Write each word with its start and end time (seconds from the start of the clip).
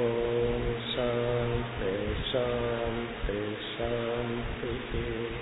ॐ 0.07 0.65
शान्ति 0.93 1.93
शान्ति 2.31 3.39
शान्तिः 3.69 5.42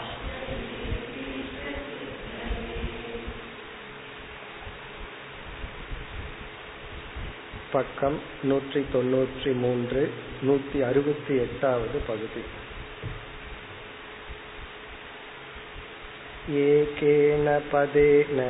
பக்கம் 7.72 8.18
நூற்றி 8.42 8.80
தொன்னூற்றி 8.92 9.52
மூன்று 9.54 10.02
நூற்றி 10.42 10.80
அறுபத்தி 10.82 11.34
எட்டாவது 11.38 12.00
பகுதி 12.06 12.44
ஏகேன 16.66 17.58
பதேன 17.70 18.40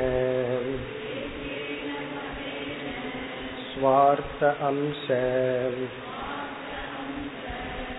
स्वार्थ 3.70 4.40
अंश 4.60 5.02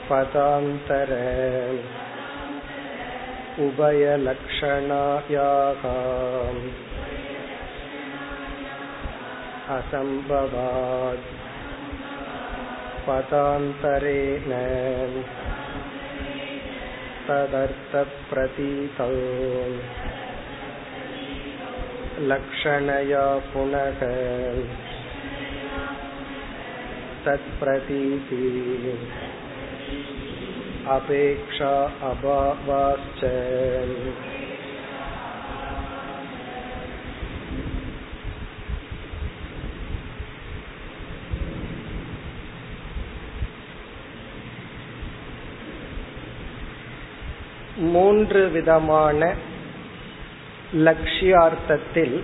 पदान्तर 0.09 1.11
उभयलक्षणायाः 3.59 4.97
असम्भवात् 9.75 11.29
पदान्तरेण 13.07 14.51
तदर्थप्रतीतौ 17.27 19.09
लक्षणया 22.31 23.25
पुनः 23.53 24.01
तत्प्रतीति 27.25 28.43
अपेक्षा 30.95 31.73
अभावाश्च 32.09 33.21
மூன்று 47.82 48.48
விதமான 48.48 49.34
லட்சியார்த்தத்தில் 50.74 52.22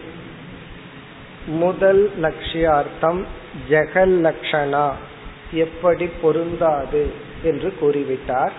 முதல் 1.46 2.10
லட்சியார்த்தம் 2.22 3.24
ஜெகல் 3.70 4.14
லக்ஷணா 4.26 4.92
எப்படி 5.50 6.06
பொருந்தாது 6.20 7.10
என்று 7.42 7.74
கூறிவிட்டார். 7.80 8.50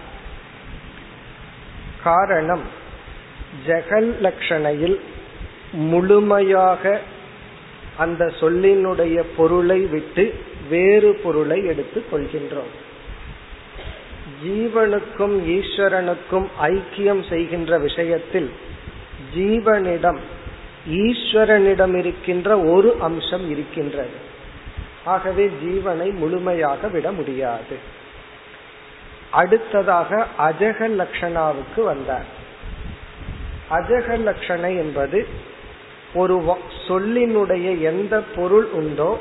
காரணம் 2.03 2.65
ஜெகல் 3.67 4.09
லக்ஷணையில் 4.21 4.99
முழுமையாக 5.71 6.99
அந்த 7.97 8.25
சொல்லினுடைய 8.39 9.23
பொருளை 9.37 9.79
விட்டு 9.85 10.33
வேறு 10.69 11.19
பொருளை 11.23 11.65
எடுத்துக் 11.65 12.13
கொள்கின்றோம். 12.13 12.73
ஜீவனுக்கும் 14.43 15.35
ஈஸ்வரனுக்கும் 15.47 16.47
ஐக்கியம் 16.61 17.29
செய்கின்ற 17.29 17.77
விஷயத்தில் 17.77 18.51
ஜீவனிடம் 19.35 20.19
ஈஸ்வரனிடம் 20.89 21.97
இருக்கின்ற 21.97 22.59
ஒரு 22.59 22.95
அம்சம் 22.99 23.49
இருக்கின்றது. 23.49 24.17
ஆகவே 25.05 25.49
ஜீவனை 25.63 26.13
முழுமையாக 26.13 26.87
விட 26.87 27.11
முடியாது. 27.11 27.77
அடுத்ததாக 29.31 30.27
அஜக 30.37 30.89
லட்சணாவுக்கு 30.99 31.83
வந்தார். 31.83 32.25
அஜக 33.69 34.17
லட்சணை 34.27 34.77
என்பது 34.77 35.27
ஒரு 36.13 36.57
சொல்லினுடைய 36.87 37.79
எந்த 37.79 38.23
பொருள் 38.35 38.65
உண்டோ 38.65 39.19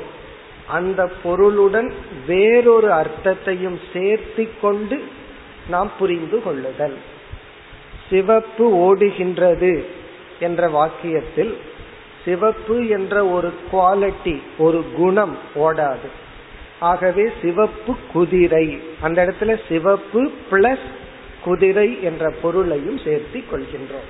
அந்த 0.69 1.07
பொருளுடன் 1.23 1.93
வேறொரு 2.27 2.91
அர்த்தத்தையும் 2.91 3.79
சேர்த்து 3.93 4.49
கொண்டு 4.61 4.97
நாம் 5.69 5.91
புரிந்து 5.99 6.43
கொள்ளுதல். 6.43 6.97
சிவப்பு 8.09 8.65
ஓடுகின்றது 8.85 9.85
என்ற 10.39 10.69
வாக்கியத்தில் 10.69 11.53
சிவப்பு 12.25 12.87
என்ற 12.87 13.27
ஒரு 13.27 13.53
குவாலிட்டி 13.71 14.41
ஒரு 14.57 14.85
குணம் 14.95 15.37
ஓடாது. 15.55 16.09
ஆகவே 16.79 17.29
சிவப்பு 17.41 17.95
குதிரை 18.13 18.81
அந்த 19.01 19.19
இடத்துல 19.25 19.59
சிவப்பு 19.69 20.31
பிளஸ் 20.51 20.87
குதிரை 21.43 22.03
என்ற 22.03 22.33
பொருளையும் 22.41 22.97
சேர்த்து 22.97 23.43
கொள்கின்றோம். 23.51 24.09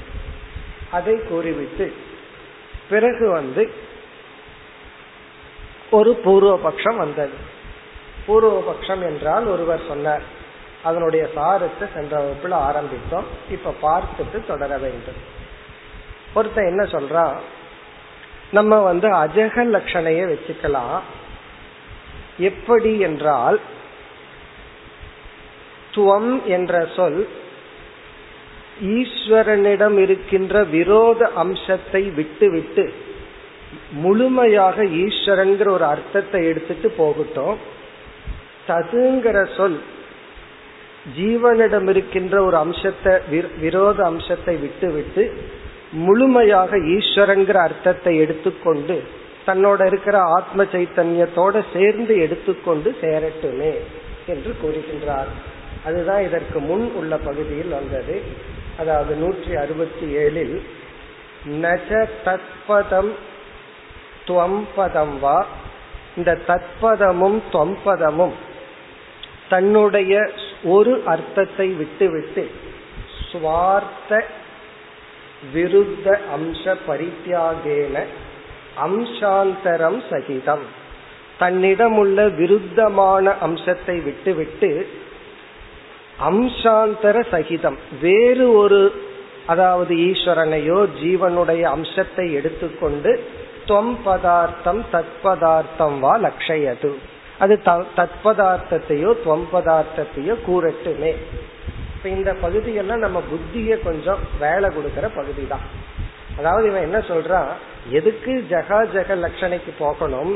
அதை 0.92 1.16
கூறிவிட்டு 1.30 1.94
பிறகு 2.90 3.30
வந்து 3.30 3.64
ஒரு 5.92 6.12
பூர்வபக்ஷம் 6.26 6.98
வந்தது. 6.98 7.38
பூர்வபக்ஷம் 8.28 9.04
என்றால் 9.10 9.46
ஒருவர் 9.46 9.88
சொன்னார் 9.88 10.26
அதனுடைய 10.84 11.24
சாரத்தை 11.36 11.86
சென்ற 11.94 12.14
வகுப்பில் 12.20 12.56
ஆரம்பித்தோம் 12.68 13.28
இப்ப 13.52 13.74
பார்த்துட்டு 13.82 14.40
தொடர 14.48 14.72
வேண்டும். 14.78 15.20
ஒருத்தன் 16.34 16.70
என்ன 16.72 16.84
சொல்றா 16.96 17.26
நம்ம 18.52 18.80
வந்து 18.82 19.08
அஜக 19.24 19.66
லட்சணைய 19.76 20.22
வச்சுக்கலாம். 20.32 21.00
எப்படி 22.50 23.00
என்றால் 23.00 23.60
துவம் 25.96 26.32
என்ற 26.46 26.74
சொல் 26.96 27.22
ஈஸ்வரனிடம் 28.98 29.98
இருக்கின்ற 29.98 30.64
விரோத 30.76 31.22
அம்சத்தை 31.36 32.02
விட்டு 32.20 32.48
விட்டு 32.52 32.86
முழுமையாக 34.04 34.84
ஈஸ்வரன்கிற 35.04 35.70
ஒரு 35.78 35.86
அர்த்தத்தை 35.94 36.42
எடுத்துட்டு 36.52 36.90
போகட்டும். 36.98 37.58
ததுங்கிற 38.68 39.38
சொல் 39.56 39.80
ஜீவனிடம் 41.18 41.88
இருக்கின்ற 41.90 42.36
ஒரு 42.44 42.58
அம்சத்தை 42.58 43.14
விரோத 43.62 44.00
அம்சத்தை 44.04 44.56
விட்டுவிட்டு 44.56 45.24
முழுமையாக 46.06 46.78
ஈஸ்வரங்கிற 46.96 47.58
அர்த்தத்தை 47.68 48.14
எடுத்துக்கொண்டு 48.18 48.98
தன்னோட 49.48 49.86
இருக்கிற 49.86 50.18
ஆத்ம 50.38 50.64
சைத்தன்யத்தோட 50.74 51.64
சேர்ந்து 51.74 52.14
எடுத்துக்கொண்டு 52.26 52.90
சேரட்டுமே 53.02 53.72
என்று 54.34 54.52
கூறுகின்றார். 54.62 55.32
அதுதான் 55.88 56.22
இதற்கு 56.24 56.60
முன் 56.60 56.86
உள்ள 57.00 57.14
பகுதியில் 57.18 57.76
வந்தது. 57.80 58.16
அதாவது 58.82 59.14
நூற்றி 59.16 59.52
அறுபத்தி 59.56 60.08
ஏழில் 60.24 60.56
நஜ 61.64 61.92
தத்பதம் 62.26 63.12
துவம்பதம் 64.30 65.16
வா. 65.20 65.46
இந்த 66.18 66.38
தத்பதமும் 66.48 67.40
தொம்பதமும் 67.52 68.36
தன்னுடைய 69.50 70.14
ஒரு 70.64 71.02
அர்த்தத்தை 71.06 71.68
விட்டுவிட்டு 71.68 72.44
சுவார்த்த 73.30 74.22
விருத்த 75.54 76.08
அம்ச 76.36 76.64
பரித்தியாகேன 76.88 78.04
அம்சாந்தரம் 78.86 80.00
சகிதம். 80.10 80.66
தன்னிடமுள்ள 81.40 82.28
விருத்தமான 82.40 83.36
அம்சத்தை 83.38 83.96
விட்டுவிட்டு 84.00 84.90
அம்சாந்தர 86.30 87.16
சகிதம். 87.32 87.78
வேறு 88.02 88.46
ஒரு 88.54 89.08
அதாவது 89.46 89.96
ஈஸ்வரனையோ 89.96 90.80
ஜீவனுடைய 91.02 91.62
அம்சத்தை 91.62 92.26
எடுத்துக்கொண்டு 92.34 93.12
துவம் 93.70 93.96
பதார்த்தம் 94.06 94.82
தத் 94.94 95.16
பதார்த்தம் 95.24 95.98
வா 96.04 96.14
லக்ஷயது. 96.26 96.92
அது 97.44 97.56
தத் 97.66 98.18
பதார்த்தத்தையோ 98.26 99.12
துவம் 99.26 99.48
பதார்த்தத்தையோ 99.54 100.36
கூறட்டுமே. 100.48 101.12
இப்ப 101.96 102.10
இந்த 102.18 102.32
பகுதியெல்லாம் 102.42 103.04
நம்ம 103.06 103.20
புத்திய 103.32 103.78
கொஞ்சம் 103.86 104.22
வேலை 104.40 104.68
கொடுக்கிற 104.76 105.06
பகுதி 105.20 105.44
தான் 105.54 105.66
அதாவது 106.38 106.66
இவன் 106.70 106.86
என்ன 106.88 107.00
சொல்றான்? 107.12 107.50
எதுக்கு 107.98 108.34
ஜகா 108.50 108.78
ஜெக 108.94 109.16
லட்சணைக்கு 109.24 109.72
போகணும்? 109.80 110.32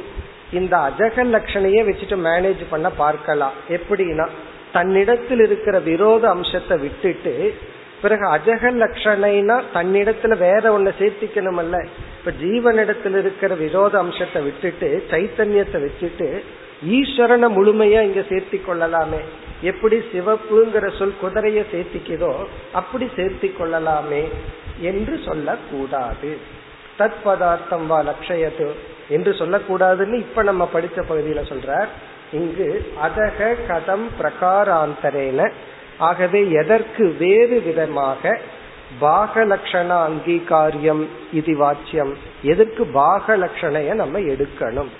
இந்த 0.59 0.73
அஜக 0.87 1.17
லட்சணையே 1.35 1.81
வச்சுட்டு 1.89 2.17
மேனேஜ் 2.29 2.63
பண்ண 2.69 2.87
பார்க்கலாம். 3.03 3.55
எப்படின்னா 3.77 4.25
தன்னிடத்தில் 4.73 5.43
இருக்கிற 5.45 5.75
விரோத 5.87 6.23
அம்சத்தை 6.29 6.75
விட்டுட்டு 6.83 7.33
பிறகு 8.03 8.25
அஜக 8.35 8.71
லட்சணைனா 8.81 9.57
தன்னிடத்துல 9.73 10.37
வேற 10.37 10.63
ஒண்ணு 10.77 10.91
சேர்த்திக்கணுமல்ல. 11.01 11.75
இப்ப 12.17 12.31
ஜீவனிடத்தில் 12.43 13.17
இருக்கிற 13.19 13.55
விரோத 13.55 13.93
அம்சத்தை 14.03 14.41
விட்டுட்டு 14.43 14.89
சைத்தன்யத்தை 15.11 15.79
வச்சுட்டு 15.85 16.27
ஈஸ்வரனை 16.95 17.47
முழுமையா 17.57 17.99
இங்க 18.07 18.21
சேர்த்தி 18.31 18.57
கொள்ளலாமே. 18.65 19.21
எப்படி 19.61 19.97
சிவப்புங்கிற 20.13 20.85
சொல் 20.97 21.19
குதிரைய 21.21 21.59
சேர்த்திக்குதோ 21.73 22.33
அப்படி 22.73 23.05
சேர்த்தி 23.17 23.49
கொள்ளலாமே 23.57 24.23
என்று 24.89 25.15
சொல்லக்கூடாது. 25.25 26.31
தத் 26.99 27.21
பதார்த்தம் 27.23 27.85
வா 27.87 27.99
லட்சயத்து 28.09 28.67
என்று 29.09 29.31
சொல்லக்கூடாதுன்னு 29.31 30.17
இப்ப 30.25 30.43
நம்ம 30.43 30.69
படிச்ச 30.73 30.97
பகுதியில 31.09 31.43
சொல்றார். 31.51 31.91
இங்கு 32.39 32.67
அதக 33.05 33.39
கதம் 33.69 34.05
பிரகாராந்தரேன 34.19 35.49
ஆகவே 35.99 36.51
எதற்கு 36.51 37.15
வேறு 37.19 37.61
விதமாக 37.61 38.39
பாகலட்சண 38.99 39.89
அங்கீகாரியம் 40.07 41.07
இது 41.31 41.53
வாச்சியம்? 41.63 42.13
எதற்கு 42.41 42.83
பாகலட்சணைய 42.85 43.93
நம்ம 43.93 44.19
எடுக்கணும்? 44.19 44.91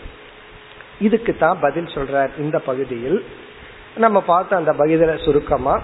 இதுக்கு 1.00 1.38
தான் 1.38 1.60
பதில் 1.60 1.94
சொல்றார் 1.96 2.30
இந்த 2.38 2.60
பகுதியில். 2.60 3.24
நம்ம 3.98 4.22
பார்த்த 4.22 4.56
அந்த 4.56 4.72
பகுதியில 4.72 5.16
சுருக்கமா 5.26 5.82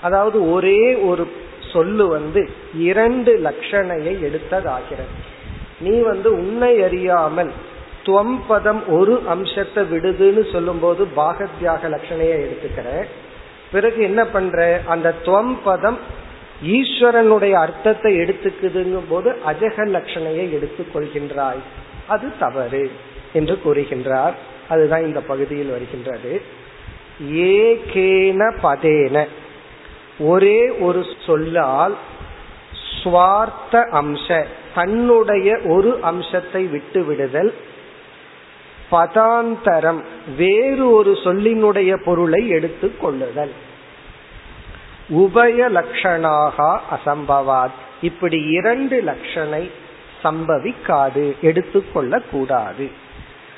அதாவது 0.00 0.50
ஒரே 0.52 0.94
ஒரு 0.94 1.26
சொல்லு 1.72 2.06
வந்து 2.08 2.48
இரண்டு 2.74 3.32
லட்சணையை 3.46 4.14
எடுத்ததாகிறது. 4.28 5.12
நீ 5.80 6.00
வந்து 6.00 6.32
உன்னை 6.32 6.82
அறியாமல் 6.82 7.52
துவம்பதம் 8.04 8.82
ஒரு 8.88 9.22
அம்சத்தை 9.28 9.82
விடுதுன்னு 9.84 10.52
சொல்லும்போது 10.52 11.06
பாகத்யாக 11.16 11.82
லட்சணையை 11.88 12.36
எடுத்துக்கிற. 12.46 13.06
பிறகு 13.72 14.02
என்ன 14.02 14.24
பண்ற? 14.24 14.80
அந்த 14.86 15.14
துவம் 15.24 15.56
பதம் 15.64 15.98
ஈஸ்வரனுடைய 16.66 17.52
அர்த்தத்தை 17.52 18.16
எடுத்துக்குதுங்கும் 18.16 19.08
போது 19.08 19.36
அஜக 19.46 19.78
லட்சணையை 19.78 20.52
எடுத்துக் 20.52 20.96
கொள்கின்றாய். 20.96 21.62
அது 22.08 22.32
தவறு 22.38 22.90
என்று 23.32 23.60
கூறுகின்றார். 23.64 24.32
அதுதான் 24.68 25.02
இந்த 25.02 25.20
பகுதியில் 25.20 25.70
வருகின்றது. 25.70 26.42
ஏகேன 27.32 28.56
பதேன. 28.62 29.26
ஒரே 30.18 30.68
ஒரு 30.68 31.04
சொல்லால் 31.26 31.96
சுவார்த்த 33.02 33.72
அம்ச 33.72 34.44
தன்னுடைய 34.74 35.58
ஒரு 35.64 35.98
அம்சத்தை 36.02 36.66
விட்டு 36.66 37.04
விடுதல் 37.04 37.54
பதாந்தரம் 38.90 40.00
வேறு 40.36 40.90
ஒரு 40.92 41.12
சொல்லினுடைய 41.24 42.02
பொருளை 42.04 42.50
எடுத்துக்கொள்ளுதல் 42.50 43.52
உபய 45.08 45.68
லட்சணாக 45.68 46.56
அசம்பவாத். 46.96 47.78
இப்படி 48.00 48.38
இரண்டு 48.48 48.96
லட்சணை 49.00 49.70
சம்பவிக்காது 50.22 51.40
எடுத்துக்கொள்ள 51.40 52.20
கூடாது 52.30 52.88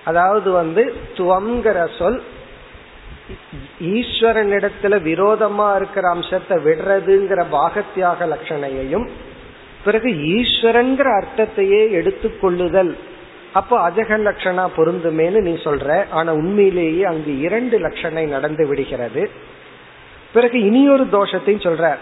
அதாவது 0.04 0.50
வந்து 0.50 0.94
துவங்கிற 1.16 1.98
சொல் 1.98 2.22
ஈஸ்வரனிடத்துல 3.80 4.94
விரோதமா 5.02 5.76
இருக்கிற 5.76 6.08
அம்சத்தை 6.08 6.56
விடுறதுங்கிற 6.58 7.40
பாகத்தியாக 7.52 8.26
லட்சணையையும் 8.26 9.06
பிறகு 9.84 10.08
ஈஸ்வரங்கிற 10.08 11.08
அர்த்தத்தையே 11.20 11.90
எடுத்துக்கொள்ளுதல் 11.90 12.96
அப்போ 13.52 13.90
அஜக 13.90 14.10
லட்சணா 14.26 14.64
பொருந்துமேனு 14.76 15.40
நீ 15.40 15.50
சொல்ற. 15.50 16.04
ஆனா 16.10 16.32
உண்மையிலேயே 16.32 17.02
அங்கு 17.02 17.38
இரண்டு 17.38 17.78
லட்சணை 17.78 18.28
நடந்து 18.28 18.66
விடுகிறது. 18.66 19.30
பிறகு 20.32 20.60
இனியொரு 20.60 21.04
தோஷத்தையும் 21.12 21.66
சொல்ற. 21.66 21.96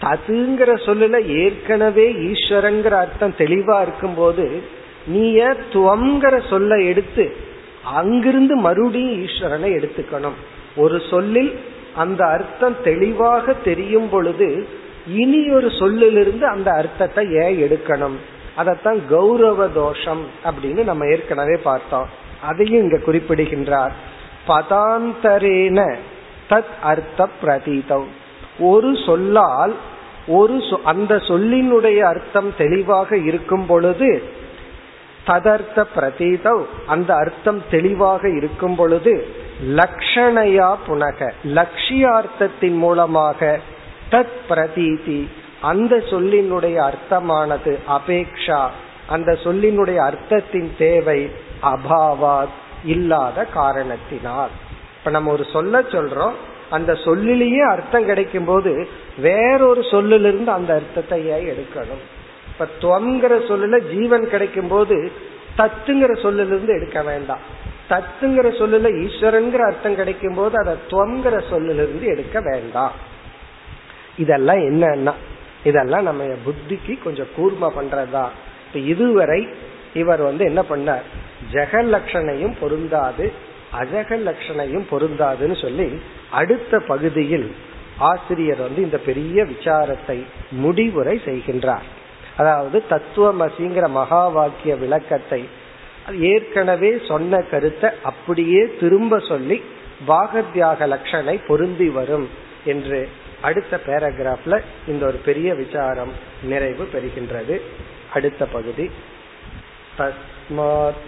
ததுங்கிற 0.00 0.70
சொல்லல 0.86 1.26
ஏற்கனவே 1.26 2.12
ஈஸ்வரங்கிற 2.12 2.90
அர்த்தம் 2.90 3.34
தெளிவா 3.38 3.82
இருக்கும்போது 3.82 4.62
நீய 5.06 5.56
துவங்கிற 5.72 6.48
சொல்ல 6.48 6.80
எடுத்து 6.82 7.36
அங்கிருந்து 7.84 8.56
மறுபடியும் 8.56 9.26
ஈஸ்வரனை 9.26 9.70
எடுத்துக்கணும். 9.78 10.38
ஒரு 10.76 11.02
சொல்லில் 11.10 11.60
அந்த 11.96 12.26
அர்த்தம் 12.26 12.76
தெளிவாக 12.84 13.52
தெரியும் 13.52 14.08
பொழுது 14.08 14.66
இனி 15.08 15.50
ஒரு 15.50 15.70
சொல்லிலிருந்து 15.70 16.46
அந்த 16.46 16.70
அர்த்தத்தை 16.70 17.30
ஏன் 17.32 17.56
எடுக்கணும்? 17.62 18.16
அதத்தான் 18.56 19.06
கௌரவ 19.08 19.68
தோஷம் 19.68 20.26
அப்படின்னு 20.44 20.84
நம்ம 20.84 21.06
ஏற்கனவே 21.06 21.56
பார்த்தோம். 21.56 22.08
அதையும் 22.42 22.82
இங்க 22.82 22.98
குறிப்பிடுகின்றார். 22.98 23.92
பதாந்தரேன 24.48 25.96
தத் 26.50 26.72
அர்த்த 26.82 27.28
பிரதீதம். 27.42 28.06
ஒரு 28.58 28.96
சொல்லால் 29.06 29.74
ஒரு 30.26 30.62
அந்த 30.84 31.14
சொல்லினுடைய 31.14 31.98
அர்த்தம் 31.98 32.54
தெளிவாக 32.58 33.16
இருக்கும் 33.16 33.66
பொழுது 33.66 34.22
ததர்த்த 35.26 35.84
பிரதீதவ் 35.96 36.64
அந்த 36.86 37.14
அர்த்தம் 37.14 37.62
தெளிவாக 37.70 38.30
இருக்கும் 38.30 38.74
பொழுது 38.74 39.26
லக்ஷணையா 39.66 40.76
புனக 40.88 41.30
லட்சியார்த்தத்தின் 41.44 42.76
மூலமாக 42.76 43.60
தத் 44.10 44.36
பிரதீதி 44.48 45.28
அந்த 45.62 45.96
சொல்லினுடைய 45.96 46.90
அர்த்தமானது 46.90 47.78
அபேக்ஷா. 47.88 48.68
அந்த 49.06 49.32
சொல்லினுடைய 49.32 49.98
அர்த்தத்தின் 49.98 50.70
தேவை 50.78 51.30
அபாவாத் 51.62 52.56
இல்லாத 52.84 53.44
காரணத்தினால். 53.44 54.48
இப்ப 54.98 55.10
நம்ம 55.10 55.32
ஒரு 55.32 55.44
சொல்ல 55.52 55.80
சொல்றோம். 55.80 56.32
அந்த 56.70 56.94
சொல்லிலேயே 56.94 57.60
அர்த்தம் 57.60 58.04
கிடைக்கும் 58.04 58.44
போது 58.44 58.88
வேறொரு 59.18 59.84
சொல்லிலிருந்து 59.90 60.50
அந்த 60.50 60.74
அர்த்தத்தை 60.74 61.26
எடுக்கணும். 61.26 62.02
இப்ப 62.52 62.68
துவங்கிற 62.80 63.32
சொல்லுல 63.48 63.96
ஜீவன் 63.96 64.28
கிடைக்கும் 64.28 64.68
போது 64.68 65.12
தத்துங்கிற 65.58 66.22
சொல்லிலிருந்து 66.22 66.72
எடுக்க 66.74 67.02
வேண்டாம். 67.02 67.42
தத்துங்கிற 67.90 68.48
சொல்லுல 68.60 68.88
ஈஸ்வரன்கிற 69.04 69.58
அர்த்தம் 69.58 69.94
கிடைக்கும் 69.94 70.34
போது 70.34 70.54
அதை 70.58 70.74
துவங்கிற 70.90 71.42
சொல்லிலிருந்து 71.50 72.06
எடுக்க 72.06 72.40
வேண்டாம். 72.40 72.92
இதெல்லாம் 74.16 74.56
என்னன்னா 74.56 75.12
இதெல்லாம் 75.64 76.02
நம்ம 76.02 76.24
புத்திக்கு 76.46 77.02
கொஞ்சம் 77.02 77.32
கூர்ம 77.36 77.70
பண்றதா 77.78 78.26
இப்ப 78.66 78.78
இதுவரை 78.78 79.40
இவர் 79.94 80.22
வந்து 80.22 80.44
என்ன 80.44 80.60
பண்ணார்? 80.62 81.06
ஜெக 81.52 81.72
லட்சணையும் 81.94 82.54
பொருந்தாது 82.60 83.32
அஜக 83.80 84.10
லட்சணையும் 84.28 84.86
பொருந்தாதுன்னு 84.90 85.56
சொல்லி 85.60 85.86
அடுத்த 86.30 86.78
பகுதியில் 86.78 87.48
ஆசிரியர் 88.10 88.60
வந்து 88.60 88.80
இந்த 88.82 88.98
பெரிய 88.98 89.44
விசாரத்தை 89.44 90.18
முடிவுரை 90.50 91.20
செய்கின்றார். 91.24 91.86
அதாவது 92.36 92.82
தத்துவமசிங்கிற 92.90 93.88
மகா 93.88 94.28
வாக்கிய 94.28 94.76
விளக்கத்தை 94.76 95.42
ஏற்கனவே 96.20 96.98
சொன்ன 97.08 97.42
கருத்தை 97.50 97.90
அப்படியே 98.02 98.62
திரும்ப 98.80 99.18
சொல்லி 99.18 99.58
பாகத்யாக 100.06 100.86
லட்சணை 100.86 101.36
பொருந்தி 101.46 101.88
வரும் 101.88 102.28
என்று 102.64 103.00
அடுத்த 103.41 103.79
பேராகிராஃப்ல 103.85 104.55
இந்த 104.87 105.03
ஒரு 105.05 105.19
பெரிய 105.25 105.49
விசாரம் 105.53 106.13
நிறைவு 106.43 106.85
பெறுகின்றது 106.93 107.57
அடுத்த 108.13 108.45
பகுதி 108.47 108.87
தஸ்மாத் 109.97 111.03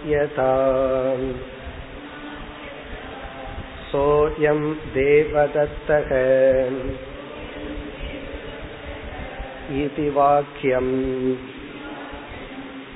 சோயம் 3.90 4.66
தேவதத்தக 4.94 6.10
इति 9.72 10.08
वाक्यम् 10.10 10.94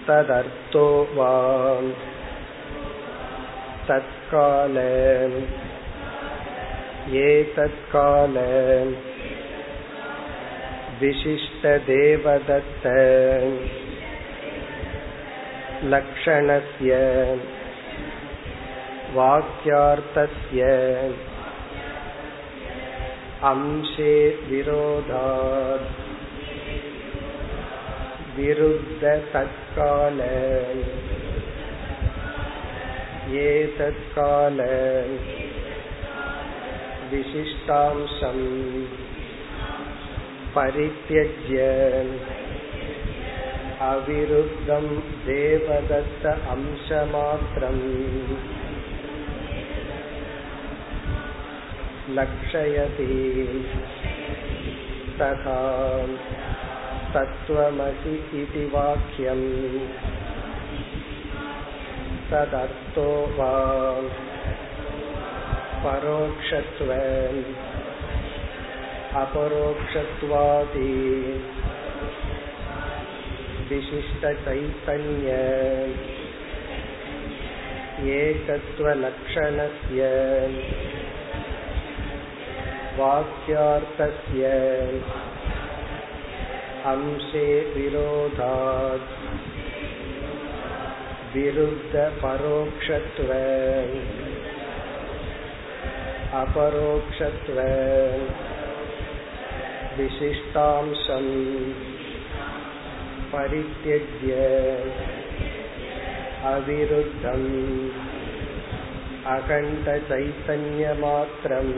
तदर्थो 0.07 0.87
वा 1.15 1.35
तत्काल 3.89 4.79
एतत्काल 7.19 8.37
विशिष्टदेवदत्त 11.01 12.87
लक्षणस्य 15.93 16.99
वाक्यार्थस्य 19.15 20.69
अंशे 23.51 24.15
विरोधात् 24.51 25.91
विरुद्ध 28.39 29.03
तत्काल 29.35 30.21
एतत्काल 33.43 34.61
विशिष्टांशम् 37.11 38.45
परित्यज्य 40.57 41.63
अविरुद्धं 43.87 44.87
देवदत्त 45.27 46.27
अंशमात्रम् 46.55 47.83
लक्षयति 52.19 53.09
तथा 55.21 55.59
तत्त्वमसि 57.15 58.15
इति 58.43 58.65
वाक्यम् 58.75 59.47
तदर्थो 62.31 63.09
वा 63.39 63.53
परोक्षत्व 65.85 66.91
अपरोक्षत्वादि 69.23 70.93
विशिष्टचैतन्य 73.71 75.31
एकत्वलक्षणस्य 78.15 80.01
वाक्यार्थस्य 82.99 84.51
अंशे 86.93 87.47
विरोधात् 87.77 89.13
विरुद्धपरोक्षत्व 91.37 93.31
अपरोक्षत्व 96.43 97.59
विशिष्टांशम् 99.99 101.35
परित्यज्य 103.33 104.33
अविरुद्धम् 106.47 107.51
अखण्डचैतन्यमात्रम् 109.35 111.75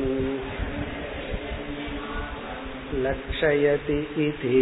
लक्षयति 3.02 3.99
इति 4.25 4.61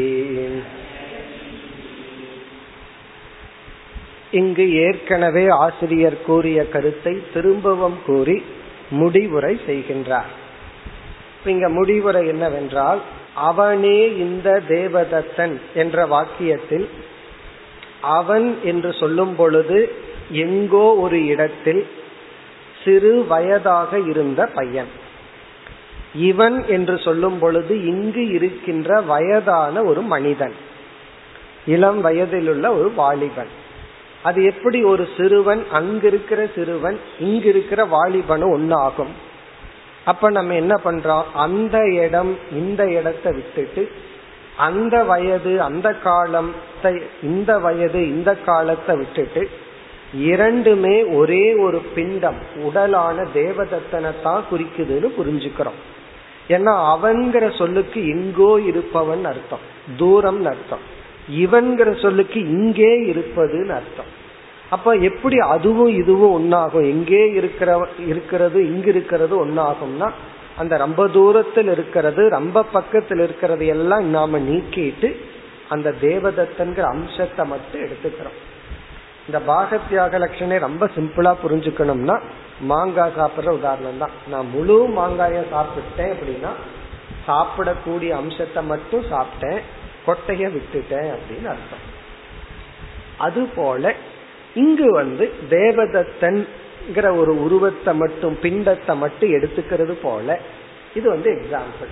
இங்கு 4.33 4.65
ஏற்கனவே 4.85 5.43
ஆசிரியர் 5.65 6.17
கூறிய 6.27 6.61
கருத்தை 6.71 7.13
திரும்பவும் 7.35 7.99
கூறி 8.07 8.37
முடிவுரை 9.01 9.53
செய்கின்றார் 9.67 10.33
இங்க 11.53 11.69
முடிவுரை 11.69 12.27
என்னவென்றால் 12.27 13.03
அவனே 13.40 14.00
இந்த 14.16 14.48
தேவதத்தன் 14.68 15.56
என்ற 15.74 16.06
வாக்கியத்தில் 16.08 16.88
அவன் 18.02 18.48
என்று 18.64 18.92
சொல்லும் 18.94 19.36
பொழுது 19.36 19.78
எங்கோ 20.32 20.86
ஒரு 20.96 21.20
இடத்தில் 21.26 21.84
சிறு 22.84 23.14
வயதாக 23.28 24.00
இருந்த 24.00 24.42
பையன். 24.56 24.92
இவன் 26.16 26.58
என்று 26.68 26.96
சொல்லும் 27.00 27.40
பொழுது 27.40 27.74
இங்கு 27.86 28.24
இருக்கின்ற 28.28 29.02
வயதான 29.02 29.84
ஒரு 29.84 30.02
மனிதன் 30.14 30.56
இளம் 31.66 32.00
வயதிலுள்ள 32.06 32.66
ஒரு 32.78 32.90
வாலிபன். 32.92 33.52
அது 34.24 34.40
எப்படி 34.44 34.80
ஒரு 34.84 35.04
சிறுவன் 35.18 35.62
அங்கிருக்கிற 35.74 36.42
சிறுவன் 36.56 36.98
இங்கிருக்கிற 37.22 37.82
வாலிபனும் 37.96 38.54
ஒன்னாகும் 38.54 39.14
அப்ப 40.06 40.30
நம்ம 40.30 40.54
என்ன 40.54 40.82
பண்றோம்? 40.84 41.24
அந்த 41.34 41.88
இடம் 41.88 42.38
இந்த 42.52 42.92
இடத்தை 42.92 43.32
விட்டுட்டு 43.34 43.92
அந்த 44.58 45.04
வயது 45.04 45.62
அந்த 45.62 45.94
காலத்தை 45.94 47.02
இந்த 47.24 47.60
வயது 47.60 48.08
இந்த 48.08 48.36
காலத்தை 48.36 48.96
விட்டுட்டு 48.96 49.50
இரண்டுமே 50.14 51.04
ஒரே 51.04 51.56
ஒரு 51.56 51.82
பிண்டம் 51.96 52.38
உடலான 52.56 53.26
தேவதத்தனை 53.34 54.12
தான் 54.24 54.44
குறிக்குதுன்னு 54.52 55.10
புரிஞ்சுக்கிறோம். 55.20 55.80
ஏன்னா 56.48 56.74
அவன்கிற 56.96 57.58
சொல்லுக்கு 57.58 58.08
எங்கோ 58.08 58.60
இருப்பவன் 58.66 59.26
அர்த்தம் 59.26 59.60
தூரம் 59.98 60.46
அர்த்தம். 60.46 60.80
இவன்கிற 61.30 62.02
சொல்லுக்கு 62.02 62.40
இங்கே 62.40 62.94
இருப்பதுன்னு 63.02 63.70
அர்த்தம். 63.70 64.28
அப்ப 64.74 64.94
எப்படி 65.10 65.38
அதுவும் 65.56 65.94
இதுவும் 66.02 66.36
ஒன்னாகும் 66.40 66.90
எங்கே 66.94 67.22
இருக்கிற 67.40 67.70
இருக்கிறது 68.12 68.60
இங்கு 68.74 68.90
இருக்கிறது 68.94 69.34
ஒன்னாகும்னா 69.46 70.10
அந்த 70.62 70.74
ரொம்ப 70.78 71.02
தூரத்தில் 71.08 71.70
இருக்கிறது 71.76 72.24
ரொம்ப 72.38 72.64
பக்கத்தில் 72.76 73.22
இருக்கிறது 73.26 73.66
எல்லாம் 73.76 74.06
நாம 74.10 74.40
நீக்கிட்டு 74.50 75.10
அந்த 75.74 75.90
தேவதத்தன்கிற 76.02 76.86
அம்சத்தை 76.96 77.44
மட்டும் 77.46 77.84
எடுத்துக்கிறோம். 77.86 78.38
இந்த 79.28 79.40
பாகத்தியாக 79.48 80.20
லட்சணை 80.24 80.58
ரொம்ப 80.66 80.84
சிம்பிளா 80.96 81.32
புரிஞ்சுக்கணும்னா 81.44 82.16
மாங்காய் 82.72 83.18
சாப்பிட்ற 83.18 83.50
உதாரணம் 83.60 84.02
தான். 84.04 84.16
நான் 84.32 84.48
முழு 84.54 84.78
மாங்காய 84.98 85.44
சாப்பிட்டேன் 85.54 86.14
அப்படின்னா 86.16 86.52
சாப்பிடக்கூடிய 87.28 88.12
அம்சத்தை 88.22 88.64
மட்டும் 88.72 89.06
சாப்பிட்டேன் 89.14 89.60
கொட்டைய 90.08 90.46
விட்டுட்டேன் 90.56 91.10
அப்படின்னு 91.16 91.50
அர்த்தம். 91.56 91.86
அது 93.26 93.42
போல 93.58 93.94
இங்கு 94.54 94.92
வந்து 94.92 95.26
தேவதத்தன் 95.50 96.40
ஒரு 97.22 97.34
உருவத்தை 97.44 97.94
மட்டும் 97.94 98.38
பிண்டத்தை 98.42 98.94
மட்டும் 98.96 99.32
எடுத்துக்கிறது 99.32 99.96
போல 100.02 100.40
இது 100.94 101.10
வந்து 101.10 101.30
எக்ஸாம்பிள் 101.32 101.92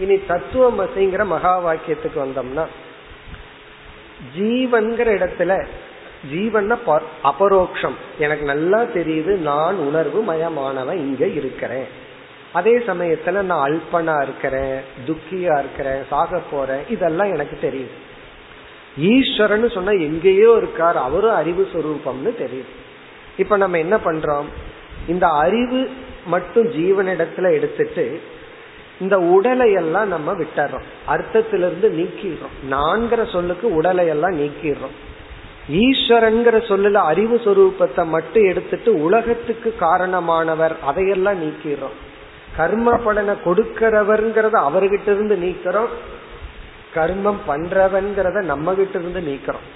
இனி 0.00 0.16
தத்துவமசிங்கிற 0.28 1.24
மகா 1.24 1.52
வாக்கியத்துக்கு 1.66 2.18
வந்தோம்னா 2.24 2.64
ஜீவன்கிற 4.36 5.08
இடத்துல 5.18 5.52
ஜீவன் 6.30 6.72
அபரோக்ஷம். 7.22 7.96
எனக்கு 8.18 8.44
நல்லா 8.44 8.80
தெரியுது 8.82 9.32
நான் 9.50 9.76
உணர்வு 9.76 10.20
மயமானவன் 10.32 11.00
இங்க 11.06 11.26
இருக்கிறேன். 11.26 11.86
அதே 12.52 12.74
சமயத்துல 12.78 13.42
நான் 13.42 13.64
அல்பனா 13.68 14.22
இருக்கிறேன் 14.22 14.76
துக்கியா 15.06 15.54
இருக்கிறேன் 15.58 16.02
சாக 16.10 16.40
போறேன் 16.50 16.82
இதெல்லாம் 16.88 17.32
எனக்கு 17.32 17.58
தெரியுது. 17.62 17.94
ஈஸ்வரன் 18.98 19.70
சொன்னா 19.70 19.90
எங்கேயோ 19.90 20.54
இருக்கார். 20.56 20.96
அவரும் 20.96 21.34
அறிவு 21.34 21.68
சொரூபம்னு 21.72 22.28
தெரியுது. 22.28 22.74
இப்ப 23.36 23.56
நம்ம 23.56 23.78
என்ன 23.78 23.96
பண்றோம்? 23.96 24.44
இந்த 25.08 25.26
அறிவு 25.28 25.90
மட்டும் 26.26 26.70
ஜீவனிடத்துல 26.70 27.52
எடுத்துட்டு 27.52 28.20
இந்த 29.00 29.18
உடலை 29.18 29.72
எல்லாம் 29.72 30.08
நம்ம 30.08 30.34
விட்டுறோம். 30.34 30.82
அர்த்தத்திலிருந்து 31.08 31.82
நீக்கிடுறோம். 31.82 32.70
நான்கிற 32.70 33.32
சொல்லுக்கு 33.32 33.74
உடலை 33.74 34.06
எல்லாம் 34.06 34.40
நீக்கிடுறோம். 34.40 34.94
ஈஸ்வரன்கிற 35.72 36.60
சொல்லுல 36.68 36.92
அறிவு 36.92 37.40
சொரூபத்தை 37.44 38.06
மட்டும் 38.06 38.44
எடுத்துட்டு 38.44 39.02
உலகத்துக்கு 39.02 39.74
காரணமானவர் 39.80 40.78
அதையெல்லாம் 40.80 41.42
நீக்கிடுறோம். 41.42 41.96
கர்ம 42.56 42.96
பலனை 42.96 43.34
கொடுக்கிறவர்ங்கிறத 43.44 44.68
அவர்கிட்ட 44.68 45.02
இருந்து 45.02 45.36
நீக்கிறோம். 45.36 45.88
கர்மம் 46.96 47.40
பண்றவன்கிறத 47.48 48.42
நம்ம 48.42 48.74
கிட்ட 48.74 48.98
இருந்து 48.98 49.20
நீக்கிறோம். 49.20 49.66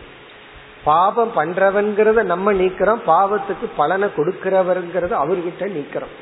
பாவம் 0.84 1.32
பண்றவன்கிறத 1.36 2.22
நம்ம 2.22 2.52
நீக்கிறோம். 2.52 3.00
பாவத்துக்கு 3.06 3.66
பலனை 3.76 4.08
கொடுக்கிறவருங்கிறத 4.16 5.14
அவர்கிட்ட 5.24 5.60
நீக்கிறோம். 5.60 6.14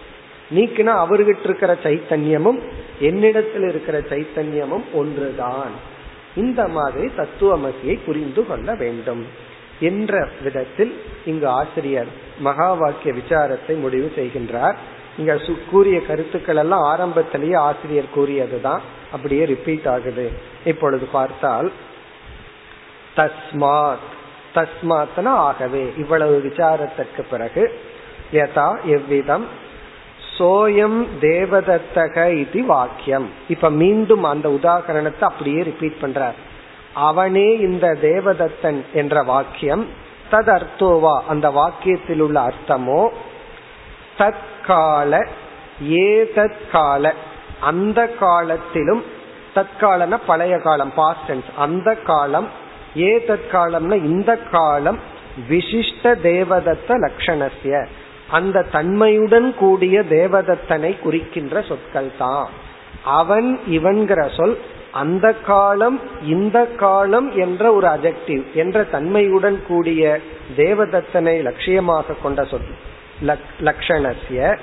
நீக்கினா 0.54 0.92
அவர்கிட்ட 1.04 1.44
இருக்கிற 1.44 1.76
சைத்தன்யமும் 1.82 2.60
என்னிடத்தில் 3.00 3.68
இருக்கிற 3.68 4.00
சைத்தன்யமும் 4.00 4.84
ஒன்றுதான். 4.92 5.74
இந்த 6.36 6.68
மாதிரி 6.68 7.12
தத்துவமசியை 7.16 7.98
புரிந்து 8.06 8.46
கொள்ள 8.46 8.74
வேண்டும். 8.74 9.26
என்ற 9.80 10.28
விதத்தில் 10.42 11.00
இங்கு 11.24 11.48
ஆசிரியர் 11.48 12.06
மகா 12.38 12.72
வாக்கிய 12.72 13.14
விசாரத்தை 13.14 13.80
முடிவு 13.80 14.12
செய்கின்றார். 14.16 14.76
இங்க 15.18 15.38
கூறிய 15.70 16.02
கருத்துக்கள் 16.02 16.56
எல்லாம் 16.56 16.80
ஆரம்பத்திலேயே 16.80 17.54
ஆசிரியர் 17.54 18.14
கூறியதுதான். 18.16 18.80
அப்படியே 19.12 19.44
ரிப்பீட் 19.44 19.88
ஆகுது. 19.88 20.32
இப்பொழுது 20.64 21.06
பார்த்தால் 21.12 21.72
தஸ்மாத் 23.16 24.06
தஸ்மாத்னா 24.54 25.32
ஆகவே 25.48 25.92
இவ்வளவு 25.96 26.36
விசாரத்திற்கு 26.44 27.22
பிறகு 27.30 27.80
யதா 28.32 28.68
எவ்விதம் 28.84 29.46
சோயம் 30.38 30.98
தேவதத்தக 31.20 32.16
இது 32.38 32.66
வாக்கியம். 32.66 33.30
இப்ப 33.48 33.70
மீண்டும் 33.70 34.24
அந்த 34.24 34.48
உதாகரணத்தை 34.48 35.20
அப்படியே 35.20 35.62
ரிப்பீட் 35.62 36.02
பண்றார். 36.02 36.38
அவனே 36.94 37.48
இந்த 37.58 37.86
தேவதத்தன் 38.02 38.80
என்ற 38.92 39.22
வாக்கியம் 39.22 39.86
தத் 40.30 40.50
அர்த்தோவா 40.56 41.20
அந்த 41.28 41.46
வாக்கியத்தில் 41.50 42.20
உள்ள 42.20 42.38
அர்த்தமோ 42.40 43.02
தற்கால 44.18 45.26
ஏதற்கால 45.82 47.14
அந்த 47.60 48.06
காலத்திலும் 48.06 49.02
தற்காலன 49.54 50.18
பழைய 50.26 50.58
காலம் 50.58 50.92
பாஸ்டன்ஸ் 50.96 51.48
அந்த 51.56 51.94
காலம் 51.94 52.48
ஏதற்காலம்னா 52.94 54.04
இந்த 54.04 54.36
காலம் 54.36 54.98
விசிஷ்ட 55.50 56.02
தேவதத்த 56.02 56.88
லட்சணசிய 56.88 57.86
அந்த 58.30 58.62
தன்மையுடன் 58.62 59.54
கூடிய 59.54 60.00
தேவதத்தனை 60.00 60.98
குறிக்கின்ற 60.98 61.62
சொற்கள் 61.62 62.10
தான். 62.18 62.48
அவன் 63.04 63.60
இவன்கிற 63.68 64.36
சொல் 64.36 64.58
அந்த 64.92 65.32
காலம் 65.32 66.00
இந்த 66.22 66.66
காலம் 66.66 67.36
என்ற 67.36 67.72
ஒரு 67.72 67.86
அஜெக்டிவ் 67.86 68.52
என்ற 68.52 68.84
தன்மையுடன் 68.84 69.66
கூடிய 69.66 70.20
தேவதத்தனை 70.56 71.42
லட்சியமாக 71.42 72.14
கொண்ட 72.22 72.44
சொல் 72.44 72.66
லக்ஷணசிய 73.60 74.58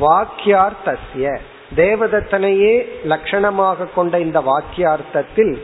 வாக்கியார்த்தசிய 0.00 1.38
தேவதத்தனையே 1.76 2.86
லட்சணமாக 3.04 3.86
கொண்ட 3.94 4.20
இந்த 4.20 4.40
வாக்கியார்த்தத்தில் 4.40 5.56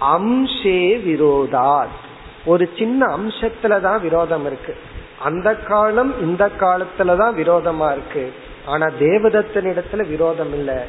அம்சே 0.00 0.96
விரோதாத். 0.96 2.00
ஒரு 2.44 2.70
சின்ன 2.78 3.16
அம்சத்துல 3.16 3.80
தான் 3.80 4.00
விரோதம் 4.00 4.46
இருக்கு. 4.46 4.76
அந்த 5.22 5.54
காலம் 5.54 6.20
இந்த 6.20 6.50
காலத்துல 6.60 7.16
தான் 7.16 7.36
விரோதமா 7.36 7.92
இருக்கு. 7.92 8.32
ஆனா 8.66 8.86
தேவதத்தனிடத்துல 9.00 10.08
விரோதம் 10.08 10.54
இல்ல. 10.54 10.84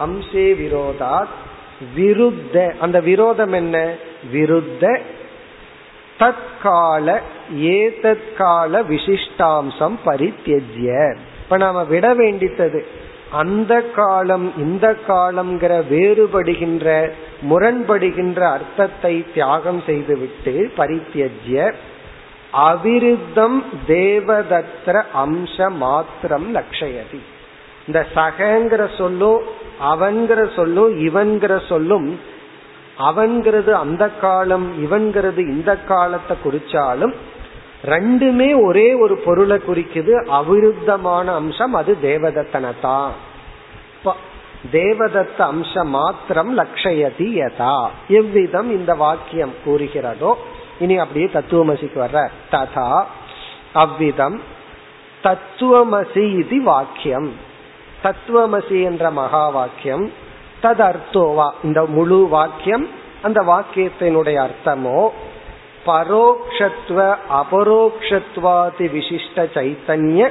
அம்சே 0.00 0.54
விரோதாத் 0.54 1.32
விருத்த. 1.96 2.78
அந்த 2.78 3.00
விரோதம் 3.00 3.52
என்ன? 3.52 3.94
விருத்த. 4.32 5.00
தற்கால 6.18 7.20
ஏதற்கால 7.56 8.82
விசிஷ்டாம்சம் 8.82 9.96
பரித்தியஜ்ய. 10.06 11.16
இப்ப 11.42 11.56
நாம 11.56 11.84
விட 11.84 12.14
வேண்டித்தது 12.14 12.82
அந்த 13.30 13.72
காலம் 13.92 14.46
இந்த 14.56 14.86
காலம்ங்கிற 15.06 15.72
வேறுபடுகின்ற 15.90 16.86
முரண்படுகின்ற 17.48 18.40
அர்த்தத்தை 18.48 19.14
தியாகம் 19.34 19.82
செய்துவிட்டு 19.86 20.54
பரித்தியஜ்ய 20.76 21.58
அவிருத்தம் 22.66 23.58
தேவதத்திர 23.86 24.96
அம்ச 25.14 25.68
மாத்திரம் 25.76 26.48
லட்சயதி 26.54 27.20
இந்த 27.86 28.00
சகங்கிற 28.14 28.82
சொல்லும் 28.96 29.42
அவன்கிற 29.84 30.40
சொல்லும் 30.54 30.92
இவன்கிற 31.00 31.52
சொல்லும் 31.68 32.08
அவன்கிறது 32.98 33.72
அந்த 33.74 34.04
காலம் 34.20 34.66
இவன்கிறது 34.78 35.40
இந்த 35.48 35.72
காலத்தை 35.84 36.34
குறிச்சாலும் 36.44 37.14
ரெண்டுமே 37.84 38.64
ஒரே 38.64 38.94
ஒரு 38.94 39.16
பொருளை 39.16 39.56
குறிக்குது. 39.56 40.26
அவிருத்தமான 40.26 41.24
அம்சம் 41.24 41.74
அது 41.74 41.96
தேவதத்தனதான் 42.02 43.10
தேவதத்த 44.72 45.38
அம்சம் 45.38 45.88
மாத்திரம் 45.88 46.58
லட்சயதி 46.58 47.48
யதா. 47.48 47.88
எவ்விதம் 48.08 48.70
இந்த 48.70 48.94
வாக்கியம் 48.94 49.54
கூறுகிறதோ 49.66 50.32
இனி 50.78 50.98
அப்படியே 50.98 51.26
தத்துவமசிக்கு 51.26 52.02
வர்ற. 52.02 52.28
ததா 52.52 53.04
அவ்விதம் 53.72 54.40
தத்துவமசி 55.22 56.38
இது 56.38 56.62
வாக்கியம். 56.62 57.32
தத்துவமசி 58.02 58.82
என்ற 58.82 59.10
மகா 59.10 59.48
வாக்கியம். 59.48 60.12
தது 60.62 60.92
அர்த்தோவா 60.92 61.50
இந்த 61.62 61.84
முழு 61.84 62.28
வாக்கியம் 62.28 62.88
அந்த 63.22 63.40
வாக்கியத்தினுடைய 63.42 64.48
அர்த்தமோ 64.48 65.08
பரோக்ஷத்துவ 65.90 66.98
அபரோக்ஷத்வாதி 67.40 68.86
விசிஷ்ட 68.96 69.46
சைத்தன்ய 69.56 70.22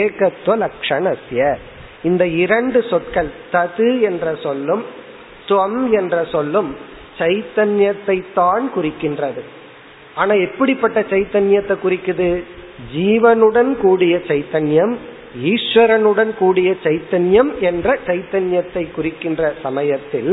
ஏகத்துவ 0.00 0.56
லட்சணசிய 0.64 1.42
இந்த 2.02 2.24
இரண்டு 2.26 2.78
சொற்கள் 2.90 3.30
தது 3.52 4.00
என்ற 4.00 4.34
சொல்லும் 4.34 4.82
துவம் 5.48 5.90
என்ற 5.90 6.16
சொல்லும் 6.24 6.70
சைத்தன்யத்தை 7.18 8.16
தான் 8.34 8.64
குறிக்கின்றது. 8.76 9.42
ஆனா 10.14 10.34
எப்படிப்பட்ட 10.34 11.00
சைத்தன்யத்தை 11.00 11.74
குறிக்குது? 11.84 12.28
ஜீவனுடன் 12.94 13.72
கூடிய 13.80 14.14
சைத்தன்யம் 14.28 14.94
ஈஸ்வரனுடன் 15.44 16.32
கூடிய 16.38 16.70
சைத்தன்யம் 16.82 17.50
என்ற 17.60 17.98
சைத்தன்யத்தை 18.06 18.84
குறிக்கின்ற 18.90 19.52
சமயத்தில் 19.62 20.32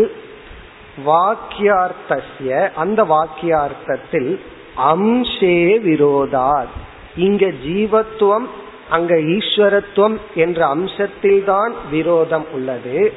வாக்கியார்த்தசிய 1.05 2.73
அந்த 2.73 3.03
வாக்கியார்த்தத்தில் 3.03 4.39
அம்சே 4.77 5.79
விரோதாத். 5.87 6.75
இங்க 7.15 7.45
ஜீவத்துவம் 7.45 8.47
அங்க 8.89 9.15
ஈஸ்வரத்துவம் 9.15 10.17
என்ற 10.35 10.75
அம்சத்தில் 10.75 11.43
தான் 11.43 11.73
விரோதம் 11.91 12.45
உள்ளது. 12.53 13.13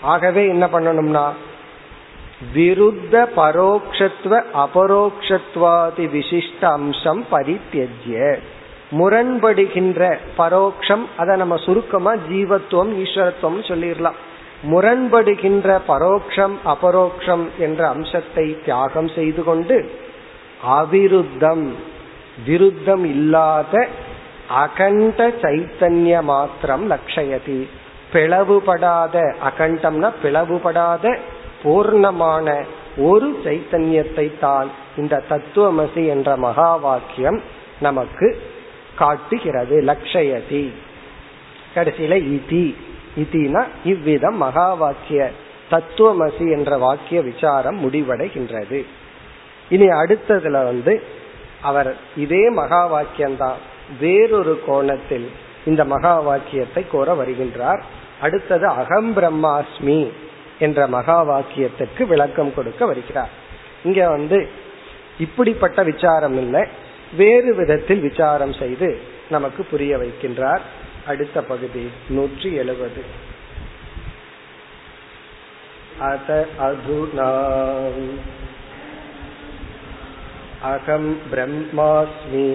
ஆகவே 0.00 0.48
என்ன 0.48 0.66
பண்ணணும்னா 0.66 1.26
விருத்த 2.54 3.26
பரோக்ஷத்துவ 3.36 4.42
அபரோக்ஷத்வாதி 4.54 6.04
விசிஷ்ட 6.14 6.64
அம்சம் 6.64 7.26
பரித்தியஜ்ய. 7.32 8.38
முரண்படுகின்ற 8.90 10.18
பரோக்ஷம் 10.38 11.04
அதை 11.16 11.36
நம்ம 11.36 11.56
சுருக்கமா 11.56 12.14
ஜீவத்துவம் 12.14 12.92
ஈஸ்வரத்துவம் 12.98 13.60
சொல்லிடலாம். 13.68 14.18
முரண்படுகின்ற 14.62 15.68
பரோக்ஷம் 15.88 16.54
அபரோக்ஷம் 16.64 17.44
என்ற 17.58 17.88
அம்சத்தை 17.88 18.56
தியாகம் 18.64 19.08
செய்து 19.08 19.44
கொண்டு 19.44 19.76
அவிருத்தம் 20.78 21.66
விருத்தம் 22.46 23.04
இல்லாத 23.04 23.86
அகண்ட 24.48 25.28
சைத்தன்ய 25.42 26.22
மாத்திரம் 26.22 26.90
லட்சயதி 26.90 27.60
பிளவுபடாத 28.12 29.16
அகண்டம்னா 29.48 30.10
பிளவுபடாத 30.22 31.18
பூர்ணமான 31.62 32.64
ஒரு 32.96 33.40
சைத்தன்யத்தை 33.44 34.38
தான் 34.38 34.68
இந்த 34.96 35.22
தத்துவமசி 35.30 36.06
என்ற 36.06 36.36
மகா 36.36 36.76
வாக்கியம் 36.76 37.42
நமக்கு 37.80 38.28
காட்டுகிறது. 38.96 39.82
லட்சயதி 39.82 40.72
கடைசியில 41.74 42.14
இதி 42.36 42.76
இதினா 43.22 43.62
இவ்விதம் 43.84 44.36
மகா 44.36 44.74
வாக்கிய 44.74 45.30
தத்துவமசி 45.70 46.46
என்ற 46.56 46.78
வாக்கிய 46.78 47.20
விசாரம் 47.20 47.78
முடிவடைகின்றது. 47.84 48.84
இனி 49.68 49.86
அடுத்ததுல 49.86 50.64
வந்து 50.64 51.02
அவர் 51.62 51.96
இதே 52.16 52.44
மகா 52.50 52.82
வாக்கியம்தான் 52.94 53.58
வேறொரு 54.00 54.54
கோணத்தில் 54.66 55.28
இந்த 55.64 55.84
மகா 55.84 56.14
வாக்கியத்தை 56.20 56.82
கோர 56.90 57.14
வருகின்றார். 57.14 57.80
அடுத்தது 58.20 58.66
அகம் 58.66 59.10
பிரம்மாஸ்மி 59.16 60.00
என்ற 60.58 60.86
மகா 60.86 61.18
வாக்கியத்துக்கு 61.24 62.02
விளக்கம் 62.06 62.54
கொடுக்க 62.54 62.86
வருகிறார். 62.86 63.32
இங்க 63.84 64.08
வந்து 64.08 64.48
இப்படிப்பட்ட 65.18 65.82
விசாரம் 65.82 66.38
இல்லை 66.38 66.62
வேறு 67.16 67.54
விதத்தில் 67.54 68.00
விசாரம் 68.00 68.52
செய்து 68.52 69.00
நமக்கு 69.30 69.64
புரிய 69.64 69.96
வைக்கின்றார். 69.96 70.60
அடுத்த 71.08 71.42
பகுதி 71.42 71.90
நூற்றி 72.08 72.52
எழுபது 72.52 73.02
அத 75.98 76.46
அதுனா 76.58 77.30
அகம் 80.62 81.18
பிரம்மாஸ்மி 81.30 82.48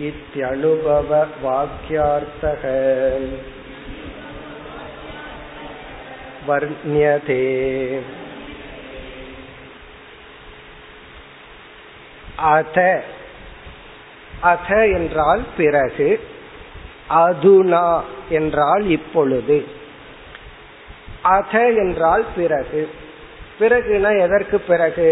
இத்தியனுபவ 0.00 1.10
வாக்கியார்த்தக 1.44 2.62
வர்ணியதே. 6.48 7.42
அத 14.44 14.86
என்றால் 14.86 15.42
பிறகு 15.56 16.08
அதுனா 17.10 17.88
என்றால் 18.28 18.84
இப்பொழுது. 18.88 19.58
அத 21.22 21.52
என்றால் 21.72 22.24
பிறகு. 22.36 22.82
பிறகுனா 23.60 24.10
எதற்கு 24.20 24.60
பிறகு? 24.60 25.10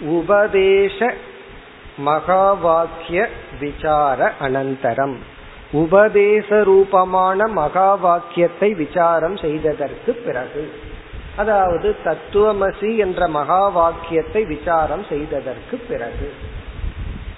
உபதேச 0.00 1.14
மகா 1.96 2.52
வாக்கிய 2.52 3.28
விசார 3.60 4.32
அனந்தரம். 4.40 5.16
உபதேச 5.72 6.62
ரூபமான 6.64 7.46
மகா 7.46 7.94
வாக்கியத்தை 7.94 8.74
விசாரம் 8.74 9.36
செய்ததற்கு 9.36 10.12
பிறகு. 10.12 10.70
அதாவது 11.36 11.96
தத்துவமசி 12.04 12.96
என்ற 12.96 13.28
மகா 13.28 13.68
வாக்கியத்தை 13.68 14.44
விசாரம் 14.44 15.04
செய்ததற்கு 15.08 15.76
பிறகு. 15.88 16.28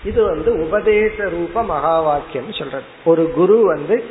இது 0.05 0.25
வந்து 0.25 0.51
உபதேச 0.59 1.29
ரூப 1.29 1.63
மகா 1.63 2.01
வாக்கியம் 2.01 2.53
சொல்றது. 2.53 2.83
ஒரு 3.05 3.33
குரு 3.33 3.65
வந்து 3.65 4.05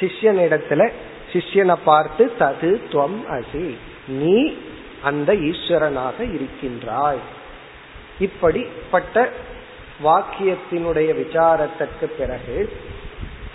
சிஷ்யனிடத்துல 0.00 0.90
சிஷ்யனை 1.32 1.76
பார்த்து 1.84 2.32
தது 2.38 2.80
துவம் 2.90 3.18
அசி 3.28 3.76
நீ 4.08 4.56
அந்த 5.02 5.32
ஈஸ்வரனாக 5.34 6.18
இருக்கின்றாய். 6.34 7.22
இப்படிப்பட்ட 8.18 9.28
வாக்கியத்தினுடைய 10.04 11.10
விசாரத்திற்கு 11.20 12.06
பிறகு 12.18 12.72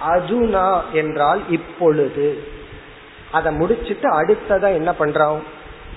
அஜுனா 0.08 0.82
என்றால் 0.92 1.42
இப்பொழுது. 1.50 2.44
அதை 3.32 3.54
முடிச்சிட்டு 3.54 4.22
அடுத்ததான் 4.22 4.74
என்ன 4.74 4.92
பண்றோம்? 5.00 5.40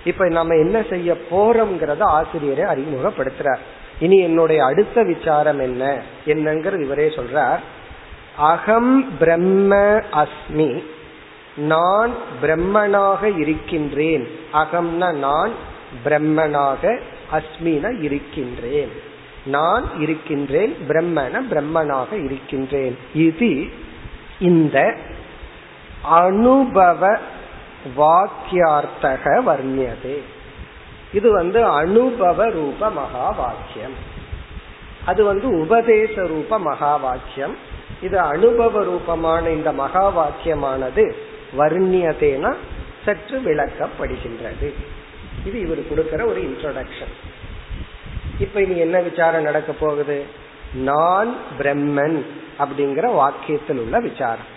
இப்ப 0.04 0.28
நம்ம 0.28 0.54
என்ன 0.54 0.82
செய்ய 0.90 1.16
போறோம்ங்கிறத 1.30 2.02
ஆசிரியரை 2.02 2.64
அறிமுகப்படுத்துறார். 2.64 3.62
இனி 4.00 4.18
என்னுடைய 4.18 4.64
அடுத்த 4.64 5.02
விசாரம் 5.02 5.58
என்ன? 5.58 6.02
என்னங்கிறது 6.26 6.82
இவரே 6.82 7.06
சொல்றார். 7.08 7.58
அகம் 8.36 9.16
பிரம்ம 9.18 9.76
அஸ்மி 10.12 10.82
நான் 11.56 12.10
பிரம்மனாக 12.42 13.38
இருக்கின்றேன். 13.38 14.28
அகம்னா 14.52 15.12
நான் 15.12 15.52
பிரம்மனாக 16.04 17.00
அஸ்மின 17.32 18.02
இருக்கின்றேன். 18.02 18.92
நான் 19.44 20.00
இருக்கின்றேன் 20.00 20.76
பிரம்மன 20.88 21.40
பிரம்மனாக 21.50 22.24
இருக்கின்றேன். 22.24 22.98
இது 23.14 23.68
இந்த 24.40 24.96
அனுபவ 26.02 27.18
வாக்கியார்த்தக 27.96 29.42
வர்ணியதே. 29.46 30.18
இது 31.12 31.28
வந்து 31.32 31.64
அனுபவ 31.64 32.50
ரூப 32.50 32.90
மகா 32.90 33.30
வாக்கியம் 33.30 33.96
அது 35.04 35.24
வந்து 35.24 35.46
உபதேச 35.64 36.14
ரூப 36.26 36.58
மகா 36.58 36.96
வாக்கியம் 36.96 37.54
இது 38.00 38.18
அனுபவ 38.18 38.84
ரூபமான 38.84 39.50
இந்த 39.50 39.72
மகா 39.72 40.04
வாக்கியமானது 40.18 41.04
வர்ணியதேனா 41.58 42.52
சற்று 43.04 43.38
விளக்கப்படுகின்றது. 43.38 44.68
இது 45.44 45.60
இவர் 45.60 45.88
கொடுக்கிற 45.88 46.24
ஒரு 46.24 46.40
இன்ட்ரோடக்ஷன் 46.40 47.12
இப்ப 48.38 48.60
இனி 48.60 48.76
என்ன 48.76 49.00
விசாரம் 49.00 49.42
நடக்க 49.42 49.72
போகுது? 49.72 50.24
நான் 50.74 51.36
பிரம்மன் 51.58 52.18
அப்படிங்கிற 52.58 53.06
வாக்கியத்தில் 53.20 53.80
உள்ள 53.80 54.00
விசாரம். 54.00 54.50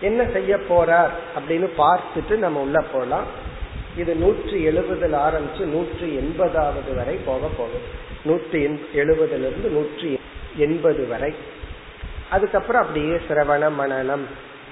என்ன 0.00 0.24
செய்ய 0.24 0.56
போறார் 0.56 1.14
அப்படின்னு 1.36 1.68
பார்த்துட்டு 1.78 2.36
நம்ம 2.36 2.60
உள்ள 2.60 2.80
போலாம். 2.92 3.26
இது 3.96 4.14
நூற்றி 4.14 4.66
எழுபதுல 4.66 5.16
ஆரம்பிச்சு 5.26 5.58
நூற்றி 5.58 6.16
எண்பதாவது 6.16 6.94
வரை 6.96 7.16
போக 7.24 7.46
போகுது. 7.46 7.78
நூற்றி 8.24 8.66
எழுபதுல 8.94 9.46
இருந்து 9.50 9.68
நூற்றி 9.68 10.20
எண்பது 10.56 11.06
வரை. 11.06 11.34
அதுக்கப்புறம் 12.30 12.82
அப்படியே 12.82 13.16
சிரவண 13.28 13.70
மனநம் 13.78 14.24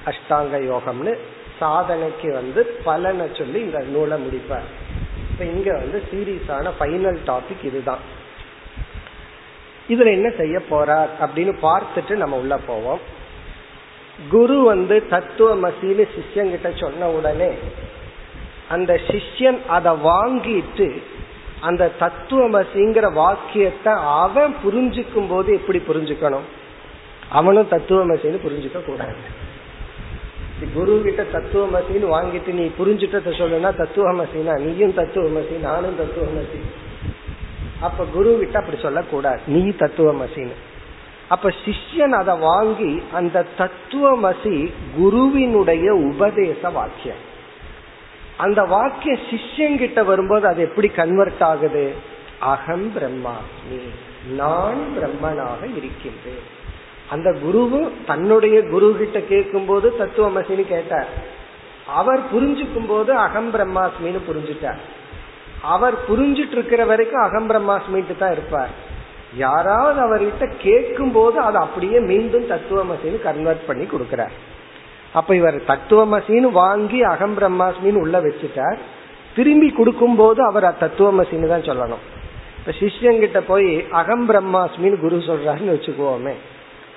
அஷ்டாங்க 0.04 0.56
யோகம்னு 0.70 1.16
சாதனைக்கு 1.60 2.32
வந்து 2.32 2.64
பலனை 2.64 3.26
சொல்லி 3.34 3.60
இந்த 3.60 3.78
நூலை 3.78 4.18
முடிப்பார். 4.22 4.68
இப்ப 5.30 5.44
இங்க 5.44 5.72
வந்து 5.72 6.02
சீரியஸான 6.12 6.70
ஃபைனல் 6.80 7.18
டாபிக் 7.26 7.64
இதுதான். 7.64 7.98
இதுல 9.88 10.06
என்ன 10.06 10.30
செய்ய 10.36 10.60
போறார் 10.70 11.08
அப்படின்னு 11.20 11.54
பார்த்துட்டு 11.62 12.14
நம்ம 12.14 12.36
உள்ள 12.36 12.56
போவோம். 12.56 12.98
குரு 14.28 14.60
வந்து 14.60 15.06
தத்துவ 15.06 15.70
சிஷ்யங்கிட்ட 15.90 16.80
சொன்ன 16.80 17.08
உடனே 17.08 17.54
அந்த 18.68 19.00
சிஷ்யன் 19.06 19.66
அதை 19.66 19.92
வாங்கிட்டு 19.92 21.02
அந்த 21.60 21.90
தத்துவமசிங்கிற 22.00 23.12
வாக்கியத்தை 23.12 23.92
அவன் 23.96 24.54
புரிஞ்சுக்கும் 24.64 25.28
போது 25.28 25.52
எப்படி 25.54 25.78
புரிஞ்சுக்கணும்? 25.78 26.46
அவனும் 27.28 27.68
தத்துவமசின்னு 27.70 28.38
புரிஞ்சுக்க 28.46 28.84
கூடாது. 28.84 29.46
குரு 30.74 31.00
கிட்ட 31.04 31.22
தத்துவமசின்னு 31.22 32.06
வாங்கிட்டு 32.14 32.46
நீ 32.46 32.70
புரிஞ்சுட்டத 32.78 33.30
சொல்லுனா 33.40 33.70
தத்துவமசினா 33.78 34.58
நீயும் 34.58 34.96
தத்துவமசி 34.96 35.60
நானும் 35.60 35.98
தத்துவமசி. 35.98 36.60
அப்ப 37.80 38.04
குரு 38.04 38.36
கிட்ட 38.38 38.58
அப்படி 38.58 38.78
சொல்லக்கூடாது. 38.80 39.40
நீ 39.46 39.68
தத்துவமசின்னு. 39.68 40.56
அப்ப 41.28 41.52
சிஷ்யன் 41.64 42.10
அதை 42.10 42.36
வாங்கி 42.38 43.02
அந்த 43.12 43.46
தத்துவமசி 43.58 44.72
குருவினுடைய 44.96 45.94
உபதேச 45.94 46.70
வாக்கியம். 46.70 47.26
அந்த 48.38 48.62
வாக்கிய 48.62 49.16
சிஷ்யங்கிட்ட 49.30 50.04
வரும்போது 50.04 50.46
அது 50.46 50.62
எப்படி 50.62 50.88
கன்வெர்ட் 50.88 51.42
ஆகுது? 51.42 51.94
அகம் 52.40 52.92
பிரம்மாஸ்மி. 52.96 53.80
நான் 54.34 54.82
பிரம்மனாக 54.96 55.62
இருக்கின்றேன். 55.76 56.44
அந்த 57.10 57.30
குருவும் 57.30 57.90
தன்னுடைய 58.06 58.62
குரு 58.62 58.96
கிட்ட 58.98 59.20
கேட்கும் 59.20 59.66
போது 59.66 59.94
தத்துவமசின்னு 59.98 60.66
கேட்டார். 60.66 61.06
அவர் 61.86 62.20
புரிஞ்சுக்கும் 62.34 62.88
போது 62.88 63.12
அகம் 63.16 63.54
பிரம்மாஸ்மின்னு 63.54 64.20
புரிஞ்சுட்டார். 64.28 64.82
அவர் 65.62 65.94
புரிஞ்சிட்டு 66.10 66.56
இருக்கிற 66.56 66.84
வரைக்கும் 66.84 67.22
அகம் 67.22 67.50
பிரம்மாஸ்மின்ட்டு 67.50 68.16
தான் 68.18 68.32
இருப்பார். 68.32 68.70
யாராவது 69.36 69.98
அவர்கிட்ட 70.00 70.52
கேட்கும் 70.58 71.12
போது 71.12 71.38
அதை 71.38 71.60
அப்படியே 71.60 71.98
மீண்டும் 72.00 72.50
தத்துவமசின்னு 72.50 73.22
கன்வெர்ட் 73.22 73.66
பண்ணி 73.66 73.84
கொடுக்கிறார். 73.84 74.34
அப்ப 75.14 75.34
இவர் 75.34 75.56
தத்துவமசின்னு 75.66 76.50
வாங்கி 76.50 77.02
அகம் 77.02 77.36
பிரம்மாஸ்மின்னு 77.38 78.02
உள்ள 78.04 78.20
வச்சுட்டார். 78.20 78.78
திரும்பி 79.34 79.70
கொடுக்கும் 79.70 80.16
போது 80.16 80.44
அவர் 80.44 80.66
தத்துவமசின்னு 80.78 81.48
தான் 81.48 81.68
சொல்லணும். 81.70 82.04
இப்ப 82.58 82.72
சிஷ்யங்கிட்ட 82.80 83.40
போய் 83.40 83.86
அகம் 83.90 84.30
பிரம்மாஸ்மின்னு 84.30 85.00
குரு 85.00 85.16
சொல்றாருன்னு 85.16 85.74
வச்சுக்குவோமே. 85.76 86.34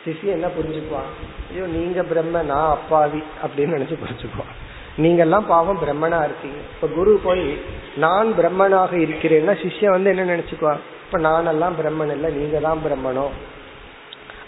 சிஷ்யம் 0.06 0.36
என்ன 0.38 0.48
புரிஞ்சுக்குவான்? 0.48 1.10
ஐயோ 1.52 1.66
நீங்க 1.66 2.04
பிரம்ம 2.04 2.42
நான் 2.42 2.70
அப்பாவி 2.70 3.24
அப்படின்னு 3.44 3.76
நினைச்சு 3.78 3.98
புரிஞ்சுக்குவான். 4.04 4.54
நீங்க 4.98 5.22
எல்லாம் 5.22 5.46
பாவம் 5.46 5.82
பிரம்மனா 5.84 6.24
இருக்கீங்க. 6.24 6.60
இப்ப 6.76 6.88
குரு 6.88 7.20
போய் 7.24 7.60
நான் 7.98 8.34
பிரம்மனாக 8.38 8.94
இருக்கிறேன்னா 8.96 9.54
சிஷ்யன் 9.64 9.90
வந்து 9.90 10.10
என்ன 10.10 10.36
நினைச்சுக்குவான்? 10.36 10.82
இப்ப 11.06 11.20
நானெல்லாம் 11.20 11.78
பிரம்மன் 11.80 12.12
இல்லை 12.12 12.32
நீங்க 12.32 12.60
தான் 12.60 12.82
பிரம்மனோ? 12.86 13.28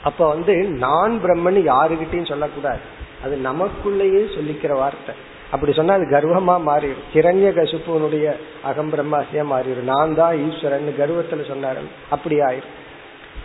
அப்ப 0.04 0.28
வந்து 0.28 0.54
நான் 0.64 1.20
பிரம்மன் 1.24 1.60
யாருகிட்டையும் 1.74 2.32
சொல்லக்கூடாது. 2.34 2.82
அது 3.24 3.36
நமக்குள்ளேயே 3.38 4.24
சொல்லிக்கிற 4.36 4.74
வார்த்தை. 4.74 5.16
அப்படி 5.52 5.74
சொன்னா 5.74 5.94
அது 5.94 6.06
கர்வமா 6.06 6.56
மாறிடும். 6.70 7.04
கிரண்ய 7.14 7.50
கசுப்புனுடைய 7.58 8.36
அகம் 8.64 8.92
பிரம்மாசியா 8.92 9.44
மாறிடும். 9.52 9.90
நான் 9.92 10.16
தான் 10.16 10.52
ஈஸ்வரன் 10.52 10.96
கர்வத்துல 10.98 11.44
சொன்னாரு. 11.52 11.84
அப்படி 12.10 12.40
ஆயிரும். 12.40 12.74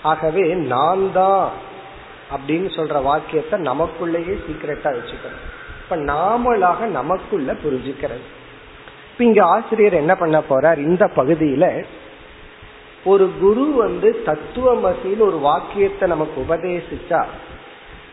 ஆகவே 0.02 0.54
நான் 0.54 1.12
தான் 1.12 1.50
அப்படின்னு 2.30 2.68
சொல்ற 2.76 3.02
வாக்கியத்தை 3.02 3.60
நமக்குள்ளேயே 3.60 4.34
சீக்கிரட்டா 4.46 4.90
வச்சுக்கணும். 4.98 5.46
இப்ப 5.82 5.96
நாமளாக 5.96 6.86
நமக்குள்ள 6.86 7.52
புரிஞ்சுக்கிறது. 7.52 8.26
இப்ப 9.12 9.24
இங்க 9.24 9.44
ஆசிரியர் 9.44 9.94
என்ன 9.94 10.14
பண்ண 10.14 10.42
போறார்? 10.48 10.78
இந்த 10.78 11.10
பகுதியில 11.16 11.84
ஒரு 13.04 13.30
குரு 13.40 13.72
வந்து 13.74 14.22
தத்துவமசின்னு 14.26 15.18
ஒரு 15.18 15.38
வாக்கியத்தை 15.38 16.08
நமக்கு 16.08 16.44
உபதேசிச்சா 16.48 17.24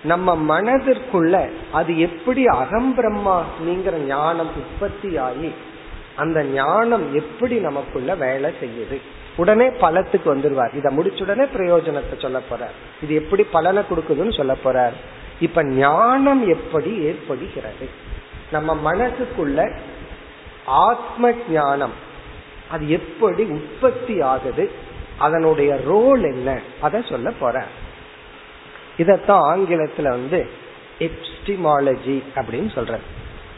நம்ம 0.06 0.62
மனதிற்குள்ள 0.62 1.50
அது 1.72 2.00
எப்படி 2.00 2.46
அகம் 2.46 2.98
பிரம்மாஸ்மிங்கிற 2.98 3.98
ஞானம் 4.06 4.50
உற்பத்தி 4.56 5.18
ஆகி 5.18 5.52
அந்த 6.16 6.44
ஞானம் 6.44 7.14
எப்படி 7.14 7.56
நமக்குள்ள 7.58 8.16
வேலை 8.16 8.54
செய்யுது? 8.62 8.98
உடனே 9.36 9.68
பலத்துக்கு 9.68 10.36
வந்துருவார். 10.36 10.76
இதை 10.76 10.98
முடிச்ச 10.98 11.22
உடனே 11.22 11.44
பிரயோஜனத்தை 11.44 12.22
சொல்ல 12.22 12.40
போறார். 12.52 12.76
இது 13.04 13.14
எப்படி 13.16 13.44
பலனை 13.44 13.84
கொடுக்குதுன்னு 13.84 14.38
சொல்ல 14.38 14.56
போறார். 14.64 14.96
இப்ப 15.40 15.64
ஞானம் 15.64 16.48
எப்படி 16.48 16.92
ஏற்படுகிறது? 17.04 17.90
நம்ம 18.52 18.94
மனசுக்குள்ள 18.94 19.78
ஆத்ம 20.66 21.34
ஞானம் 21.50 21.96
அது 22.72 22.90
எப்படி 22.90 23.44
உற்பத்தி 23.44 24.22
ஆகுது 24.22 24.72
அதனுடைய 25.18 25.82
ரோல் 25.86 26.24
என்ன? 26.24 26.60
அதை 26.82 27.04
சொல்ல 27.10 27.32
போற 27.40 27.66
இதத்தான் 28.98 29.46
ஆங்கிலத்துல 29.54 30.10
வந்து 30.10 30.50
எப்ஸ்டிமாலஜி 31.00 32.24
அப்படின்னு 32.36 32.72
சொல்றது 32.72 33.02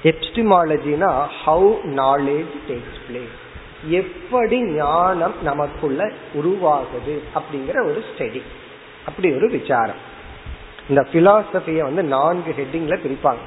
எப்ஸ்டிமாலஜினா 0.03 1.25
ஹவு 1.45 1.75
நாலேஜ் 1.85 2.53
டேக்ஸ் 2.67 2.99
பிளேஸ் 3.09 3.45
எப்படி 3.87 4.63
ஞானம் 4.63 5.33
நமக்குள்ள 5.43 6.11
உருவாகுது 6.35 7.19
அப்படிங்கிற 7.35 7.85
ஒரு 7.85 8.03
ஸ்டடி 8.17 8.41
அப்படி 9.05 9.33
ஒரு 9.33 9.49
விசாரம். 9.49 10.15
இந்த 10.89 11.07
பிலாசபிய 11.13 11.81
வந்து 11.81 12.03
நான்கு 12.03 12.55
ஹெட்டிங்ல 12.57 12.99
பிரிப்பாங்க. 13.03 13.45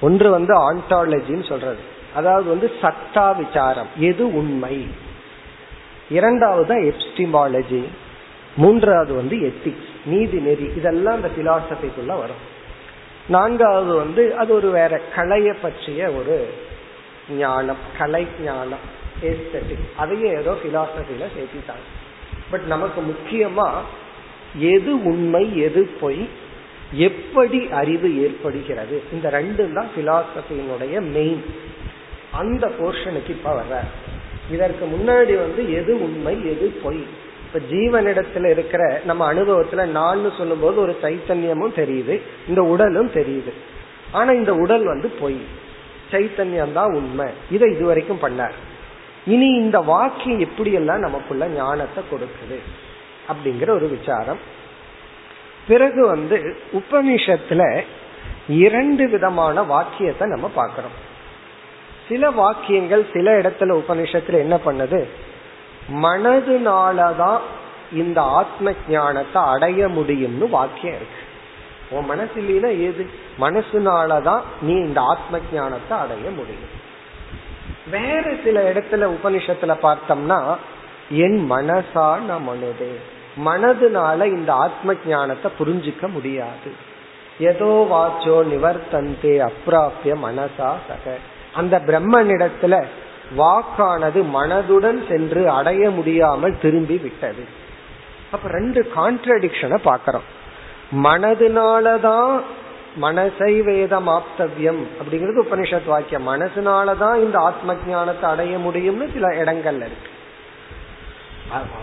ஒன்று 0.00 0.30
வந்து 0.30 0.72
ஆண்டாலஜின்னு 0.72 1.48
சொல்றது. 1.48 1.78
அதாவது 2.14 2.48
வந்து 2.48 2.70
சத்தா 2.82 3.36
விசாரம். 3.36 3.88
எது 3.96 4.34
உண்மை? 4.34 4.88
இரண்டாவது 6.10 6.74
எப்ஸ்டிமாலஜி 6.74 7.84
மூன்றாவது 8.56 9.14
வந்து 9.14 9.36
எத்திக்ஸ் 9.36 9.89
நீதி 10.04 10.38
நெறி 10.38 10.70
இதெல்லாம் 10.76 11.14
அந்த 11.14 11.28
பிலாசபிக்குள்ள 11.38 12.06
வரும். 12.06 12.42
நான்காவது 13.28 13.94
வந்து 13.94 14.36
அது 14.36 14.54
ஒரு 14.54 14.70
வேற 14.70 15.00
கலையை 15.14 15.54
பற்றிய 15.62 16.10
ஒரு 16.10 16.48
ஞானம் 17.38 17.76
கலை 17.98 18.26
ஞானம் 18.44 18.98
ஏஸ்தட்டிக் 19.22 19.88
அதையும் 19.96 20.36
ஏதோ 20.38 20.56
பிலாசபில 20.64 21.26
சேர்த்திட்டாங்க. 21.36 21.86
பட் 22.50 22.62
நமக்கு 22.62 23.00
முக்கியமா 23.00 23.70
எது 24.56 25.04
உண்மை 25.04 25.58
எது 25.58 25.90
பொய் 26.00 26.28
எப்படி 26.92 27.68
அறிவு 27.70 28.22
ஏற்படுகிறது? 28.22 29.02
இந்த 29.12 29.30
ரெண்டும் 29.30 29.72
தான் 29.72 29.90
பிலாசபியினுடைய 29.96 31.00
மெயின் 31.00 31.44
அந்த 32.32 32.72
போர்ஷனுக்கு 32.80 33.28
இப்ப 33.28 33.62
வர்ற 33.62 33.78
இதற்கு 34.50 34.86
முன்னாடி 34.86 35.36
வந்து 35.38 35.72
எது 35.72 36.02
உண்மை 36.02 36.46
எது 36.46 36.80
பொய்? 36.82 37.06
இப்ப 37.52 37.74
ஜீவனிடத்துல 37.74 38.50
இருக்கிற 38.50 39.00
நம்ம 39.04 39.34
அனுபவத்துல 39.34 39.86
நான் 39.86 40.32
சொல்லும் 40.36 40.60
போது 40.60 40.80
ஒரு 40.80 40.98
சைத்தன்யமும் 41.02 41.76
தெரியுது 41.76 42.20
இந்த 42.48 42.62
உடலும் 42.62 43.10
தெரியுது. 43.10 43.52
ஆனா 44.10 44.32
இந்த 44.32 44.54
உடல் 44.54 44.84
வந்து 44.84 45.08
பொய். 45.08 45.40
சைத்தன்யம் 46.10 46.72
தான் 46.72 46.94
உண்மை. 46.94 47.26
இதை 47.50 47.72
இதுவரைக்கும் 47.72 48.22
பண்ணார். 48.22 48.52
இனி 49.26 49.46
இந்த 49.46 49.80
வாக்கியம் 49.80 50.40
எப்படியெல்லாம் 50.40 50.98
நமக்குள்ள 50.98 51.48
ஞானத்தை 51.48 52.04
கொடுக்குது 52.10 52.56
அப்படிங்கிற 53.28 53.70
ஒரு 53.70 53.88
விசாரம். 53.88 54.38
பிறகு 55.68 56.06
வந்து 56.06 56.56
உபனிஷத்துல 56.72 57.82
இரண்டு 58.48 59.08
விதமான 59.08 59.62
வாக்கியத்தை 59.62 60.28
நம்ம 60.28 60.48
பார்க்கிறோம். 60.48 61.08
சில 62.08 62.30
வாக்கியங்கள் 62.30 63.06
சில 63.12 63.38
இடத்துல 63.38 63.80
உபனிஷத்துல 63.80 64.38
என்ன 64.38 64.58
பண்ணுது? 64.66 65.04
மனதுனாலதான் 65.88 67.38
இந்த 67.92 68.22
ஆத்ம 68.22 68.72
ஞானத்தை 68.88 69.42
அடைய 69.42 69.86
முடியும்னு 69.86 70.48
வாக்கியம் 70.48 70.94
இருக்கு. 70.94 71.28
உன் 71.90 72.04
மனசு 72.04 72.32
இல்லைன்னா 72.36 72.66
ஏது? 72.66 73.10
மனசுனாலதான் 73.40 74.40
நீ 74.62 74.72
இந்த 74.72 75.00
ஆத்ம 75.00 75.38
ஞானத்தை 75.52 75.98
அடைய 75.98 76.30
முடியும். 76.30 76.78
வேற 77.90 78.34
சில 78.44 78.72
இடத்துல 78.72 79.16
உபனிஷத்துல 79.16 79.74
பார்த்தோம்னா 79.82 80.56
என் 81.10 81.50
மனசா 81.50 82.18
நான் 82.20 82.48
மனுதே. 82.48 82.94
மனதுனால 83.44 84.24
இந்த 84.24 84.52
ஆத்ம 84.52 84.94
ஞானத்தை 85.06 85.50
புரிஞ்சுக்க 85.58 86.08
முடியாது. 86.08 86.88
ஏதோ 87.38 87.86
வாச்சோ 87.90 88.44
நிவர்த்தந்தே 88.52 89.48
அப்பிராபிய 89.48 90.16
மனசா 90.24 90.72
சக. 90.88 91.16
அந்த 91.54 91.78
பிரம்மனிடத்துல 91.78 92.84
வாக்கானது 93.36 94.24
மனதுடன் 94.34 95.08
சென்று 95.08 95.50
அடைய 95.50 95.90
முடியாமல் 95.90 96.58
திரும்பி 96.58 96.96
விட்டது. 96.96 97.44
அப்ப 98.30 98.48
ரெண்டு 98.48 98.92
கான்ட்ரடிக்ஷனை 98.96 99.76
பாக்கிறோம் 99.84 100.28
மனதுனாலதான் 101.04 102.40
மனசை 103.02 103.62
வேதம் 103.62 104.08
ஆப்தவியம் 104.08 104.86
அப்படிங்கிறது 105.00 105.42
உபனிஷத் 105.50 105.86
வாக்கியம். 105.86 106.28
மனசுனாலதான் 106.28 107.16
இந்த 107.16 107.38
ஆத்ம 107.38 107.74
ஜானத்தை 107.74 108.22
அடைய 108.22 108.56
முடியும்னு 108.56 109.12
சில 109.12 109.28
இடங்கள்ல 109.28 109.86
இருக்கு. 109.86 110.08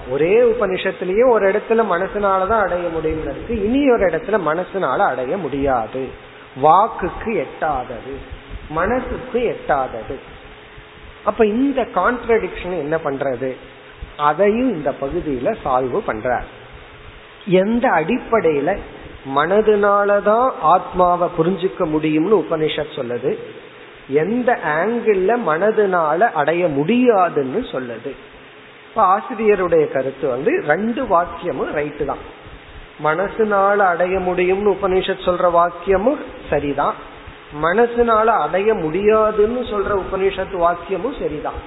ஒரே 0.10 0.42
உபனிஷத்திலேயே 0.42 1.30
ஒரு 1.30 1.52
இடத்துல 1.52 1.86
மனசுனாலதான் 1.92 2.60
அடைய 2.60 2.90
முடியும் 2.90 3.22
இருக்கு. 3.22 3.64
இனி 3.64 3.92
ஒரு 3.92 4.06
இடத்துல 4.06 4.40
மனசுனால 4.46 4.98
அடைய 4.98 5.38
முடியாது. 5.38 6.08
வாக்குக்கு 6.64 7.46
எட்டாதது. 7.46 8.16
மனசுக்கு 8.70 9.40
எட்டாதது. 9.40 10.20
அப்ப 11.28 11.46
இந்த 11.46 11.82
கான்ட்ரடிக்ஷன் 11.96 12.78
என்ன 12.78 12.98
பண்றது? 13.04 13.56
அதையும் 14.18 14.70
இந்த 14.70 14.94
பகுதியில 15.02 15.56
சால்வ் 15.66 15.98
பண்ற 16.06 16.44
எந்த 17.46 17.90
அடிப்படையில 17.90 18.78
மனதுனாலதான் 19.36 20.50
ஆத்மாவை 20.62 21.30
புரிஞ்சுக்க 21.38 21.80
முடியும்னு 21.80 22.40
உபனிஷத் 22.44 22.96
சொல்லுது 22.96 23.32
எந்த 24.10 24.60
ஆங்கிள் 24.66 25.36
மனதுனால 25.48 26.20
அடைய 26.20 26.68
முடியாதுன்னு 26.68 27.60
சொல்லுது. 27.72 28.12
இப்ப 28.90 29.02
ஆசிரியருடைய 29.04 29.92
கருத்து 29.92 30.28
வந்து 30.28 30.64
ரெண்டு 30.68 31.04
வாக்கியமும் 31.04 31.74
ரைட்டு 31.76 32.06
தான். 32.06 32.24
மனசுனால 33.04 33.78
அடைய 33.92 34.20
முடியும்னு 34.20 34.76
உபனிஷத் 34.76 35.28
சொல்ற 35.28 35.50
வாக்கியமும் 35.52 36.22
சரிதான். 36.50 36.96
மனசுனால 37.62 38.26
அடைய 38.26 38.74
முடியாதுன்னு 38.74 39.60
சொல்ற 39.60 40.02
உபநிஷத்து 40.02 40.58
வாக்கியமும் 40.58 41.20
சரிதான். 41.20 41.60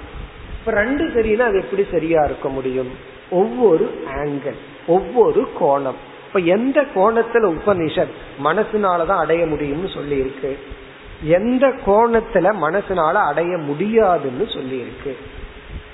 இப்ப 0.59 0.71
ரெண்டு 0.71 1.05
சரினா 1.05 1.39
அது 1.39 1.59
எப்படி 1.59 1.87
சரியா 1.91 2.25
இருக்க 2.25 2.49
முடியும்? 2.49 2.91
ஒவ்வொரு 3.31 4.05
ஆங்கிள் 4.15 4.57
ஒவ்வொரு 4.87 5.49
கோணம். 5.61 5.99
இப்ப 6.27 6.39
எந்த 6.39 6.85
கோணத்துல 6.95 7.57
உபனிஷத் 7.57 8.15
மனசுனாலதான் 8.45 9.19
அடைய 9.19 9.45
முடியும்னு 9.45 9.95
சொல்லி 9.95 10.17
இருக்கு 10.17 10.59
எந்த 11.23 11.67
கோணத்துல 11.87 12.55
மனசுனால 12.61 13.13
அடைய 13.13 13.57
முடியாதுன்னு 13.57 14.47
சொல்லி 14.49 14.79
இருக்கு 14.79 15.17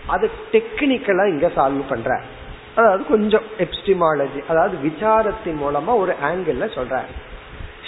அது 0.07 0.31
டெக்னிக்கலா 0.53 1.29
இங்க 1.29 1.47
சால்வ் 1.47 1.83
பண்ற. 1.89 2.21
அதாவது 2.75 3.07
கொஞ்சம் 3.07 3.43
எப்டிமாலஜி 3.59 4.47
அதாவது 4.49 4.77
விசாரத்தின் 4.83 5.59
மூலமா 5.61 5.97
ஒரு 5.97 6.15
ஆங்கிள் 6.25 6.75
சொல்ற. 6.75 7.01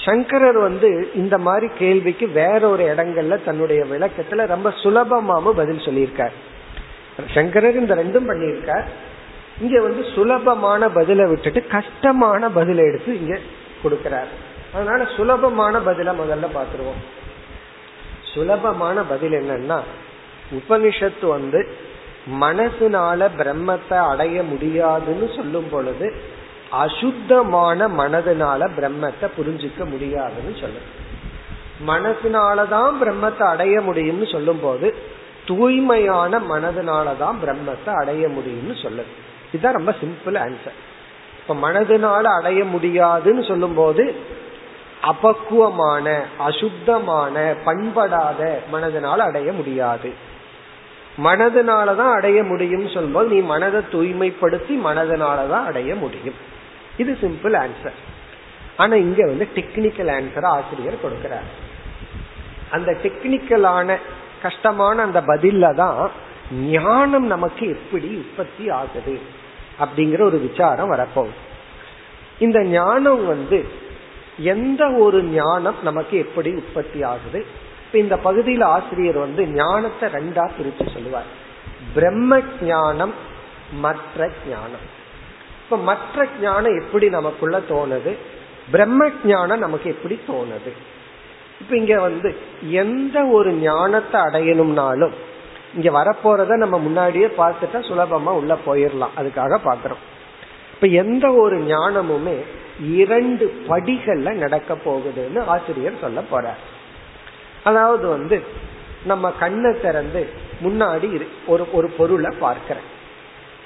சங்கரர் 0.09 0.59
வந்து 0.59 0.89
இந்த 1.15 1.39
மாதிரி 1.47 1.69
கேள்விக்கு 1.79 2.27
வேற 2.41 2.61
ஒரு 2.69 2.85
இடங்கள்ல 2.93 3.45
தன்னுடைய 3.45 3.81
விளக்கத்துல 3.93 4.47
ரொம்ப 4.47 4.69
சுலபமாவும் 4.83 5.59
பதில் 5.61 5.87
சொல்லியிருக்கார். 5.87 6.35
சங்கரர் 7.35 7.81
இந்த 7.83 7.95
ரெண்டும் 7.95 8.29
பண்ணியிருக்கார். 8.31 8.87
இங்க 9.61 9.77
வந்து 9.83 10.03
சுலபமான 10.15 10.89
பதில 10.89 11.23
விட்டுட்டு 11.29 11.61
கஷ்டமான 11.67 12.49
பதில 12.49 12.85
எடுத்து 12.91 13.13
இங்க 13.21 13.35
கொடுக்கிறார். 13.83 14.31
அதனால 14.75 15.01
சுலபமான 15.17 15.79
பதில 15.79 16.13
முதல்ல 16.21 16.47
பாத்துருவோம் 16.57 17.03
சுலபமான 18.33 19.03
பதில் 19.03 19.37
என்னன்னா 19.41 19.79
உபனிஷத்து 20.59 21.27
வந்து 21.27 21.61
மனசுனால 22.41 23.29
பிரம்மத்தை 23.39 23.99
அடைய 24.11 24.43
முடியாதுன்னு 24.43 25.27
சொல்லும் 25.37 25.69
பொழுது 25.71 26.07
அசுத்தமான 26.71 27.89
மனதுனால 27.89 28.69
பிரம்மத்தை 28.77 29.29
புரிஞ்சுக்க 29.37 29.91
முடியாதுன்னு 29.91 30.57
சொல்லுது. 30.57 31.07
மனசுனாலதான் 31.87 32.93
பிரம்மத்தை 33.03 33.43
அடைய 33.43 33.81
முடியும்னு 33.81 34.33
சொல்லும் 34.33 34.61
போது 34.61 34.95
தூய்மையான 35.47 36.39
மனதுனாலதான் 36.39 37.37
பிரம்மத்தை 37.45 37.95
அடைய 37.95 38.29
முடியும்னு 38.29 38.75
சொல்லுது. 38.83 39.13
இதுதான் 39.53 39.75
ரொம்ப 39.75 39.95
சிம்பிள் 40.01 40.49
ஆன்சர் 40.49 40.79
இப்ப 41.41 41.71
மனதுனால 41.71 42.23
அடைய 42.23 42.65
முடியாதுன்னு 42.65 43.45
சொல்லும் 43.45 43.75
போது 43.75 44.17
அபக்குவமான 45.03 46.21
அசுத்தமான 46.39 47.55
பண்படாத 47.65 48.61
மனதினால் 48.73 49.19
அடைய 49.19 49.53
முடியாது. 49.53 50.13
மனதினாலதான் 51.25 52.13
அடைய 52.13 52.43
முடியும் 52.43 52.89
சொல்லும்போது 52.89 53.29
நீ 53.29 53.41
மனதை 53.41 53.81
தூய்மைப்படுத்தி 53.93 54.79
மனதினாலதான் 54.85 55.65
அடைய 55.65 55.95
முடியும். 55.95 56.57
இது 56.99 57.19
சிம்பிள் 57.21 57.57
ஆன்சர் 57.65 57.99
ஆனா 58.77 58.95
இங்க 58.95 59.27
வந்து 59.27 59.49
டெக்னிக்கல் 59.55 60.11
ஆன்சர் 60.17 60.45
ஆசிரியர் 60.45 61.03
கொடுக்கிறார். 61.05 61.49
அந்த 62.71 62.97
டெக்னிக்கலான 63.03 63.97
கஷ்டமான 64.43 65.03
அந்த 65.03 65.21
பதில்ல 65.21 65.75
தான் 65.75 66.11
ஞானம் 66.53 67.27
நமக்கு 67.27 67.69
எப்படி 67.69 68.09
உற்பத்தி 68.15 68.71
ஆகுது 68.71 69.21
அப்படிங்கிற 69.81 70.21
ஒரு 70.21 70.39
விசாரம் 70.39 70.93
வரப்போகுது. 70.93 71.39
இந்த 72.39 72.65
ஞானம் 72.65 73.27
வந்து 73.27 73.69
எந்த 74.39 74.91
ஒரு 74.91 75.23
ஞானம் 75.23 75.75
நமக்கு 75.83 76.19
எப்படி 76.19 76.51
உற்பத்தி 76.55 77.03
ஆகுது? 77.03 77.47
இப்ப 77.87 77.99
இந்த 77.99 78.17
பகுதியில் 78.17 78.61
ஆசிரியர் 78.61 79.19
வந்து 79.19 79.47
ஞானத்தை 79.47 80.09
ரெண்டா 80.09 80.51
பிரிச்சு 80.59 80.93
சொல்லுவார். 80.93 81.31
பிரம்ம 81.95 82.41
ஞானம் 82.63 83.15
மற்ற 83.73 84.31
ஞானம். 84.49 84.97
இப்ப 85.71 85.81
மற்ற 85.83 86.27
ஞானம் 86.41 86.79
எப்படி 86.79 87.09
நமக்குள்ள 87.09 87.59
தோணுது? 87.59 88.17
பிரம்ம 88.71 89.11
ஞானம் 89.25 89.59
நமக்கு 89.59 89.91
எப்படி 89.91 90.21
தோணுது? 90.29 90.71
இப்ப 91.61 91.77
இங்க 91.77 92.01
வந்து 92.01 92.37
எந்த 92.61 93.25
ஒரு 93.25 93.53
ஞானத்தை 93.53 94.21
அடையணும்னாலும் 94.21 95.11
இங்க 95.75 95.91
வரப்போறத 95.91 96.57
நம்ம 96.57 96.79
முன்னாடியே 96.79 97.27
பார்த்துட்டா 97.27 97.81
சுலபமா 97.81 98.29
உள்ள 98.29 98.57
போயிடலாம் 98.67 99.17
அதுக்காக 99.17 99.59
பாக்குறோம் 99.65 100.03
இப்ப 100.75 100.87
எந்த 100.87 101.33
ஒரு 101.33 101.59
ஞானமுமே 101.59 102.37
இரண்டு 102.81 103.63
படிகள்ல 103.69 104.33
நடக்க 104.33 104.75
போகுதுன்னு 104.75 105.45
ஆசிரியர் 105.45 106.01
சொல்ல 106.01 106.23
போறார். 106.31 106.61
அதாவது 107.65 108.09
வந்து 108.09 108.43
நம்ம 109.05 109.31
கண்ணை 109.31 109.81
திறந்து 109.81 110.29
முன்னாடி 110.63 111.27
ஒரு 111.47 111.67
ஒரு 111.73 111.91
பொருளை 111.91 112.37
பார்க்கிறேன். 112.39 112.97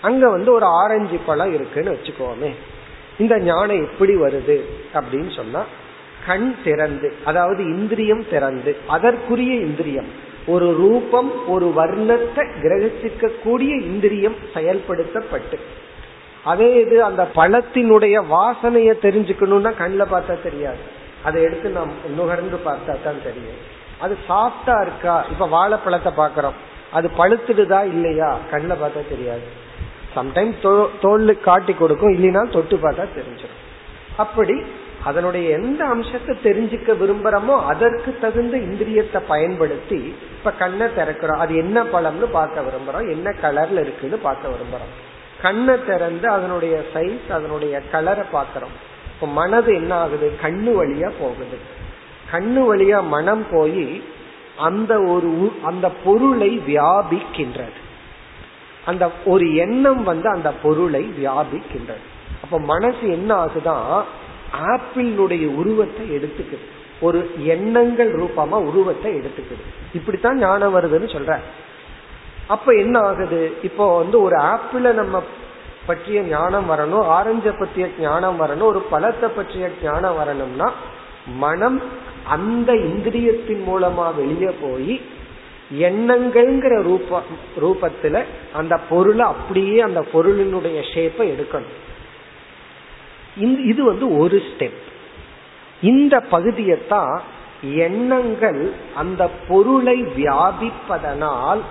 அங்க 0.02 0.30
வந்து 0.30 0.52
ஒரு 0.52 0.66
ஆரஞ்சு 0.66 1.18
பழம் 1.26 1.54
இருக்குன்னு 1.54 1.92
வச்சுக்கோமே. 1.92 2.50
இந்த 3.18 3.34
ஞானம் 3.38 3.82
எப்படி 3.84 4.14
வருது 4.16 4.56
அப்படின்னு 4.94 5.36
சொன்னா 5.36 5.62
கண் 6.26 6.54
திறந்து 6.64 7.12
அதாவது 7.24 7.62
இந்திரியம் 7.64 8.24
திறந்து 8.30 8.76
அதற்குரிய 8.86 9.54
இந்திரியம். 9.54 10.10
ஒரு 10.46 10.68
ரூபம் 10.76 11.48
ஒரு 11.48 11.66
வர்ணத்தை 11.76 12.44
கிரகிச்சிக்க 12.62 13.30
கூடிய 13.42 13.76
இந்திரியம் 13.76 14.36
செயல்படுத்தப்பட்டு. 14.54 15.58
அதே 16.44 16.80
இது 16.80 17.04
அந்த 17.04 17.28
பழத்தினுடைய 17.34 18.16
வாசனைய 18.30 18.92
தெரிஞ்சுக்கணும்னா 19.02 19.72
கண்ணில் 19.76 20.12
பார்த்தா 20.12 20.42
தெரியாது. 20.42 20.82
அதை 21.24 21.42
எடுத்து 21.42 21.68
நாம் 21.70 21.92
நுகர்ந்து 22.16 22.56
பார்த்தா 22.56 22.94
தான் 23.04 23.22
தெரியும். 23.24 23.60
அது 24.00 24.14
சாஃப்டா 24.28 24.76
இருக்கா? 24.82 25.24
இப்ப 25.30 25.46
வாழைப்பழத்தை 25.46 26.12
பாக்குறோம் 26.16 26.58
அது 26.92 27.10
பழுத்துடுதா? 27.18 27.80
இல்லையா? 27.84 28.30
கண்ணில் 28.50 28.80
பார்த்தா 28.82 29.02
தெரியாது. 29.08 29.46
சம்டைம் 30.14 30.52
தோல் 31.00 31.40
காட்டி 31.40 31.72
கொடுக்கும் 31.72 32.14
இல்லைன்னா 32.14 32.50
தொட்டு 32.50 32.76
பார்த்தா 32.76 33.04
தெரிஞ்சிடும் 33.18 33.60
அப்படி 34.16 34.56
அதனுடைய 35.04 35.50
எந்த 35.58 35.84
அம்சத்தை 35.84 36.34
தெரிஞ்சுக்க 36.44 36.90
விரும்புறோமோ 37.00 37.54
அதற்கு 37.66 38.10
தகுந்த 38.20 38.56
இந்திரியத்தை 38.56 39.20
பயன்படுத்தி 39.28 40.14
இப்ப 40.36 40.52
கண்ணை 40.52 40.86
திறக்கிறோம். 40.86 41.36
அது 41.36 41.52
என்ன 41.56 41.82
பழம்னு 41.82 42.26
பார்க்க 42.30 42.60
விரும்புறோம். 42.60 43.10
என்ன 43.10 43.30
கலர்ல 43.42 43.80
இருக்குன்னு 43.80 44.18
பார்க்க 44.18 44.48
விரும்புறோம். 44.48 44.92
கண்ணை 45.42 45.84
திறந்து 45.84 46.28
அதனுடைய 46.28 46.82
சைஸ் 46.94 47.32
அதனுடைய 47.32 47.82
கலரை 47.92 48.24
பார்க்கிறோம். 48.32 48.74
இப்போ 49.14 49.26
மனது 49.26 49.74
என்ன 49.74 49.94
ஆகுது? 49.94 50.32
கண்ணு 50.42 50.72
வழியா 50.80 51.10
போகுது. 51.20 51.58
கண்ணு 52.32 52.62
வழியா 52.68 53.08
மனம் 53.08 53.44
போய் 53.50 54.02
அந்த 54.56 54.98
ஒரு 55.00 55.52
அந்த 55.62 55.88
பொருளை 56.04 56.50
வியாபிக்கின்றது. 56.66 57.78
அந்த 58.86 59.10
ஒரு 59.24 59.54
எண்ணம் 59.54 60.04
வந்து 60.04 60.28
அந்த 60.28 60.52
பொருளை 60.52 61.12
வியாபிக்கின்றது. 61.18 62.04
அப்ப 62.42 62.60
மனசு 62.60 63.10
என்ன 63.10 63.34
ஆகுதான் 63.34 64.04
ஆப்பிளுடைய 64.66 65.46
உருவத்தை 65.46 66.10
எடுத்துக்குது. 66.10 66.64
ஒரு 67.00 67.30
எண்ணங்கள் 67.38 68.14
ரூபமா 68.14 68.48
உருவத்தை 68.48 69.14
எடுத்துக்குது. 69.14 69.62
இப்படித்தான் 69.94 70.38
ஞானம் 70.38 70.76
வருதுன்னு 70.76 71.10
சொல்ற. 71.10 71.38
அப்ப 72.46 72.72
என்ன 72.72 72.98
ஆகுது? 72.98 73.56
இப்போ 73.62 73.98
வந்து 73.98 74.22
ஒரு 74.22 74.36
ஆப்பிள 74.36 74.92
நம்ம 74.92 75.22
பற்றிய 75.86 76.20
ஞானம் 76.20 76.70
வரணும் 76.70 77.06
ஆரஞ்ச 77.06 77.58
பற்றிய 77.58 77.88
ஞானம் 78.00 78.40
வரணும் 78.40 78.62
ஒரு 78.62 78.80
பழத்தை 78.80 79.28
பற்றிய 79.28 79.68
ஞானம் 79.82 80.16
வரணும்னா 80.16 80.72
மனம் 81.36 81.82
அந்த 82.28 82.72
இந்திரியத்தின் 82.72 83.62
மூலமா 83.66 84.14
வெளியே 84.14 84.54
போய் 84.60 85.00
எண்ணங்கள்ங்கிற 85.78 86.82
ரூப 86.82 87.22
ரூபத்துல 87.60 88.24
அந்த 88.52 88.76
பொருளை 88.78 89.26
அப்படியே 89.26 89.80
அந்த 89.80 90.00
பொருளினுடைய 90.12 90.78
ஷேப்பை 90.94 91.26
எடுக்கணும். 91.34 91.78
இது 93.66 93.84
வந்து 93.84 94.18
ஒரு 94.18 94.42
ஸ்டெப் 94.48 94.80
இந்த 95.82 96.24
பகுதியைத்தான் 96.30 97.20
எண்ணங்கள் 97.62 98.72
அந்த 98.94 99.30
பொருளை 99.48 100.02
வியாபிப்பதனால் 100.16 101.62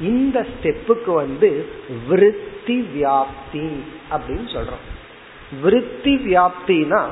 இந்த 0.00 0.46
ஸ்டெப்புக்கு 0.52 1.12
வந்து 1.14 1.66
விருத்தி 2.08 2.78
வியாப்தி 2.94 3.68
அப்படின்னு 4.10 4.48
சொல்றோம். 4.54 4.86
விருத்தி 5.62 6.14
வியாப்தினா 6.26 7.02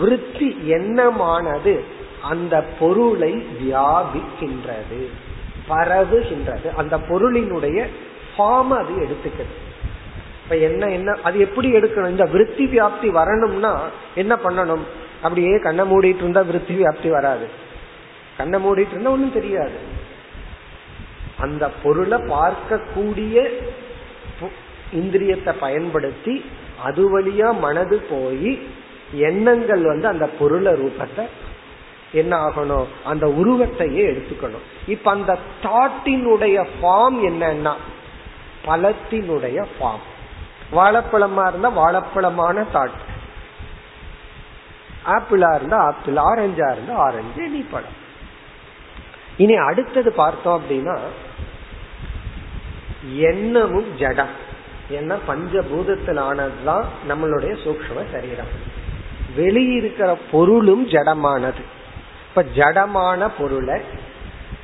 விருத்தி 0.00 0.48
எண்ணமானது 0.66 1.84
அந்த 2.30 2.64
பொருளை 2.78 3.32
வியாபிக்கின்றது. 3.60 5.02
பரவுகின்றது. 5.72 6.68
அந்த 6.76 6.98
பொருளினுடைய 6.98 7.86
ஃபார்ம் 8.34 8.72
அது 8.80 8.92
எடுத்துக்கிறது. 9.04 9.56
இப்ப 10.42 10.56
என்ன 10.56 10.88
என்ன 10.88 11.16
அது 11.22 11.38
எப்படி 11.38 11.72
எடுக்கணும்? 11.72 12.08
இந்த 12.08 12.24
விருத்தி 12.24 12.66
வியாப்தி 12.66 13.08
வரணும்னா 13.10 13.88
என்ன 14.14 14.38
பண்ணணும்? 14.44 14.84
அப்படியே 15.22 15.58
கண்ணை 15.58 15.84
மூடிட்டு 15.90 16.22
இருந்தா 16.22 16.40
விருத்தி 16.40 16.74
வியாப்தி 16.74 17.08
வராது. 17.08 17.46
கண்ணை 18.36 18.58
மூடிட்டு 18.64 18.90
இருந்தா 18.90 19.10
ஒன்றும் 19.10 19.32
தெரியாது. 19.32 19.78
அந்த 21.38 21.70
பொருளை 21.82 22.18
பார்க்கக்கூடிய 22.18 23.36
இந்திரியத்தை 24.94 25.54
பயன்படுத்தி 25.60 26.44
அது 26.82 27.02
வழியா 27.12 27.58
மனது 27.58 28.02
போய் 28.10 28.50
எண்ணங்கள் 29.12 29.82
வந்து 29.82 30.06
அந்த 30.08 30.26
பொருளை 30.26 30.72
ரூபத்தை 30.72 31.24
என்ன 32.12 32.36
ஆகணும்? 32.36 32.86
அந்த 33.04 33.26
உருவத்தையே 33.26 34.06
எடுத்துக்கணும். 34.10 34.62
இப்ப 34.86 35.10
அந்த 35.10 35.38
தாட்டினுடைய 35.62 36.66
ஃபார்ம் 36.82 37.22
என்னன்னா? 37.22 37.74
பழத்தினுடைய 38.64 39.66
ஃபார்ம் 39.80 40.10
வாழைப்பழமா 40.72 41.48
இருந்தா 41.48 41.68
வாழைப்பழமான 41.68 42.64
தாட். 42.74 43.00
ஆப்பிளா 45.06 45.54
இருந்தா 45.54 45.76
ஆப்பிள் 45.76 46.16
ஆரஞ்சா 46.16 46.72
இருந்தா 46.72 46.94
ஆரஞ்சு 46.94 47.48
நீ 47.48 47.58
பழம். 47.58 48.00
இனி 49.36 49.54
அடுத்தது 49.54 50.12
பார்த்தோம் 50.12 50.62
அப்படின்னா 50.62 50.98
எண்ணமும் 53.16 53.96
ஜடம் 53.96 54.50
என்ன 54.88 55.16
பஞ்சபூதத்தில் 55.28 56.20
ஆனதுதான் 56.20 56.84
நம்மளுடைய 57.08 57.56
சூக்ம 57.64 58.04
சரீரம். 58.12 58.70
வெளியிருக்கிற 59.36 60.16
பொருளும் 60.30 60.88
ஜடமானது. 60.88 61.62
இப்ப 62.34 62.44
ஜடமான 62.56 63.30
பொருளை 63.38 63.80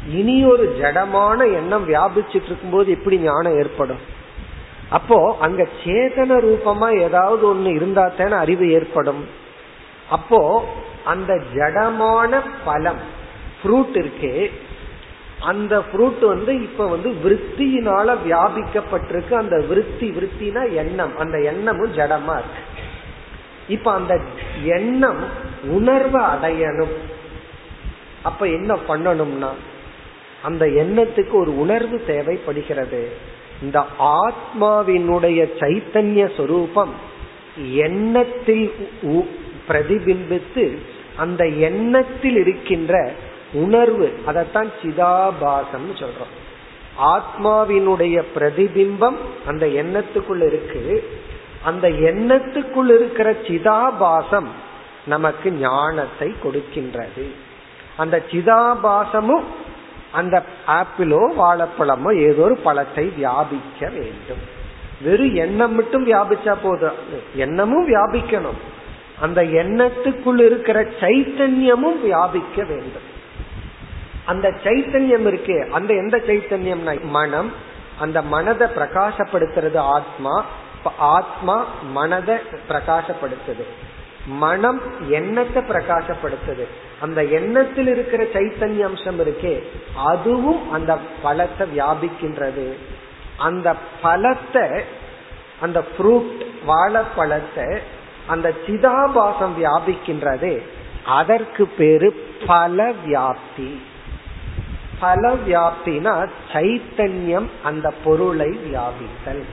இனி 0.09 0.45
ஒரு 0.45 0.77
ஜடமான 0.81 1.53
எண்ணம் 1.53 1.89
வியாபிச்சுட்டு 1.89 2.45
இருக்கும்போது 2.45 2.91
எப்படி 2.91 3.19
ஞானம் 3.19 3.59
ஏற்படும்? 3.59 3.99
அப்போ 4.89 5.37
அங்க 5.41 5.67
சேதன 5.85 6.39
ரூபமா 6.39 6.99
ஏதாவது 7.01 7.55
ஒண்ணு 7.55 7.75
இருந்தா 7.75 8.09
தானே 8.09 8.33
அறிவு 8.33 8.71
ஏற்படும். 8.71 9.29
அப்போ 10.09 10.69
அந்த 11.05 11.41
ஜடமான 11.55 12.41
பழம் 12.65 12.99
ஃப்ரூட் 13.63 13.95
இருக்கே 13.95 14.51
அந்த 15.41 15.79
ஃப்ரூட் 15.79 16.27
வந்து 16.27 16.63
இப்ப 16.63 16.89
வந்து 16.89 17.11
விற்த்தியினால 17.11 18.17
வியாபிக்கப்பட்டிருக்கு. 18.29 19.33
அந்த 19.33 19.65
விருத்தி 19.69 20.11
விருத்தினா 20.11 20.73
எண்ணம். 20.73 21.19
அந்த 21.19 21.41
எண்ணமும் 21.41 21.97
ஜடமா 21.97 22.33
இருக்கு. 22.33 22.63
இப்ப 23.69 23.93
அந்த 23.93 24.21
எண்ணம் 24.63 25.25
உணர்வை 25.65 26.23
அடையணும். 26.23 27.17
அப்ப 28.29 28.47
என்ன 28.59 28.73
பண்ணணும்னா 28.89 29.53
அந்த 30.43 30.65
எண்ணத்துக்கு 30.83 31.33
ஒரு 31.33 31.53
உணர்வு 31.59 31.97
தேவைப்படுகிறது. 32.07 33.03
இந்த 33.63 33.79
ஆத்மாவினுடைய 34.19 35.41
சைத்தன்ய 35.61 36.23
சொரூபம் 36.37 36.93
எண்ணத்தில் 37.85 38.67
பிரதிபிம்பித்து 39.69 40.65
அந்த 41.17 41.43
எண்ணத்தில் 41.69 42.37
இருக்கின்ற 42.37 42.93
உணர்வு 43.53 44.07
அதைத்தான் 44.27 44.71
சிதாபாசம் 44.83 45.89
சொல்றோம். 46.01 46.35
ஆத்மாவினுடைய 47.15 48.17
பிரதிபிம்பம் 48.37 49.19
அந்த 49.47 49.67
எண்ணத்துக்குள் 49.83 50.43
இருக்கு. 50.47 50.85
அந்த 51.65 51.87
எண்ணத்துக்குள் 51.89 52.91
இருக்கிற 52.97 53.29
சிதாபாசம் 53.49 54.49
நமக்கு 55.07 55.49
ஞானத்தை 55.53 56.29
கொடுக்கின்றது. 56.43 57.27
அந்த 57.99 58.23
சிதாபாசமும் 58.31 59.45
அந்த 60.13 60.43
ஆப்பிளோ 60.67 61.33
வாழைப்பழமோ 61.39 62.17
ஏதோ 62.17 62.43
ஒரு 62.43 62.57
பழத்தை 62.57 63.05
வியாபிக்க 63.05 63.89
வேண்டும். 63.89 64.39
வெறும் 65.01 65.35
எண்ணம் 65.35 65.75
மட்டும் 65.75 66.07
வியாபிச்சா 66.07 66.57
போதும். 66.63 66.95
எண்ணமும் 67.35 67.89
வியாபிக்கணும். 67.89 68.59
அந்த 69.21 69.43
எண்ணத்துக்குள் 69.43 70.41
இருக்கிற 70.41 70.83
சைத்தன்யமும் 70.83 72.01
வியாபிக்க 72.03 72.65
வேண்டும். 72.65 73.07
அந்த 74.25 74.49
சைத்தன்யம் 74.65 75.27
இருக்கு. 75.27 75.69
அந்த 75.73 75.95
எந்த 75.95 76.17
சைத்தன்யம்னா 76.17 77.03
மனம். 77.03 77.53
அந்த 77.99 78.23
மனதை 78.23 78.69
பிரகாசப்படுத்துறது 78.69 79.77
ஆத்மா. 79.77 80.45
ஆத்மா 80.99 81.67
மனதை 81.91 82.37
பிரகாசப்படுத்துது. 82.69 83.65
மனம் 84.29 84.81
எண்ணத்தை 85.09 85.63
பிரகாசப்படுத்துது. 85.63 86.65
அந்த 87.01 87.25
எண்ணத்தில் 87.25 87.87
இருக்கிற 87.87 88.23
சைத்தன்ய 88.25 88.85
அம்சம் 88.85 89.21
இருக்கே 89.21 89.63
அதுவும் 89.95 90.71
அந்த 90.71 90.99
பழத்தை 91.23 91.67
வியாபிக்கின்றது. 91.77 92.67
அந்த 93.37 93.75
பழத்தை 94.03 94.67
அந்த 95.61 95.85
ஃப்ரூட் 95.91 96.43
வாழைப்பழத்தை 96.67 97.69
அந்த 98.27 98.49
சிதாபாசம் 98.67 99.55
வியாபிக்கின்றது. 99.61 100.63
அதற்கு 101.05 101.67
பேரு 101.67 102.09
பல 102.47 102.93
வியாப்தி 103.07 103.71
பல 105.01 105.29
வியாப்தினா 105.47 106.29
சைத்தன்யம் 106.53 107.49
அந்த 107.65 107.93
பொருளை 108.05 108.51
வியாபித்தல். 108.65 109.45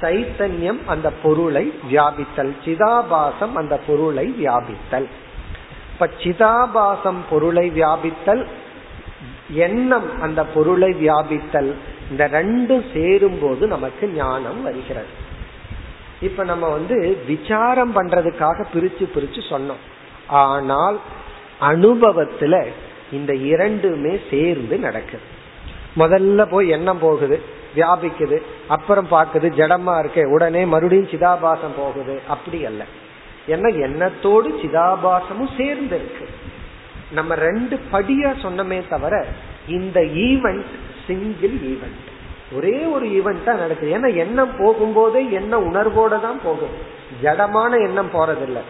சைத்தன்யம் 0.00 0.78
அந்த 0.86 1.10
பொருளை 1.10 1.72
வியாபித்தல் 1.92 2.52
சிதாபாசம் 2.64 3.52
அந்த 3.54 3.76
பொருளை 3.86 4.34
வியாபித்தல். 4.40 5.06
இப்ப 5.92 6.10
சிதாபாசம் 6.18 7.20
பொருளை 7.30 7.70
வியாபித்தல் 7.70 8.46
எண்ணம் 9.50 10.20
அந்த 10.20 10.44
பொருளை 10.44 10.90
வியாபித்தல் 10.92 11.72
இந்த 12.10 12.28
ரெண்டும் 12.28 12.84
சேரும் 12.92 13.38
போது 13.40 13.66
நமக்கு 13.66 14.08
ஞானம் 14.08 14.62
வருகிறது. 14.62 15.06
இப்ப 16.20 16.44
நம்ம 16.44 16.68
வந்து 16.68 17.18
விசாரம் 17.26 17.96
பண்றதுக்காக 17.96 18.64
பிரிச்சு 18.74 19.04
பிரிச்சு 19.14 19.42
சொன்னோம். 19.50 19.82
ஆனால் 20.26 20.98
அனுபவத்துல 21.60 22.66
இந்த 23.12 23.34
இரண்டுமே 23.34 24.20
சேர்ந்து 24.30 24.78
நடக்குது. 24.78 25.22
முதல்ல 25.96 26.50
போய் 26.50 26.68
எண்ணம் 26.68 26.98
போகுது. 26.98 27.58
வியாபிக்குது 27.76 28.42
அப்புறம் 28.68 29.06
பார்க்குது 29.10 29.46
ஜடமா 29.58 29.92
இருக்கே 30.00 30.24
உடனே 30.24 30.64
மறுபடியும் 30.64 31.08
சிதாபாசம் 31.08 31.76
போகுது. 31.76 32.20
அப்படி 32.28 32.64
அல்ல. 32.64 32.84
ஏன்னா 33.48 33.80
எண்ணத்தோடு 33.80 34.48
சிதாபாசமும் 34.62 35.56
சேர்ந்து 35.56 35.96
இருக்கு 35.96 36.28
நம்ம 37.12 37.34
ரெண்டு 37.34 37.80
படியா 37.92 38.32
சொன்னமே 38.42 38.82
தவிர 38.88 39.26
இந்த 39.68 40.00
ஈவெண்ட் 40.00 40.70
சிங்கிள் 41.06 41.50
ஈவெண்ட் 41.50 42.08
ஒரே 42.52 42.82
ஒரு 42.82 43.06
ஈவெண்டா 43.06 43.54
நடக்குது. 43.54 43.98
ஏன்னா 43.98 44.14
எண்ணம் 44.14 44.56
போகும்போதே 44.58 45.30
எண்ணம் 45.30 45.74
உணர்வோட 45.74 46.20
தான் 46.20 46.40
போகும். 46.44 46.98
ஜடமான 47.22 47.82
எண்ணம் 47.82 48.10
போறதில்லை. 48.10 48.60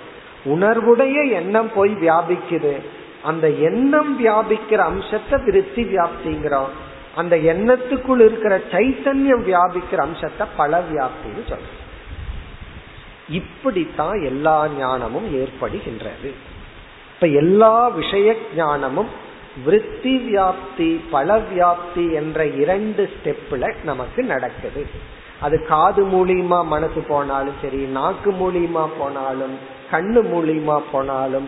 உணர்வுடைய 0.45 1.31
எண்ணம் 1.31 1.71
போய் 1.75 1.95
வியாபிக்குது. 1.95 2.81
அந்த 3.23 3.49
எண்ணம் 3.49 4.25
வியாபிக்கிற 4.25 4.77
அம்சத்தை 4.77 5.41
விருத்தி 5.45 5.83
வியாப்திங்கிறோம். 5.83 6.69
அந்த 7.21 7.37
எண்ணத்துக்குள் 7.53 8.23
இருக்கிற 8.27 8.55
சைத்தன்யம் 8.73 9.45
வியாபிக்கிற 9.49 10.01
அம்சத்தை 10.07 10.47
பல 10.57 10.83
வியாப்தின்னு 10.91 11.45
சொல்றோம் 11.53 11.79
இப்படித்தான் 13.39 14.17
எல்லா 14.25 14.57
ஞானமும் 14.79 15.29
ஏற்படுகின்றது. 15.41 16.31
இப்ப 17.15 17.27
எல்லா 17.41 17.75
விஷய 17.99 18.29
ஞானமும் 18.57 19.11
விருத்தி 19.65 20.15
வியாப்தி 20.27 20.91
பல 21.11 21.39
வியாப்தி 21.51 22.05
என்ற 22.13 22.47
இரண்டு 22.63 23.03
ஸ்டெப்ல 23.15 23.73
நமக்கு 23.85 24.21
நடக்குது. 24.33 24.83
அது 25.41 25.57
காது 25.67 26.03
மூலியமா 26.15 26.59
மனசு 26.73 27.01
போனாலும் 27.09 27.59
சரி 27.63 27.83
நாக்கு 27.97 28.31
மூலியமா 28.41 28.85
போனாலும் 28.99 29.55
கண்ணு 29.93 30.21
மூலியமா 30.33 30.77
போனாலும் 30.93 31.47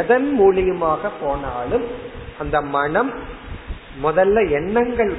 எதன் 0.00 0.28
மூலியமாக 0.40 1.10
போனாலும் 1.20 1.86
அந்த 2.38 2.58
மனம் 2.76 3.10
முதல்ல 4.02 4.50
எண்ணங்கள் 4.50 5.16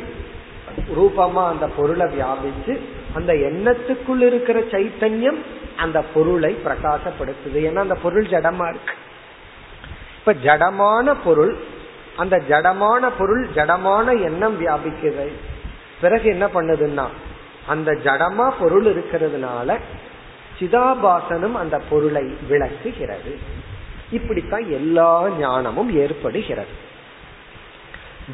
ரூபமா 0.97 1.47
அந்த 1.47 1.67
பொருளை 1.67 2.05
வியாபிச்சு 2.05 2.79
அந்த 3.13 3.33
எண்ணத்துக்குள் 3.33 4.21
இருக்கிற 4.21 4.59
சைத்தன்யம் 4.59 5.37
அந்த 5.77 6.01
பொருளை 6.01 6.57
பிரகாசப்படுத்துது. 6.65 7.53
ஏன்னா 7.53 7.75
அந்த 7.75 7.95
பொருள் 7.95 8.25
ஜடமா 8.25 8.69
இருக்கு. 8.69 8.93
இப்ப 10.19 10.33
ஜடமான 10.33 11.15
பொருள் 11.23 11.57
அந்த 12.15 12.41
ஜடமான 12.49 13.11
பொருள் 13.17 13.47
ஜடமான 13.55 14.21
எண்ணம் 14.21 14.65
வியாபிக்குது. 14.65 15.27
பிறகு 16.01 16.29
என்ன 16.29 16.47
பண்ணுதுன்னா 16.47 17.05
அந்த 17.67 17.91
ஜடமா 17.91 18.53
பொருள் 18.59 18.85
இருக்கிறதுனால 18.85 19.79
சிதாபாசனும் 20.59 21.53
அந்த 21.53 21.79
பொருளை 21.89 22.35
விளக்குகிறது. 22.47 23.37
இப்படித்தான் 24.11 24.71
எல்லா 24.71 25.29
ஞானமும் 25.29 25.95
ஏற்படுகிறது. 25.95 26.91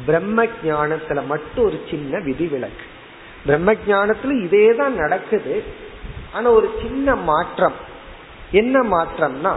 பிரம்ம 0.06 0.44
ஜானத்துல 0.44 1.26
மட்டும் 1.26 1.64
ஒரு 1.64 1.80
சின்ன 1.90 2.18
விதி 2.18 2.46
விலக்கு 2.46 2.86
பிரம்ம 3.46 3.72
ஜானத்துல 3.72 4.42
இதே 4.42 4.74
தான் 4.74 4.94
நடக்குது. 4.94 5.62
ஆனா 6.32 6.50
ஒரு 6.50 6.70
சின்ன 6.82 7.16
மாற்றம். 7.16 7.72
என்ன 8.50 8.82
மாற்றம்னா 8.82 9.56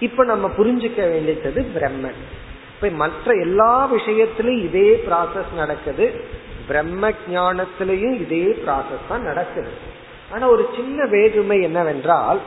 இப்ப 0.00 0.24
நம்ம 0.24 0.46
புரிஞ்சுக்க 0.46 1.10
வேண்டியது 1.10 1.66
பிரம்மன். 1.74 2.20
இப்ப 2.74 2.88
மற்ற 2.88 3.34
எல்லா 3.34 3.84
விஷயத்திலும் 3.84 4.64
இதே 4.64 5.02
ப்ராசஸ் 5.08 5.52
நடக்குது. 5.56 6.24
பிரம்ம 6.66 7.10
ஜானத்திலையும் 7.10 8.20
இதே 8.20 8.58
ப்ராசஸ் 8.66 9.08
தான் 9.08 9.22
நடக்குது. 9.22 9.68
ஆனா 10.32 10.48
ஒரு 10.48 10.68
சின்ன 10.76 11.04
வேற்றுமை 11.04 11.62
என்னவென்றால் 11.62 12.40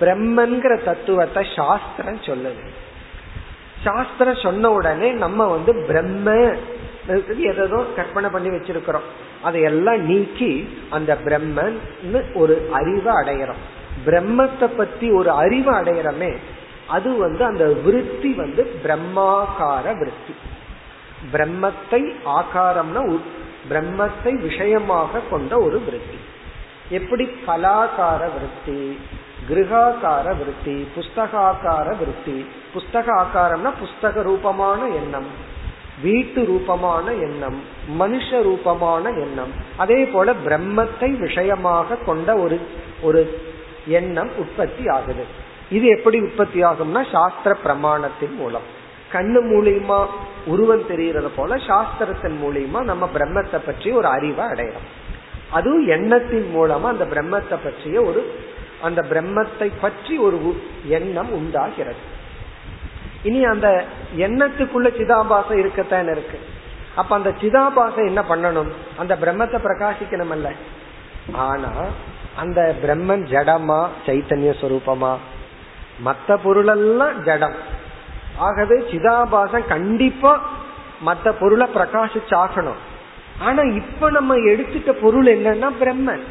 பிரம்மன்கிற 0.00 0.82
தத்துவத்தை 0.84 1.46
சாஸ்திரம் 1.56 2.20
சொல்லுது. 2.20 2.64
சாஸ்திரம் 3.84 4.42
சொன்ன 4.42 4.70
உடனே 4.70 5.10
நம்ம 5.10 5.46
வந்து 5.46 5.84
பிரம்ம 5.86 6.54
எதோ 7.38 7.84
கற்பனை 7.96 8.30
பண்ணி 8.30 8.48
வச்சிருக்கிறோம். 8.48 9.08
அதையெல்லாம் 9.42 10.04
நீக்கி 10.04 10.78
அந்த 10.90 11.18
பிரம்மன் 11.24 11.76
ஒரு 12.34 12.68
அறிவை 12.72 13.14
அடையிறோம். 13.14 13.60
பிரம்மத்தை 14.06 14.66
பத்தி 14.66 15.10
ஒரு 15.10 15.30
அறிவை 15.30 15.74
அடையிறமே 15.74 16.36
அது 16.88 17.16
வந்து 17.16 17.44
அந்த 17.44 17.64
விருத்தி 17.64 18.32
வந்து 18.32 18.80
பிரம்மாகார 18.84 19.98
விருத்தி. 19.98 20.34
பிரம்மத்தை 21.32 22.14
ஆகாரம்னா 22.24 23.18
பிரம்மத்தை 23.70 24.32
விஷயமாக 24.34 25.20
கொண்ட 25.30 25.58
ஒரு 25.58 25.80
விருத்தி. 25.80 26.18
எப்படி? 26.88 27.30
பலாகார 27.46 28.28
விருத்தி. 28.32 28.98
கிரகாக்கார 29.48 30.26
விருத்தி 30.38 30.76
புஸ்தகாக்கார 30.96 31.86
விருத்தி. 31.98 32.38
புஸ்தக 32.74 33.06
ஆக்காரம்னா 33.22 33.70
புஸ்தக 33.82 34.22
ரூபமான 34.22 34.80
எண்ணம் 34.88 35.28
வீட்டு 36.02 36.40
ரூபமான 36.44 37.06
எண்ணம் 37.26 37.58
மனுஷ 38.00 38.28
ரூபமான 38.42 39.04
எண்ணம். 39.24 39.52
அதே 39.76 40.00
போல 40.04 40.34
பிரம்மத்தை 40.46 41.10
விஷயமாக 41.16 41.98
கொண்ட 42.06 42.36
ஒரு 42.36 42.58
ஒரு 43.02 43.22
எண்ணம் 43.86 44.30
உற்பத்தி 44.38 44.84
ஆகுது. 44.88 45.24
இது 45.70 45.86
எப்படி 45.86 46.20
உற்பத்தி 46.20 46.60
ஆகும்னா 46.64 47.02
சாஸ்திர 47.12 47.56
பிரமாணத்தின் 47.64 48.36
மூலம். 48.36 48.66
கண்ணு 49.12 49.40
மூலியமா 49.50 50.06
உருவம் 50.46 50.86
தெரிகிறது 50.86 51.30
போல 51.36 51.56
சாஸ்திரத்தின் 51.68 52.36
மூலியமா 52.42 52.80
நம்ம 52.82 53.08
பிரம்மத்தை 53.14 53.58
பற்றி 53.66 53.88
ஒரு 53.90 54.08
அறிவை 54.08 54.44
அடையலாம் 54.44 54.88
அதுவும் 55.50 55.86
எண்ணத்தின் 55.86 56.48
மூலமா 56.56 56.88
அந்த 56.94 57.04
பிரம்மத்தை 57.04 57.56
பற்றிய 57.64 57.96
ஒரு 58.02 58.20
அந்த 58.82 59.02
பிரம்மத்தை 59.02 59.72
பற்றி 59.80 60.18
ஒரு 60.18 60.64
எண்ணம் 60.84 61.32
உண்டாகிறது. 61.32 62.02
இனி 63.22 63.44
அந்த 63.44 63.84
எண்ணத்துக்குள்ள 64.16 64.88
சிதாபாசம் 64.98 65.58
இருக்கத்தான் 65.58 66.10
இருக்கு. 66.10 66.38
அப்ப 66.94 67.16
அந்த 67.16 67.30
சிதாபாசம் 67.40 68.06
என்ன 68.06 68.20
பண்ணணும்? 68.28 68.70
அந்த 68.98 69.16
பிரம்மத்தை 69.16 69.58
பிரகாசிக்கணும் 69.66 70.30
அல்ல 70.30 70.52
ஆனா 71.32 71.72
அந்த 72.36 72.76
பிரம்மன் 72.82 73.24
ஜடமா 73.34 73.88
சைத்தன்ய 74.06 74.52
சொரூபமா? 74.60 75.12
மத்த 76.04 76.38
பொருளெல்லாம் 76.42 77.24
ஜடம். 77.24 77.54
ஆகவே 78.36 78.76
சிதாபாசம் 78.90 79.66
கண்டிப்பா 79.66 80.50
மத்த 81.06 81.32
பொருளை 81.40 81.66
பிரகாசிச்சாகணும். 81.74 82.80
ஆனா 83.38 83.62
இப்ப 83.62 84.10
நம்ம 84.10 84.34
எடுத்துட்ட 84.34 84.92
பொருள் 84.92 85.26
என்னன்னா 85.26 85.68
பிரம்மன். 85.80 86.24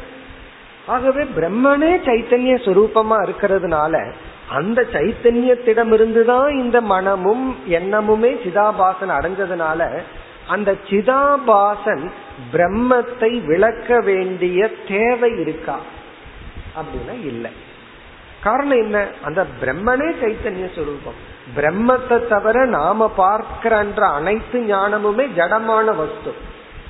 ஆகவே 0.90 1.22
பிரம்மனே 1.36 1.92
சைத்தன்ய 2.08 2.54
சுரூபமா 2.66 3.16
இருக்கிறதுனால 3.26 3.94
அந்த 4.48 4.78
சைத்தன்யத்திடமிருந்துதான் 4.92 6.48
இந்த 6.58 6.80
மனமும் 6.80 7.44
எண்ணமுமே 7.68 8.32
சிதாபாசன் 8.44 9.12
அடைஞ்சதுனால 9.16 9.80
அந்த 10.48 10.70
சிதாபாசன் 10.88 12.04
பிரம்மத்தை 12.52 13.30
விளக்க 13.44 13.98
வேண்டிய 14.00 14.60
தேவை 14.88 15.30
இருக்கா 15.40 15.76
அப்படின்னா 16.76 17.14
இல்லை. 17.24 17.50
காரணம் 18.42 18.82
என்ன? 18.82 18.98
அந்த 19.22 19.40
பிரம்மனே 19.62 20.08
சைத்தன்ய 20.22 20.66
சுரூபம். 20.76 21.18
பிரம்மத்தை 21.56 22.18
தவிர 22.28 22.64
நாம 22.64 23.08
பார்க்கிற 23.16 23.72
அனைத்து 24.10 24.58
ஞானமுமே 24.60 25.24
ஜடமான 25.38 25.86
வஸ்து. 26.02 26.32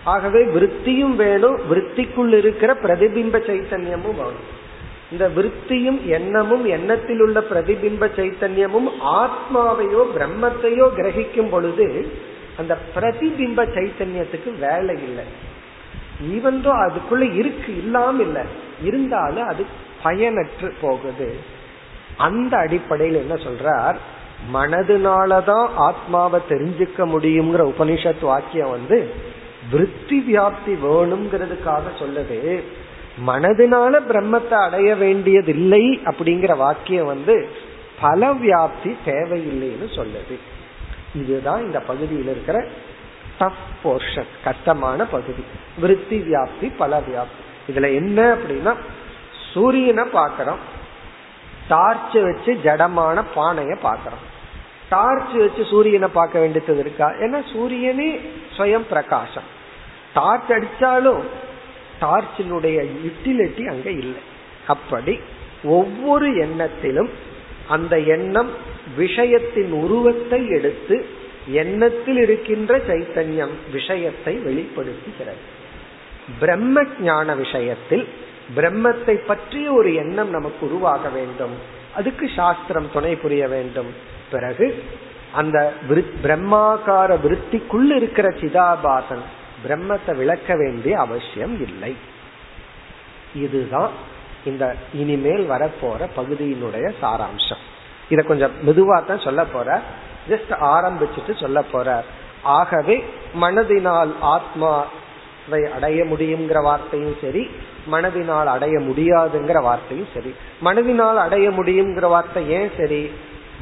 ஆகவே 0.04 0.44
விற்த்தியும் 0.44 1.16
வேணும் 1.16 1.58
விற்த்திக்குள் 1.70 2.32
இருக்கிற 2.32 2.74
பிரதிபிம்ப 2.74 3.38
சைத்தன்யமும் 3.38 4.14
வேணும். 4.14 4.58
இந்த 5.12 5.28
விற்த்தியும் 5.28 6.04
எண்ணமும் 6.04 6.64
எண்ணத்தில் 6.64 7.20
உள்ள 7.20 7.40
பிரதிபிம்ப 7.40 8.10
சைத்தன்யமும் 8.16 8.88
ஆத்மாவையோ 9.04 10.06
பிரம்மத்தையோ 10.16 10.88
கிரகிக்கும் 10.96 11.50
பொழுது 11.50 12.12
அந்த 12.56 12.78
பிரதிபிம்ப 12.96 13.66
சைத்தன்யத்துக்கு 13.66 14.58
வேலை 14.58 14.98
இல்லை. 15.02 15.24
ஈவன்தோ 16.22 16.70
அதுக்குள்ள 16.70 17.34
இருக்கு 17.34 17.76
இல்லாம 17.76 18.22
இல்லை. 18.22 18.42
இருந்தாலும் 18.82 19.46
அது 19.46 19.66
பயனற்று 20.04 20.72
போகுது. 20.80 21.36
அந்த 22.16 22.56
அடிப்படையில் 22.56 23.20
என்ன 23.20 23.34
சொல்றார்? 23.34 23.96
மனதுனாலதான் 24.54 25.68
ஆத்மாவை 25.76 26.40
தெரிஞ்சுக்க 26.48 26.98
முடியுங்கிற 26.98 27.72
உபனிஷத் 27.72 28.20
வாக்கியம் 28.20 28.70
வந்து 28.70 29.28
விருத்தி 29.70 30.24
வியாப்தி 30.28 30.76
வேணுங்கிறதுக்காக 30.84 31.82
சொல்லுது 31.98 32.62
மனதினால 33.26 34.00
பிரம்மத்தை 34.08 34.62
அடைய 34.64 34.94
வேண்டியதில்லை 34.94 36.00
அப்படிங்கிற 36.04 36.56
வாக்கியம் 36.56 37.06
வந்து 37.06 37.48
பல 38.00 38.32
வியாப்தி 38.32 38.96
தேவையில்லைன்னு 39.06 39.88
சொல்லுது. 39.96 40.38
இதுதான் 41.14 41.62
இந்த 41.62 41.80
பகுதியில் 41.80 42.28
இருக்கிற 42.28 42.66
டஃப் 43.38 43.62
போர்ஷன் 43.84 44.30
கஷ்டமான 44.44 45.04
பகுதி. 45.04 45.44
விருத்தி 45.78 46.18
வியாப்தி 46.18 46.72
பல 46.76 47.00
வியாப்தி. 47.00 47.72
இதுல 47.72 47.94
என்ன 47.94 48.34
அப்படின்னா 48.34 48.74
சூரியனை 49.54 50.04
பாக்கிறோம் 50.04 50.60
டார்ச் 51.68 52.14
வச்சு 52.14 52.60
ஜடமான 52.64 53.22
பானைய 53.36 53.76
பாக்கிறோம் 53.82 54.26
டார்ச் 54.88 55.32
வச்சு 55.32 55.64
சூரியனை 55.64 56.08
பார்க்க 56.12 56.38
வேண்டியது 56.38 56.78
இருக்கா? 56.78 57.06
ஏன்னா 57.08 57.52
சூரியனே 57.52 58.20
சுயம் 58.56 58.88
பிரகாசம். 58.88 59.58
டார்ச் 60.14 60.50
அடிச்சாலும் 60.56 61.22
டார்ச்சினுடைய 62.00 62.78
யூட்டிலிட்டி 63.04 63.64
அங்க 63.68 63.90
இல்லை. 63.90 64.22
அப்படி 64.66 65.14
ஒவ்வொரு 65.64 66.28
எண்ணத்திலும் 66.46 67.10
அந்த 67.68 67.94
எண்ணம் 67.98 68.50
விஷயத்தின் 68.98 69.72
உருவத்தை 69.82 70.40
எடுத்து 70.48 70.96
எண்ணத்தில் 71.46 72.16
இருக்கின்ற 72.16 72.78
சைத்தன்யம் 72.78 73.54
விஷயத்தை 73.72 74.34
வெளிப்படுத்துகிறது. 74.36 75.42
பிரம்ம 76.40 76.84
ஞான 77.00 77.34
விஷயத்தில் 77.34 78.08
பிரம்மத்தை 78.56 79.14
பற்றிய 79.26 79.72
ஒரு 79.72 79.94
எண்ணம் 79.94 80.30
நமக்கு 80.30 80.66
உருவாக 80.66 81.08
வேண்டும். 81.08 81.54
அதுக்கு 81.94 82.30
சாஸ்திரம் 82.36 82.88
துணை 82.92 83.14
புரிய 83.16 83.48
வேண்டும். 83.48 83.90
பிறகு 84.30 84.66
அந்த 85.32 85.72
பிரம்மாகார 86.22 87.10
விருத்திக்குள் 87.24 87.90
இருக்கிற 87.96 88.28
சிதாபாசன் 88.28 89.24
பிரம்மத்தை 89.64 90.16
விளக்க 90.16 90.54
வேண்டிய 90.54 90.98
அவசியம் 90.98 91.62
இல்லை. 91.62 91.96
இதுதான் 93.34 93.90
இந்த 94.44 94.76
இனிமேல் 94.94 95.50
வரப்போற 95.50 96.08
பகுதியினுடைய 96.16 96.92
சாராம்சம். 97.02 97.62
இத 98.08 98.22
கொஞ்சம் 98.22 98.52
மெதுவா 98.66 99.04
தான் 99.04 99.18
சொல்ல 99.18 99.44
போற. 99.44 99.80
ஜஸ்ட் 100.28 100.50
ஆரம்பிச்சுட்டு 100.50 101.40
சொல்ல 101.40 101.62
போற. 101.62 102.04
ஆகவே 102.42 103.04
மனதினால் 103.40 104.12
ஆத்மாவை 104.20 105.64
அடைய 105.74 106.04
முடியுங்கிற 106.04 106.62
வார்த்தையும் 106.62 107.16
சரி 107.20 107.50
மனதினால் 107.90 108.44
அடைய 108.44 108.78
முடியாதுங்கிற 108.78 109.62
வார்த்தையும் 109.62 110.08
சரி. 110.14 110.34
மனதினால் 110.64 111.16
அடைய 111.16 111.50
முடியுங்கிற 111.50 112.06
வார்த்தை 112.08 112.50
ஏன் 112.50 112.70
சரி? 112.76 113.10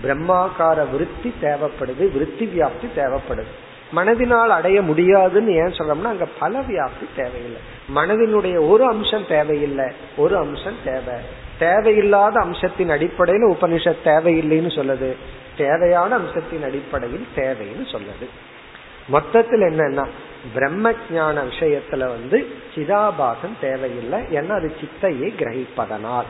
பிரம்மாக்கார 0.02 0.90
விருத்தி 0.90 1.34
தேவைப்படுது 1.42 2.12
விருத்தி 2.12 2.46
வியாப்தி 2.46 2.88
தேவைப்படுது. 2.96 3.52
மனதினால் 3.94 4.46
அடைய 4.46 4.82
முடியாதுன்னு 4.82 5.52
ஏன் 5.52 5.74
சொல்றோம்னா 5.74 6.04
அங்க 6.04 6.26
பல 6.38 6.60
வியாப்தி 6.60 7.06
தேவையில்லை. 7.16 7.60
மனதினுடைய 7.94 8.68
ஒரு 8.68 8.84
அம்சம் 8.84 9.26
தேவையில்லை. 9.28 9.92
ஒரு 10.16 10.36
அம்சம் 10.36 10.76
தேவை. 10.84 11.14
தேவையில்லாத 11.58 12.40
அம்சத்தின் 12.40 12.88
அடிப்படையில் 12.88 13.46
உபனிஷத் 13.46 13.96
தேவையில்லைன்னு 14.04 14.70
சொல்லுது. 14.70 15.14
தேவையான 15.56 16.14
அம்சத்தின் 16.14 16.62
அடிப்படையில் 16.62 17.26
தேவைன்னு 17.36 17.86
சொல்லுது. 17.86 18.28
மொத்தத்தில் 19.08 19.60
என்னன்னா 19.60 20.06
பிரம்ம 20.54 20.90
ஜான 20.90 21.42
விஷயத்துல 21.42 21.98
வந்து 21.98 22.48
சிதாபாசம் 22.74 23.58
தேவையில்லை. 23.60 24.22
ஏன்னா 24.22 24.48
அது 24.48 24.74
சித்தையை 24.80 25.32
கிரகிப்பதனால். 25.36 26.26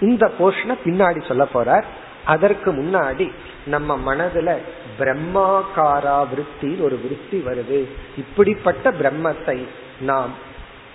இந்த 0.00 0.30
போர்ஷனை 0.38 0.78
பின்னாடி 0.84 1.26
சொல்ல 1.28 1.46
போறார். 1.54 1.84
அதற்கு 2.24 2.72
முன்னாடி 2.72 3.32
நம்ம 3.66 4.14
மனதுல 4.14 4.56
பிரம்மாகாரா 4.98 6.28
விருத்தி 6.28 6.76
ஒரு 6.76 6.96
விருத்தி 6.96 7.38
வருது. 7.38 7.88
இப்படிப்பட்ட 8.16 8.90
பிரம்மத்தை 8.90 9.66
நாம் 10.00 10.30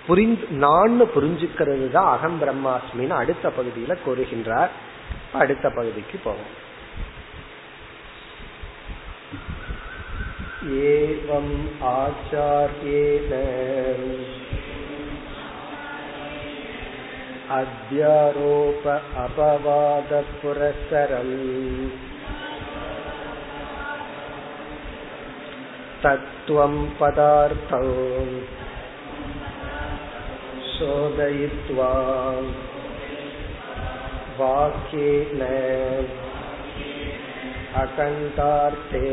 புரிந்து 0.06 0.46
நான் 0.50 1.00
புரிஞ்சுக்கிறது 1.02 1.90
தான் 1.90 2.18
அகம் 2.18 2.42
பிரம்மாஸ்மின்னு 2.42 3.08
அடுத்த 3.08 3.48
பகுதியில 3.48 3.96
கூறுகின்றார். 4.06 4.68
அடுத்த 5.32 5.70
பகுதிக்கு 5.70 6.18
போவோம். 6.24 6.68
ஏவம் 10.70 11.54
ஆச்சாரியேன 11.82 13.32
अध्यारोप 17.59 18.87
अपवादपुरःसरम् 19.23 20.15
तत्त्वं 26.03 26.73
पदार्थौ 26.99 27.81
शोधयित्वा 30.71 31.91
वाक्येन 34.39 35.41
अकण्ठार्थे 37.83 39.11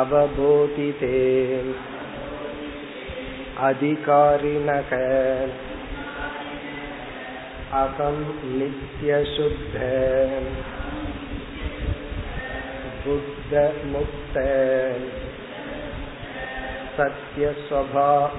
अवबोधिते 0.00 1.18
अधिकारिणः 3.68 4.92
अहं 7.80 8.18
नित्यशुद्ध 8.58 9.74
बुद्धमुक्त 13.04 14.36
सत्यस्वभाव 16.96 18.38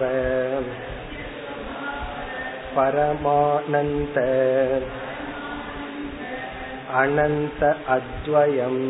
परमानन्त 2.76 4.18
अनन्त 7.01 7.64
अद्वयम् 7.95 8.84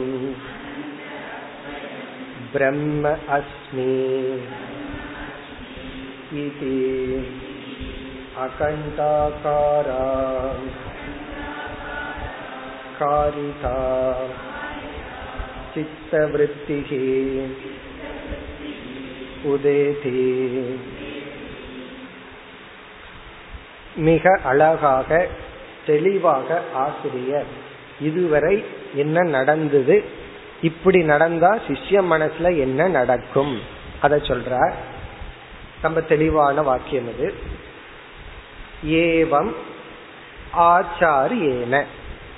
ब्रह्म 2.54 3.16
अस्मि 3.38 3.90
इति 6.44 6.78
अकण्ठाकारा 8.44 10.02
कारिता 13.00 13.76
चित्तवृत्तिः 15.74 16.92
உதேதி 19.46 20.20
மிக 24.04 24.26
அழகாக 24.44 25.10
தெளிவாக 25.86 26.50
ஆசிரியர் 26.84 27.50
இதுவரை 28.00 28.56
என்ன 28.96 29.24
நடந்தது 29.30 29.96
இப்படி 30.62 31.00
நடந்தா 31.04 31.52
சிஷ்ய 31.68 32.02
மனசுல 32.10 32.50
என்ன 32.58 32.88
நடக்கும் 32.90 33.54
அத 34.02 34.18
சொல்றார் 34.28 34.76
ரொம்ப 35.82 36.02
தெளிவான 36.04 36.62
வாக்கியம் 36.62 37.10
இது 37.14 37.28
ஏவம் 38.87 39.53
ஆச்சாரியேன. 40.57 41.85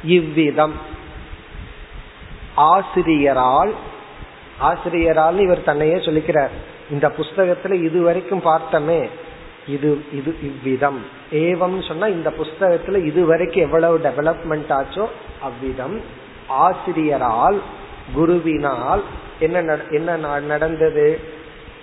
இவ்விதம். 0.05 0.75
ஆசிரியரால் 2.55 3.75
ஆசிரியரால் 4.59 5.39
இவர் 5.39 5.65
தன்னையே 5.65 5.95
சொல்லிக்கிறார். 5.95 6.51
இந்த 6.91 7.09
புஸ்தகத்துல 7.09 7.73
இதுவரைக்கும் 7.73 8.43
பார்த்தமே 8.45 9.09
இது 9.67 10.05
இது 10.13 10.37
இவ்விதம். 10.43 11.05
ஏவம் 11.33 11.87
சொன்னா 11.87 12.07
இந்த 12.07 12.31
புஸ்தகத்துல 12.31 13.05
இதுவரைக்கும் 13.05 13.63
எவ்வளவு 13.63 13.99
டெவலப்மெண்ட் 13.99 14.73
ஆச்சோ 14.73 15.07
அவ்விதம். 15.41 16.01
ஆசிரியரால் 16.49 17.63
குருவினால் 18.17 19.01
என்ன 19.39 19.79
என்ன 19.91 20.39
நடந்தது? 20.41 21.21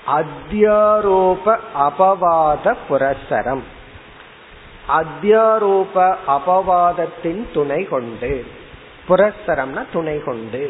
அத்தியாரோப 0.07 1.57
அபவாத 1.75 2.75
புரசரம். 2.89 3.63
அத்தியாரோப 4.95 5.95
அபவாதத்தின் 6.27 7.41
துணை 7.53 7.81
கொண்டு 7.85 8.31
புரஸ்தரம்னா 9.07 9.83
துணை 9.91 10.17
கொண்டு 10.19 10.63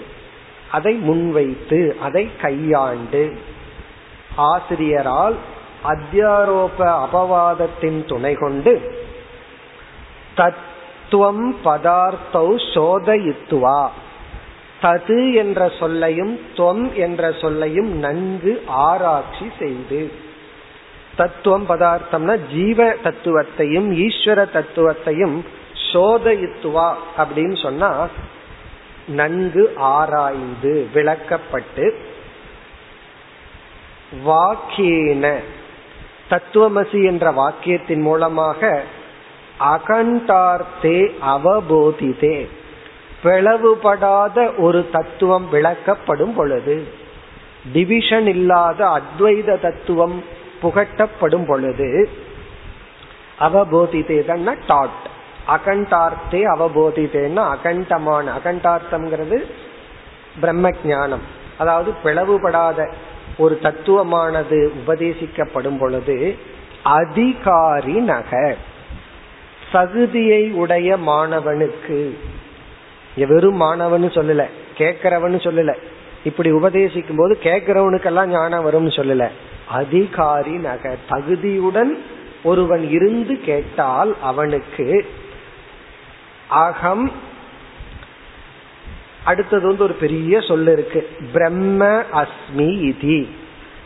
அதை 0.72 0.94
முன்வைத்து 1.00 1.80
அதை 2.00 2.24
கையாண்டு 2.42 3.24
ஆசிரியரால் 4.48 5.38
அத்தியாரோப 5.84 6.80
அபவாதத்தின் 7.06 8.02
துணை 8.06 8.34
கொண்டு 8.36 8.74
தத்துவம் 10.36 11.46
பதார்த்தௌ 11.64 12.48
சோதயித்துவா 12.74 13.80
தது 14.82 15.20
என்ற 15.34 15.70
சொல்லையும் 15.80 16.34
தொம் 16.56 16.86
என்ற 16.96 17.32
சொல்லையும் 17.42 17.92
நன்கு 18.00 18.54
ஆராய்ச்சி 18.68 19.48
செய்து 19.60 20.02
தத்துவம் 21.18 21.68
பதார்த்தம்னா 21.70 22.36
ஜீவ 22.50 22.90
தத்துவத்தையும் 23.04 23.88
ஈஸ்வர 24.06 24.40
தத்துவத்தையும் 24.54 25.38
சோதயித்துவா 25.92 26.90
அப்படின்னு 27.18 27.58
சொன்னா 27.62 27.92
நன்கு 29.16 29.64
ஆராய்ந்து 29.90 30.74
விளக்கப்பட்டு 30.94 31.86
வாக்கியேன 34.26 35.26
தத்துவமசி 36.30 37.00
என்ற 37.04 37.26
வாக்கியத்தின் 37.32 38.02
மூலமாக 38.02 38.62
அகண்டார்த்தே 39.68 40.98
அவபோதிதே 41.34 42.38
பிளவுபடாத 43.24 44.38
ஒரு 44.58 44.82
தத்துவம் 44.92 45.48
விளக்கப்படும் 45.52 46.34
பொழுது 46.34 46.76
டிவிஷன் 47.74 48.28
இல்லாத 48.28 48.80
அத்வைத 48.98 49.56
தத்துவம் 49.60 50.18
புகட்டப்படும் 50.62 51.48
பொழுது 51.48 52.10
அவபோதிதேதன்னா 53.40 54.54
டாட் 54.68 55.06
அகண்டார்த்தே 55.56 56.42
அவபோதித்தேன்னா 56.54 57.44
அகண்டமான. 57.56 58.26
அகண்டார்த்தம்ங்கிறது 58.38 59.38
பிரம்ம 60.40 60.70
ஜானம் 60.70 61.26
அதாவது 61.58 61.94
பிளவுபடாத 62.04 62.90
ஒரு 63.38 63.60
தத்துவமானது 63.64 64.58
உபதேசிக்கப்படும் 64.82 65.78
பொழுது 65.80 66.36
அதிகாரி 66.84 68.00
நக 68.00 68.56
சகுதியை 69.72 70.52
உடைய 70.52 70.98
மாணவனுக்கு. 70.98 72.00
வெறும் 73.32 73.56
மாணவன் 73.56 74.04
சொல்லல 74.04 74.44
கேக்கிறவன் 74.78 75.38
சொல்லல. 75.46 75.74
இப்படி 76.24 76.52
உபதேசிக்கும் 76.52 77.18
போது 77.18 77.38
கேட்கிறவனுக்கெல்லாம் 77.44 78.26
ஞானம் 78.26 78.66
வரும்னு 78.68 78.94
சொல்லல. 79.00 79.26
அதிகாரி 79.70 80.52
நக 80.52 80.96
தகுதியுடன் 81.10 81.98
ஒருவன் 82.44 82.90
இருந்து 82.90 83.40
கேட்டால் 83.40 84.16
அவனுக்கு 84.22 85.10
அகம். 86.48 87.12
அடுத்தது 89.24 89.68
வந்து 89.68 89.84
ஒரு 89.84 89.94
பெரிய 89.94 90.42
சொல்லு 90.42 90.72
இருக்கு. 90.72 91.10
பிரம்ம 91.34 91.86
அஸ்மி 92.14 92.58
இதி. 92.58 93.28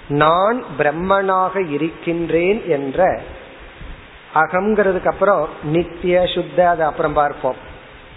நான் 0.08 0.64
பிரம்மனாக 0.78 1.70
இருக்கின்றேன் 1.70 2.70
என்ற 2.70 3.22
அகம்ங்கிறதுக்கு 4.36 5.06
அப்புறம் 5.06 5.48
நித்திய 5.64 6.26
சுத்த 6.26 6.70
அதை 6.70 6.86
அப்புறம் 6.86 7.14
பார்ப்போம். 7.14 7.56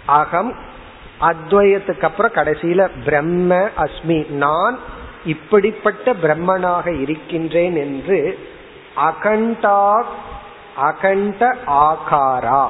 அகம் 0.05 0.55
அத்வயத்துக்கு 1.21 2.03
அப்புறம் 2.03 2.31
கடைசியில 2.31 2.89
பிரம்ம 3.05 3.69
அஸ்மி. 3.77 4.29
நான் 4.29 4.79
இப்படிப்பட்ட 5.25 6.13
பிரம்மனாக 6.13 7.01
இருக்கின்றேன் 7.01 7.75
என்று 7.75 8.19
அகண்டா 9.09 10.03
அகண்ட 10.89 11.41
ஆகாரா. 11.87 12.63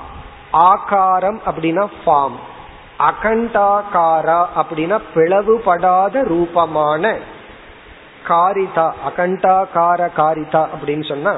ஆகாரம் 0.51 1.39
அப்படின்னா 1.45 1.85
ஃபார்ம் 1.99 2.37
அகண்டாகாரா 3.09 4.41
அப்படின்னா 4.61 4.97
பிளவுபடாத 5.15 6.23
ரூபமான 6.23 7.03
காரிதா. 8.27 8.85
அகண்டாகார 9.09 10.09
காரிதா 10.17 10.61
அப்படின்னு 10.75 11.05
சொன்னா 11.07 11.33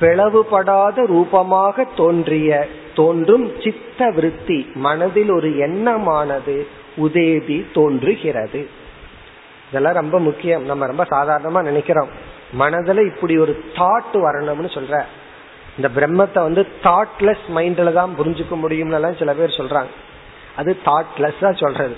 பிளவுபடாத 0.00 1.06
ரூபமாக 1.06 1.84
தோன்றிய 1.96 2.68
தோன்றும் 2.94 3.46
சித்த 3.64 4.10
விருத்தி 4.10 4.58
மனதில் 4.74 5.30
ஒரு 5.30 5.50
எண்ணமானது 5.58 6.56
உதேதி 6.96 7.58
தோன்றுகிறது. 7.72 8.62
இதெல்லாம் 9.72 9.94
ரொம்ப 9.94 10.18
முக்கியம். 10.18 10.64
நம்ம 10.64 10.86
ரொம்ப 10.86 11.04
சாதாரணமா 11.04 11.62
நினைக்கிறோம். 11.62 12.08
மனதுல 12.58 13.14
இப்படி 13.14 13.38
ஒரு 13.38 13.64
தாட் 13.74 14.14
வரணும்னு 14.14 14.78
சொல்ற. 14.78 15.04
இந்த 15.76 16.00
பிரம்மத்தை 16.00 16.34
வந்து 16.34 16.66
தாட்லெஸ் 16.82 17.44
மைண்ட்ல 17.54 17.92
தான் 17.92 18.14
புரிஞ்சுக்க 18.18 18.58
முடியும்னு 18.62 19.18
சில 19.18 19.34
பேர் 19.34 19.56
சொல்றாங்க. 19.56 19.86
அது 20.56 20.78
தாட்லெஸ்ஸா 20.84 21.56
சொல்றது. 21.56 21.96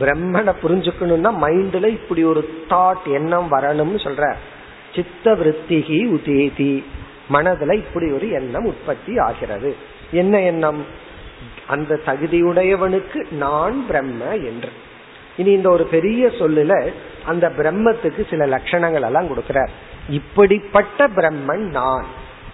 பிரம்மனை 0.00 0.54
புரிஞ்சுக்கணும்னா 0.62 1.32
மைண்ட்ல 1.42 1.86
இப்படி 1.86 2.24
ஒரு 2.24 2.64
தாட் 2.70 3.04
எண்ணம் 3.04 3.50
வரணும்னு 3.50 4.00
சொல்ற. 4.00 4.34
சித்த 4.94 5.34
விருத்திகி 5.34 6.06
உதேதி. 6.06 6.84
மனதுல 7.32 7.74
இப்படி 7.74 8.12
ஒரு 8.12 8.30
எண்ணம் 8.30 8.64
உற்பத்தி 8.64 9.18
ஆகிறது. 9.18 9.76
என்ன 10.10 10.40
எண்ணம்? 10.40 10.84
அந்த 11.66 12.00
தகுதியுடையவனுக்கு 12.06 13.32
நான் 13.32 13.86
பிரம்ம 13.86 14.24
என்று. 14.24 14.68
இனி 15.36 15.50
இந்த 15.50 15.70
ஒரு 15.70 15.84
பெரிய 15.84 16.26
சொல்லுல 16.26 16.92
அந்த 17.24 17.48
பிரம்மத்துக்கு 17.48 18.28
சில 18.30 18.46
லட்சணங்கள் 18.46 19.02
எல்லாம் 19.02 19.28
கொடுக்கிறார். 19.28 19.68
இப்படிப்பட்ட 20.08 21.08
பிரம்மன் 21.08 21.68
நான். 21.70 22.04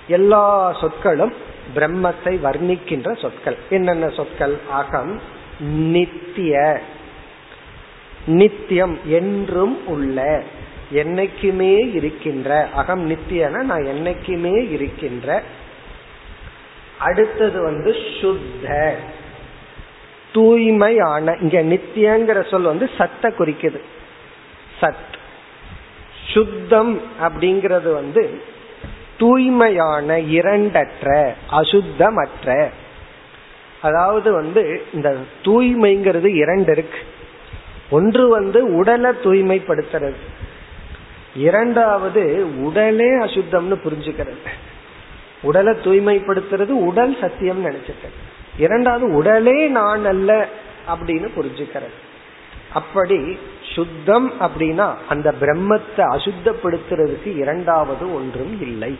எல்லா 0.07 0.73
சொற்களும் 0.81 1.33
பிரம்மத்தை 1.75 2.41
வர்ணிக்கின்ற 2.43 3.21
சொற்கள். 3.21 3.57
என்னென்ன 3.71 4.09
சொற்கள்? 4.09 4.59
அகம் 4.71 5.21
நித்திய. 5.61 6.81
நித்தியம் 8.27 8.99
என்றும் 9.07 9.87
உள்ள 9.87 10.43
என்னைக்குமே 10.93 11.95
இருக்கின்ற. 11.95 12.69
அகம் 12.75 13.11
நித்தியன? 13.11 13.63
நான் 13.63 13.85
என்னைக்குமே 13.85 14.71
இருக்கின்ற. 14.71 15.43
அடுத்தது 16.99 17.63
வந்து 17.63 17.95
சுத்த. 18.21 18.97
தூய்மையான 20.39 21.37
இங்க 21.41 21.63
நித்தியங்கிற 21.63 22.49
சொல் 22.49 22.63
வந்து 22.63 22.91
சத்த 22.99 23.23
குறிக்குது. 23.23 23.81
சத். 24.81 25.17
சுத்தம் 26.35 27.01
அப்படிங்கிறது 27.21 27.93
வந்து 27.93 28.43
தூய்மையான 29.19 30.19
இரண்டற்ற 30.19 31.33
அசுத்தமற்ற. 31.51 32.71
அதாவது 33.83 34.33
வந்து 34.33 34.83
இந்த 34.95 35.17
தூய்மைங்கிறது 35.45 36.35
இரண்டு 36.35 36.73
இருக்கு. 36.73 36.99
ஒன்று 37.91 38.29
வந்து 38.29 38.75
உடலை 38.75 39.11
தூய்மைப்படுத்துறது. 39.25 40.17
இரண்டாவது 41.37 42.47
உடலே 42.63 43.19
அசுத்தம்னு 43.19 43.79
புரிஞ்சுக்கிறது. 43.85 44.47
உடலை 45.43 45.73
தூய்மைப்படுத்துறது 45.73 46.69
உடல் 46.69 47.17
சத்தியம் 47.21 47.67
நினைச்சிட்டேன் 47.67 48.38
இரண்டாவது 48.59 49.13
உடலே 49.13 49.69
நான் 49.69 50.05
அல்ல 50.05 50.49
அப்படின்னு 50.89 51.29
புரிஞ்சுக்கிறது. 51.37 51.97
அப்படி 52.73 53.39
சுத்தம் 53.75 54.33
அப்படின்னா 54.41 54.95
அந்த 55.09 55.35
பிரம்மத்தை 55.41 56.05
அசுத்தப்படுத்துறதுக்கு 56.15 57.37
இரண்டாவது 57.37 58.15
ஒன்றும் 58.15 58.61
இல்லை. 58.61 58.99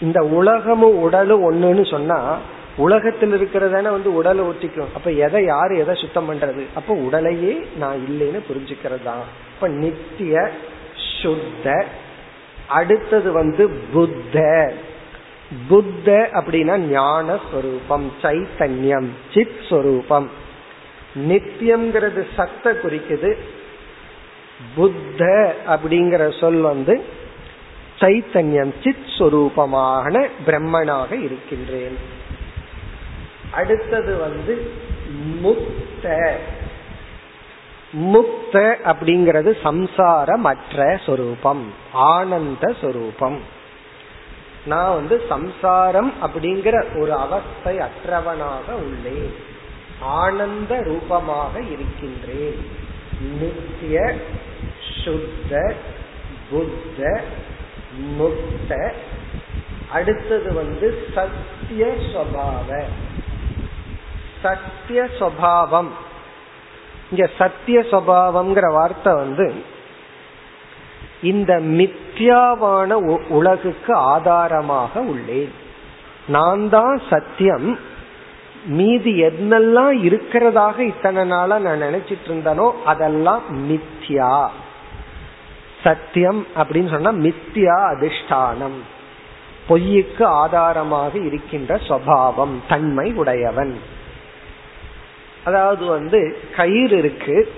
இந்த 0.00 0.20
உலகமும் 0.20 0.98
உடலும் 0.98 1.44
ஒண்ணுன்னு 1.50 1.90
சொன்னா 1.90 2.38
உலகத்தில் 2.76 3.32
இருக்கிறதான 3.32 3.82
வந்து 3.82 4.14
உடலை 4.14 4.44
ஒட்டிக்கும். 4.44 4.92
அப்ப 4.94 5.10
எதை 5.10 5.44
யாரு 5.44 5.76
எதை 5.76 5.94
சுத்தம் 5.94 6.28
பண்றது? 6.30 6.62
அப்ப 6.74 6.94
உடலையே 6.94 7.66
நான் 7.78 8.06
இல்லைன்னு 8.08 8.40
புரிஞ்சுக்கிறது 8.48 9.02
தான். 9.02 9.24
இப்ப 9.54 9.68
நித்திய 9.68 10.50
சுத்த 11.22 11.86
அடுத்தது 12.68 13.32
வந்து 13.32 13.68
புத்த. 13.92 14.36
புத்த 15.68 16.28
அப்படின்னா 16.32 16.76
ஞான 16.76 17.38
ஸ்வரூபம் 17.50 18.12
சைத்தன்யம் 18.22 19.08
சித் 19.34 19.60
ஸ்வரூபம் 19.68 20.30
நித்தியம்ங்கிறது 21.28 22.26
சத்த 22.36 22.64
குறிக்குது. 22.64 23.36
புத்த 24.74 25.54
அப்படிங்கிற 25.68 26.40
சொல் 26.40 26.60
வந்து 26.60 27.04
சைத்தன்யம் 28.00 28.72
சித் 28.84 29.06
ஸ்வரூபமான 29.18 30.28
பிரம்மனாக 30.46 31.12
இருக்கின்றேன். 31.12 31.98
அடுத்தது 33.50 34.16
வந்து 34.16 34.70
முக்த. 35.42 36.30
முக்த 37.92 38.74
அப்படிங்கிறது 38.84 39.56
சம்சாரமற்ற 39.64 40.98
சொரூபம் 41.06 41.72
ஆனந்த 41.92 42.74
சொரூபம். 42.80 43.56
நான் 44.68 44.94
வந்து 44.94 45.22
சம்சாரம் 45.28 46.12
அப்படிங்கிற 46.22 47.00
ஒரு 47.00 47.12
அவஸ்தை 47.12 47.78
அற்றவனாக 47.78 48.72
உள்ளேன். 48.72 49.34
ஆனந்த 50.00 50.82
ரூபமாக 50.82 51.60
இருக்கின்றேன். 51.60 52.68
நித்திய 53.38 54.16
சுத்த 55.04 55.74
புத்த 56.50 57.20
முக்த. 58.18 58.92
அடுத்தது 59.92 60.52
வந்து 60.52 61.08
சத்திய 61.14 61.94
சுவாவ. 62.12 62.82
சத்திய 64.42 65.08
சுவாவம். 65.18 65.88
இங்க 67.10 67.30
சத்திய 67.38 67.80
சுவாவம்ங்கிற 67.80 68.72
வார்த்தை 68.72 69.14
வந்து 69.14 69.76
இந்த 71.22 71.60
மித்யாவான 71.60 72.92
உலகுக்கு 73.28 73.94
ஆதாரமாக 73.94 75.00
உள்ளேன். 75.00 75.50
நான் 76.28 76.68
தான் 76.68 77.00
சத்தியம். 77.10 77.78
மீதி 78.66 79.22
என்னெல்லாம் 79.22 79.92
இருக்கிறதாக 80.02 80.78
இத்தனை 80.78 81.24
நாளா 81.24 81.58
நான் 81.58 81.82
நினைச்சிட்டு 81.82 82.28
இருந்தனோ 82.28 82.72
அதெல்லாம் 82.84 83.42
மித்யா. 83.70 84.48
சத்தியம் 85.84 86.46
அப்படின்னு 86.56 86.90
சொன்னா 86.90 87.12
மித்யா 87.12 87.78
அதிஷ்டானம். 87.94 88.78
பொய்யுக்கு 89.68 90.24
ஆதாரமாக 90.24 91.18
இருக்கின்ற 91.18 91.80
சுவாவம் 91.88 92.58
தன்மை 92.68 93.12
உடையவன். 93.12 93.80
அதாவது 95.44 95.84
வந்து 95.84 96.38
கயிறு 96.56 96.98
இருக்கு. 96.98 97.52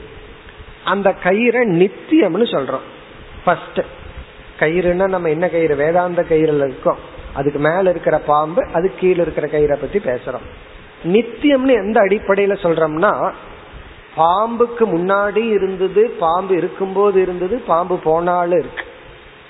அந்த 0.85 1.15
கயிறை 1.23 1.65
நித்தியம்னு 1.67 2.49
சொல்றோம். 2.55 2.99
ஃபர்ஸ்ட் 3.45 3.81
கயிறுனா 4.59 5.09
நம்ம 5.09 5.29
என்ன 5.29 5.49
கயிறு? 5.49 5.77
வேதாந்த 5.77 6.23
கயிறுல 6.23 6.65
இருக்கோம். 6.65 6.99
அதுக்கு 7.35 7.59
மேல 7.59 7.91
இருக்கிற 7.91 8.19
பாம்பு 8.19 8.67
அது 8.73 8.93
கீழே 8.99 9.23
இருக்கிற 9.23 9.47
கயிறை 9.47 9.77
பத்தி 9.81 9.99
பேசுறோம். 9.99 10.47
நித்தியம்னு 11.05 11.73
எந்த 11.73 12.01
அடிப்படையில 12.01 12.55
சொல்றோம்னா 12.65 13.33
பாம்புக்கு 14.17 14.85
முன்னாடி 14.85 15.51
இருந்தது 15.51 16.11
பாம்பு 16.19 16.57
இருக்கும்போது 16.57 17.21
இருந்தது 17.21 17.59
பாம்பு 17.59 17.99
போனாலும் 17.99 18.59
இருக்கு. 18.59 18.85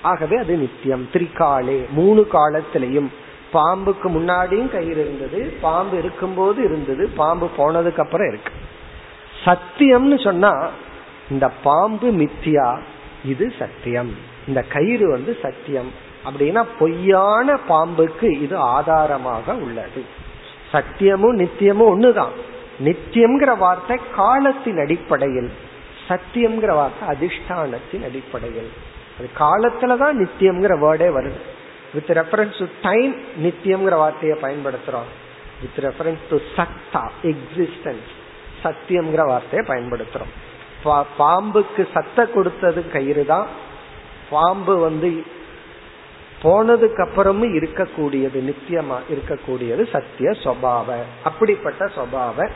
ஆகவே 0.02 0.36
அது 0.36 0.56
நித்தியம். 0.56 1.08
திரிகாலே 1.12 1.90
மூணு 1.90 2.26
காலத்திலையும். 2.32 3.08
பாம்புக்கு 3.52 4.08
முன்னாடியும் 4.08 4.70
கயிறு 4.70 5.00
இருந்தது 5.00 5.52
பாம்பு 5.60 5.98
இருக்கும்போது 5.98 6.64
இருந்தது 6.64 7.08
பாம்பு 7.16 7.50
போனதுக்கு 7.56 7.98
அப்புறம் 7.98 8.28
இருக்கு. 8.28 8.52
சத்தியம்னு 9.44 10.24
சொன்னா 10.24 10.68
இந்த 11.30 11.48
பாம்பு 11.62 12.10
மித்தியா 12.10 12.78
இது 13.24 13.52
சத்தியம். 13.58 14.16
இந்த 14.46 14.62
கயிறு 14.62 15.10
வந்து 15.10 15.38
சத்தியம். 15.42 15.92
அப்படின்னா 16.24 16.66
பொய்யான 16.78 17.58
பாம்புக்கு 17.68 18.42
இது 18.42 18.56
ஆதாரமாக 18.56 19.54
உள்ளது. 19.54 20.04
சத்தியமும் 20.72 21.36
நித்தியமும் 21.36 21.90
ஒண்ணுதான். 21.94 22.32
நித்தியம்ங்கிற 22.84 23.58
வார்த்தை 23.58 23.98
காலத்தின் 24.14 24.78
அடிப்படையில் 24.78 25.50
சத்தியம்ங்கிற 26.08 26.74
வார்த்தை 26.74 27.08
அதிஷ்டானத்தின் 27.08 28.04
அடிப்படையில். 28.04 28.70
அது 29.18 29.30
காலத்துலதான் 29.38 30.24
நித்தியம்ங்கிற 30.24 30.78
வேர்டே 30.78 31.12
வருது. 31.12 31.40
வித் 31.94 32.10
ரெஃபரன்ஸ் 32.10 32.58
டு 32.58 32.66
டைம் 32.82 33.20
நித்தியம்ங்கிற 33.42 33.96
வார்த்தையை 33.96 34.38
பயன்படுத்துறோம். 34.40 35.10
வித் 35.60 35.84
ரெஃபரன்ஸ் 35.84 36.18
டு 36.30 36.38
சத்தா 36.56 37.10
எக்ஸிஸ்டன்ஸ் 37.22 38.08
சத்தியம்ங்கிற 38.64 39.26
வார்த்தையை 39.26 39.76
பயன்படுத்துறோம். 39.76 40.49
பாம்புக்கு 41.18 41.88
சத்த 41.94 42.32
கொடுத்தது 42.32 42.90
கயிறு 42.90 43.26
தான் 43.26 43.46
பாம்பு 44.30 44.76
வந்து 44.76 45.24
போனதுக்கு 46.42 47.00
அப்புறமும் 47.06 47.54
இருக்கக்கூடியது 47.58 48.38
நித்தியமா 48.48 48.98
இருக்கக்கூடியது 49.12 49.82
சத்திய 49.90 50.30
சுவாவ 50.44 50.88
அப்படிப்பட்ட 51.24 51.90
சுவாவ 51.96 52.48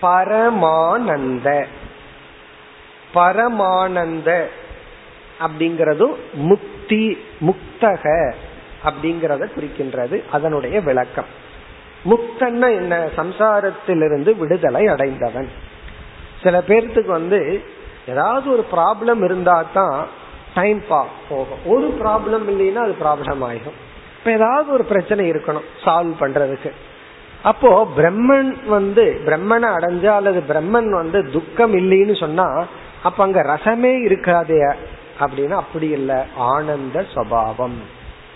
பரமானந்த 0.00 1.66
பரமானந்த 3.14 4.30
அப்படிங்கறதும் 5.40 6.16
முக்தி 6.32 7.18
முக்தக 7.40 8.34
அப்படிங்கறத 8.84 9.42
குறிக்கின்றது 9.56 10.22
அதனுடைய 10.30 10.80
விளக்கம். 10.80 11.26
முக்தன்னா 12.04 12.68
என்ன? 12.74 13.08
சம்சாரத்திலிருந்து 13.16 14.36
விடுதலை 14.36 14.86
அடைந்தவன். 14.86 15.48
சில 16.42 16.62
பேர்த்துக்கு 16.68 17.06
வந்து 17.06 17.62
ஏதாவது 18.08 18.52
ஒரு 18.52 18.66
ப்ராப்ளம் 18.72 19.24
இருந்தா 19.24 19.64
தான் 19.74 20.06
டைம் 20.54 20.82
பா 20.88 21.06
போகும். 21.28 21.58
ஒரு 21.66 21.96
ப்ராப்ளம் 22.00 22.46
இல்லைன்னா 22.48 22.74
அது 22.74 22.96
ப்ராப்ளம் 23.00 23.42
ஆயிடும் 23.48 23.78
இப்ப 24.18 24.30
ஏதாவது 24.32 24.72
ஒரு 24.72 24.84
பிரச்சனை 24.84 25.30
இருக்கணும் 25.30 25.68
சால்வ் 25.84 26.14
பண்றதுக்கு. 26.20 26.70
அப்போ 27.42 27.88
பிரம்மன் 27.96 28.68
வந்து 28.68 29.20
பிரம்மனை 29.26 29.68
அடைஞ்சா 29.68 30.06
அல்லது 30.06 30.42
பிரம்மன் 30.48 30.90
வந்து 30.90 31.30
துக்கம் 31.30 31.74
இல்லைன்னு 31.74 32.18
சொன்னா 32.20 32.64
அப்ப 33.02 33.24
அங்க 33.24 33.42
ரசமே 33.42 34.02
இருக்காதே 34.02 34.74
அப்படின்னா 35.20 35.50
அப்படி 35.50 35.88
இல்லை. 35.88 36.16
ஆனந்த 36.36 37.06
சுவாவம். 37.14 37.78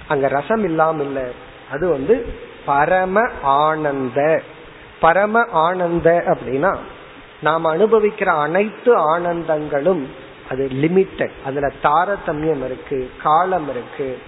அங்க 0.09 0.29
ரசம் 0.29 0.65
இல்லாம 0.65 1.03
இல்ல. 1.03 1.29
அது 1.73 1.89
வந்து 1.89 2.27
பரம 2.65 3.29
ஆனந்த. 3.43 4.43
பரம 5.01 5.45
ஆனந்த 5.53 6.25
அப்படின்னா 6.27 6.77
நாம் 7.41 7.65
அனுபவிக்கிற 7.65 8.25
அனைத்து 8.25 9.19
ஆனந்தங்களும் 9.19 10.07
அது 10.51 10.69
லிமிட்டட் 10.73 11.37
அதுல 11.45 11.71
தாரதமியம் 11.83 12.65
இருக்கு 12.65 13.11
காலம் 13.23 13.71
இருக்கு. 13.71 14.19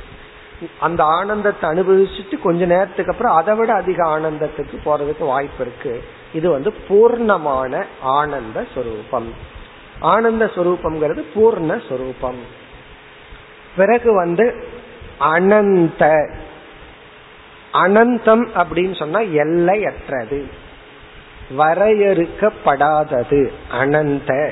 அந்த 0.81 1.05
ஆனந்தத்தை 1.05 1.71
அனுபவிச்சுட்டு 1.71 2.41
கொஞ்ச 2.43 2.65
நேரத்துக்கு 2.65 3.13
அப்புறம் 3.13 3.37
அதை 3.37 3.55
விட 3.57 3.75
அதிக 3.75 4.07
ஆனந்தத்துக்கு 4.07 4.77
போறதுக்கு 4.85 5.25
வாய்ப்பு 5.27 5.65
இருக்கு. 5.65 6.05
இது 6.33 6.51
வந்து 6.51 6.75
பூர்ணமான 6.89 7.85
ஆனந்த 8.01 8.67
ஸ்வரூபம் 8.75 9.35
ஆனந்த 10.01 10.45
ஸ்வரூபம்ங்கிறது 10.55 11.23
பூர்ண 11.35 11.71
ஸ்வரூபம் 11.89 12.41
பிறகு 13.77 14.15
வந்து 14.15 14.67
அனந்த. 15.21 16.31
அனந்தம் 17.73 18.45
அப்படின்னு 18.61 18.99
சொன்னா 18.99 19.21
எல்லையற்றது. 19.21 20.67
வரையறுக்கப்படாதது. 21.57 23.53
அனந்த. 23.73 24.51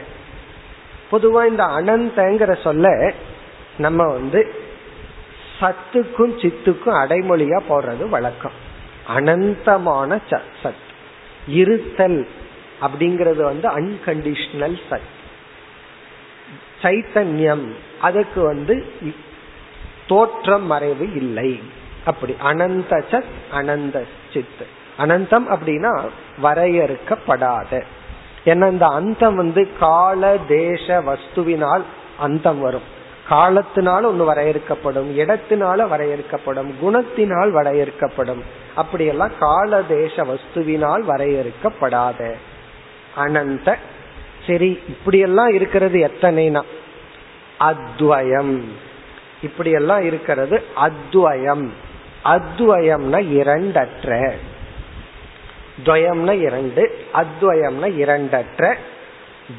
பொதுவா 1.12 1.46
இந்த 1.46 1.64
அனந்தங்கிற 1.64 2.62
சொல்ல 2.62 3.12
நம்ம 3.78 4.06
வந்து 4.06 4.54
சத்துக்கும் 5.60 6.38
சித்துக்கும் 6.40 7.00
அடைமொழியா 7.04 7.60
போடுறது 7.68 8.08
வழக்கம். 8.08 8.64
அனந்தமான 9.16 10.20
சத். 10.62 10.82
இருத்தல் 11.46 12.28
அப்படிங்கிறது 12.80 13.42
வந்து 13.42 13.80
அன்கண்டிஷனல் 13.80 14.80
சத். 14.90 15.08
சைத்தன்யம் 16.82 17.74
அதுக்கு 18.00 18.40
வந்து 18.40 18.86
தோற்றம் 20.06 20.66
மறைவு 20.66 21.14
இல்லை. 21.14 21.62
அப்படி 22.04 22.36
அனந்த 22.42 23.04
சத் 23.10 23.52
அனந்த 23.52 24.04
சித்து. 24.32 24.66
அனந்தம் 24.98 25.56
அப்படின்னா 25.56 26.08
வரையறுக்கப்படாத. 26.42 27.82
ஏன்னா 28.44 28.70
இந்த 28.70 28.86
அந்தம் 28.86 29.36
வந்து 29.36 29.68
கால 29.78 30.36
தேச 30.48 31.02
வஸ்துவினால் 31.02 31.82
அந்தம் 32.18 32.60
வரும். 32.60 32.94
காலத்தினால் 33.28 34.04
ஒன்று 34.04 34.32
வரையறுக்கப்படும் 34.34 35.10
இடத்தினால 35.18 35.88
வரையறுக்கப்படும் 35.88 36.74
குணத்தினால் 36.82 37.50
வரையறுக்கப்படும். 37.52 38.42
அப்படியெல்லாம் 38.74 39.30
கால 39.38 39.82
தேச 39.82 40.24
வஸ்துவினால் 40.24 41.02
வரையறுக்கப்படாத. 41.08 42.34
அனந்த 43.16 43.76
சரி 44.46 44.82
இப்படியெல்லாம் 44.88 45.48
இருக்கிறது 45.48 45.98
எத்தனைனா? 45.98 46.62
அத்வயம். 47.60 48.62
இப்படியெல்லாம் 49.42 50.04
இருக்கிறது 50.04 50.62
அத்வயம். 50.76 51.68
அத்வயம்னா 52.24 53.20
இரண்டற்ற. 53.38 54.32
துவயம்னா 55.84 56.40
இரண்டு 56.40 56.98
அத்வயம்னா 57.14 57.88
இரண்டற்ற 58.02 58.74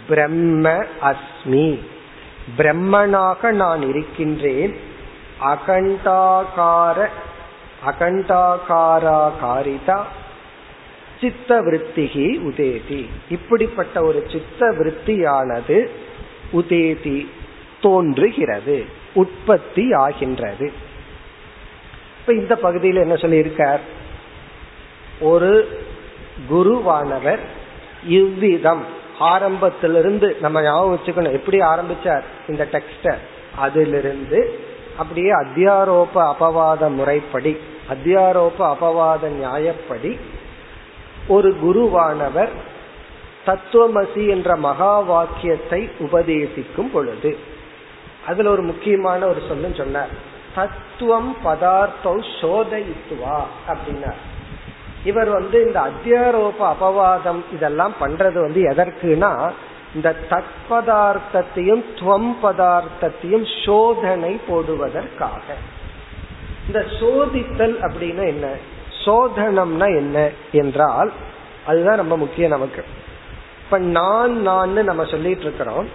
பிரம்ம 0.08 0.86
அஸ்மி. 1.02 1.80
பிரம்மனாக 2.58 3.52
நான் 3.52 3.82
இருக்கின்றேன் 3.82 4.78
அகண்டாகார 5.42 7.08
அகண்டாகாரா 7.86 9.32
காரிதா 9.42 10.04
சித்த 11.22 11.62
விற்த்திகி 11.62 12.28
உதேதி. 12.40 13.10
இப்படிப்பட்ட 13.30 14.02
ஒரு 14.02 14.28
சித்த 14.32 14.72
விற்த்தியானது 14.72 15.90
உதேதி 16.54 17.28
தோன்றுகிறது 17.82 18.86
உற்பத்தி 19.14 19.94
ஆகின்றது. 19.94 20.72
இப்ப 22.20 22.34
இந்த 22.34 22.56
பகுதியில் 22.56 22.96
என்ன 22.96 23.14
சொல்லியிருக்கார்? 23.14 23.80
ஒரு 25.20 25.80
குருவானவர் 26.50 27.40
இவ்விதம். 28.04 28.86
ஆரம்பத்திலிருந்து 29.20 30.38
நம்ம 30.42 30.62
ஞாபகம் 30.62 30.96
வச்சுக்கணும். 30.96 31.32
எப்படி 31.32 31.60
ஆரம்பிச்சார்? 31.60 32.22
இந்த 32.48 32.68
டெக்ஸ்ட 32.72 33.16
அதிலிருந்து 33.56 34.60
அப்படியே 34.98 35.32
அத்தியாரோப 35.32 36.16
அபவாத 36.16 36.94
முறைப்படி 36.94 37.58
அத்தியாரோப 37.90 38.60
அபவாத 38.60 39.24
நியாயப்படி 39.42 40.20
ஒரு 41.28 41.56
குருவானவர் 41.64 42.50
தத்துவமசி 43.46 44.30
என்ற 44.30 44.56
மகா 44.56 45.00
வாக்கியத்தை 45.00 45.90
உபதேசிக்கும் 46.00 46.92
பொழுது 46.94 47.38
அதுல 48.28 48.50
ஒரு 48.50 48.62
முக்கியமான 48.62 49.26
ஒரு 49.26 49.42
சொல்லும் 49.48 49.76
சொன்னார். 49.76 50.10
தத்துவம் 50.56 51.38
பதார்த்தம் 51.44 52.24
சோதயித்துவா 52.42 53.40
அப்படின்னார். 53.68 54.22
இவர் 55.04 55.30
வந்து 55.30 55.64
இந்த 55.64 55.80
அத்தியாரோப 55.80 56.60
அபவாதம் 56.60 57.42
இதெல்லாம் 57.54 57.94
பண்றது 58.02 58.34
வந்து 58.34 58.62
எதற்குனா 58.62 59.52
இந்த 59.96 60.16
தற்பதார்த்தத்தையும் 60.30 61.84
துவம் 61.96 62.34
பதார்த்தத்தையும் 62.44 63.66
சோதனை 63.66 64.40
போடுவதற்காக. 64.50 65.42
இந்த 66.68 66.86
சோதித்தல் 67.00 67.78
அப்படின்னா 67.82 68.26
என்ன? 68.28 68.48
சோதனம்னா 69.06 69.98
என்ன 69.98 70.30
என்றால் 70.52 71.12
அதுதான் 71.66 71.96
ரொம்ப 71.96 72.18
முக்கியம் 72.18 72.50
நமக்கு. 72.50 72.84
இப்ப 73.64 73.78
நான் 73.78 74.42
நான் 74.42 74.84
நம்ம 74.84 75.06
சொல்லிட்டு 75.06 75.42
இருக்கிறோம். 75.42 75.88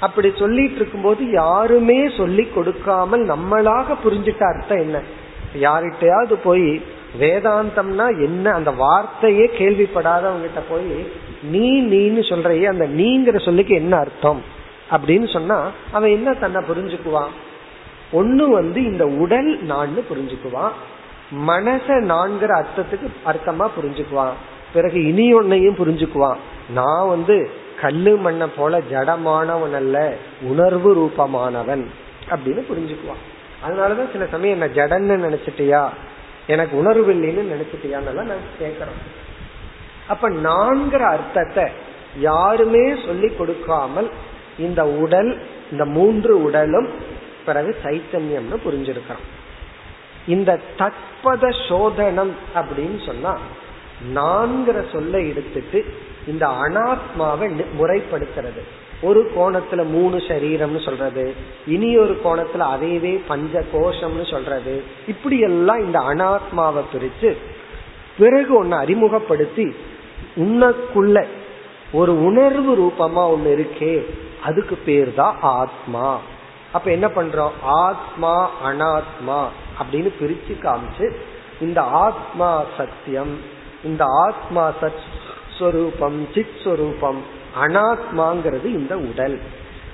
அப்படி 0.00 0.32
சொல்லிட்டு 0.36 0.74
இருக்கும்போது 0.74 1.30
யாருமே 1.30 2.08
சொல்லி 2.16 2.44
கொடுக்காமல் 2.44 3.28
நம்மளாக 3.28 3.96
புரிஞ்சுட்ட 4.04 4.42
அர்த்தம் 4.42 4.78
என்ன? 4.78 5.00
யார்கிட்டயாவது 5.60 6.32
போய் 6.32 6.82
வேதாந்தம்னா 7.20 8.24
என்ன? 8.24 8.50
அந்த 8.50 8.70
வார்த்தையே 8.70 9.50
கேள்விப்படாதவங்கிட்ட 9.58 10.60
போய் 10.68 11.12
நீ 11.42 11.82
நீன்னு 11.82 12.28
சொல்றையே 12.28 12.64
அந்த 12.64 12.86
நீங்கிற 12.86 13.44
சொல்லுக்கு 13.44 13.74
என்ன 13.74 13.96
அர்த்தம்? 13.96 14.42
அப்படின்னு 14.90 15.32
சொன்னா 15.32 15.70
அவன் 15.92 16.10
என்ன 16.10 16.32
தன்னை 16.32 16.64
புரிஞ்சுக்குவான்? 16.64 17.28
ஒண்ணு 18.12 18.50
வந்து 18.50 18.82
இந்த 18.84 19.06
உடல் 19.06 19.62
நான் 19.62 19.96
புரிஞ்சுக்குவான். 20.10 20.70
மனச 21.46 21.88
நான்கிற 21.88 22.64
அர்த்தத்துக்கு 22.64 23.08
அர்த்தமா 23.26 23.70
புரிஞ்சுக்குவான். 23.82 24.32
பிறகு 24.72 25.06
இனி 25.06 25.34
ஒன்னையும் 25.34 25.74
புரிஞ்சுக்குவான். 25.74 26.36
நான் 26.74 27.08
வந்து 27.08 27.50
கல்லு 27.80 28.16
மண்ணை 28.16 28.46
போல 28.56 28.80
ஜடமானவன் 28.90 29.74
அல்ல 29.74 30.14
உணர்வு 30.42 30.94
ரூபமானவன் 30.94 31.86
அப்படின்னு 32.30 32.64
புரிஞ்சுக்குவான். 32.70 33.22
அதனாலதான் 33.68 34.12
சில 34.12 34.26
சமயம் 34.30 34.60
என்ன 34.60 34.66
ஜடன்னு 34.66 35.24
நினைச்சிட்டியா? 35.28 35.88
எனக்கு 36.46 36.76
உணர்வு 36.76 37.12
இல்லைன்னு 37.14 37.52
நினைச்சிட்டியான்னு 37.54 38.12
நான் 38.12 38.46
கேட்கிறோம் 38.58 39.00
அப்ப 40.08 40.30
நான்கிற 40.30 41.02
அர்த்தத்தை 41.08 41.64
யாருமே 42.18 42.94
சொல்லி 43.06 43.28
கொடுக்காமல் 43.28 44.10
இந்த 44.58 44.86
உடல் 44.86 45.38
இந்த 45.70 45.84
மூன்று 45.84 46.42
உடலும் 46.42 46.88
பிறகு 47.46 47.76
சைத்தன்யம்னு 47.82 48.58
புரிஞ்சிருக்கிறோம் 48.64 49.26
இந்த 50.26 50.60
தத்பத 50.78 51.68
சோதனம் 51.68 52.34
அப்படின்னு 52.54 53.06
சொன்னா 53.06 53.38
நான்கிற 54.14 54.92
சொல்ல 54.92 55.20
எடுத்துட்டு 55.20 55.84
இந்த 56.26 56.46
அனாத்மாவை 56.46 57.64
முறைப்படுத்துறது. 57.78 58.62
ஒரு 59.02 59.30
கோணத்துல 59.36 59.86
மூணு 59.86 60.16
சரீரம்னு 60.16 60.84
சொல்றது. 60.84 61.34
இனி 61.66 61.98
ஒரு 61.98 62.20
கோணத்துல 62.24 62.58
அதையவே 62.58 63.20
பஞ்ச 63.28 63.64
கோஷம்னு 63.72 64.30
சொல்றது. 64.30 64.82
இப்படி 65.08 65.38
எல்லாம் 65.38 65.84
இந்த 65.84 65.98
அனாத்மாவை 65.98 66.82
பிரிச்சு 66.92 67.36
பிறகு 68.18 68.56
ஒன்னு 68.56 68.76
அறிமுகப்படுத்தி 68.76 69.74
உன்னக்குள்ள 70.36 71.26
ஒரு 71.92 72.24
உணர்வு 72.24 72.76
ரூபமா 72.76 73.20
ஒண்ணு 73.20 73.48
இருக்கே 73.48 74.04
அதுக்கு 74.44 74.76
பேர் 74.76 75.14
தான் 75.14 75.38
ஆத்மா. 75.40 76.20
அப்ப 76.72 76.90
என்ன 76.90 77.06
பண்றோம்? 77.06 77.50
ஆத்மா 77.62 78.50
அனாத்மா 78.64 79.46
அப்படின்னு 79.78 80.12
பிரிச்சு 80.20 80.52
காமிச்சு 80.62 81.12
இந்த 81.60 81.80
ஆத்மா 81.80 82.64
சத்தியம் 82.76 83.38
இந்த 83.84 84.04
ஆத்மா 84.06 84.72
சத் 84.80 85.04
ஸ்வரூபம் 85.58 86.28
சித் 86.34 86.60
ஸ்வரூபம் 86.64 87.35
அனாத்மாங்கிறது 87.62 88.64
இந்த 88.64 88.98
உடல். 88.98 89.40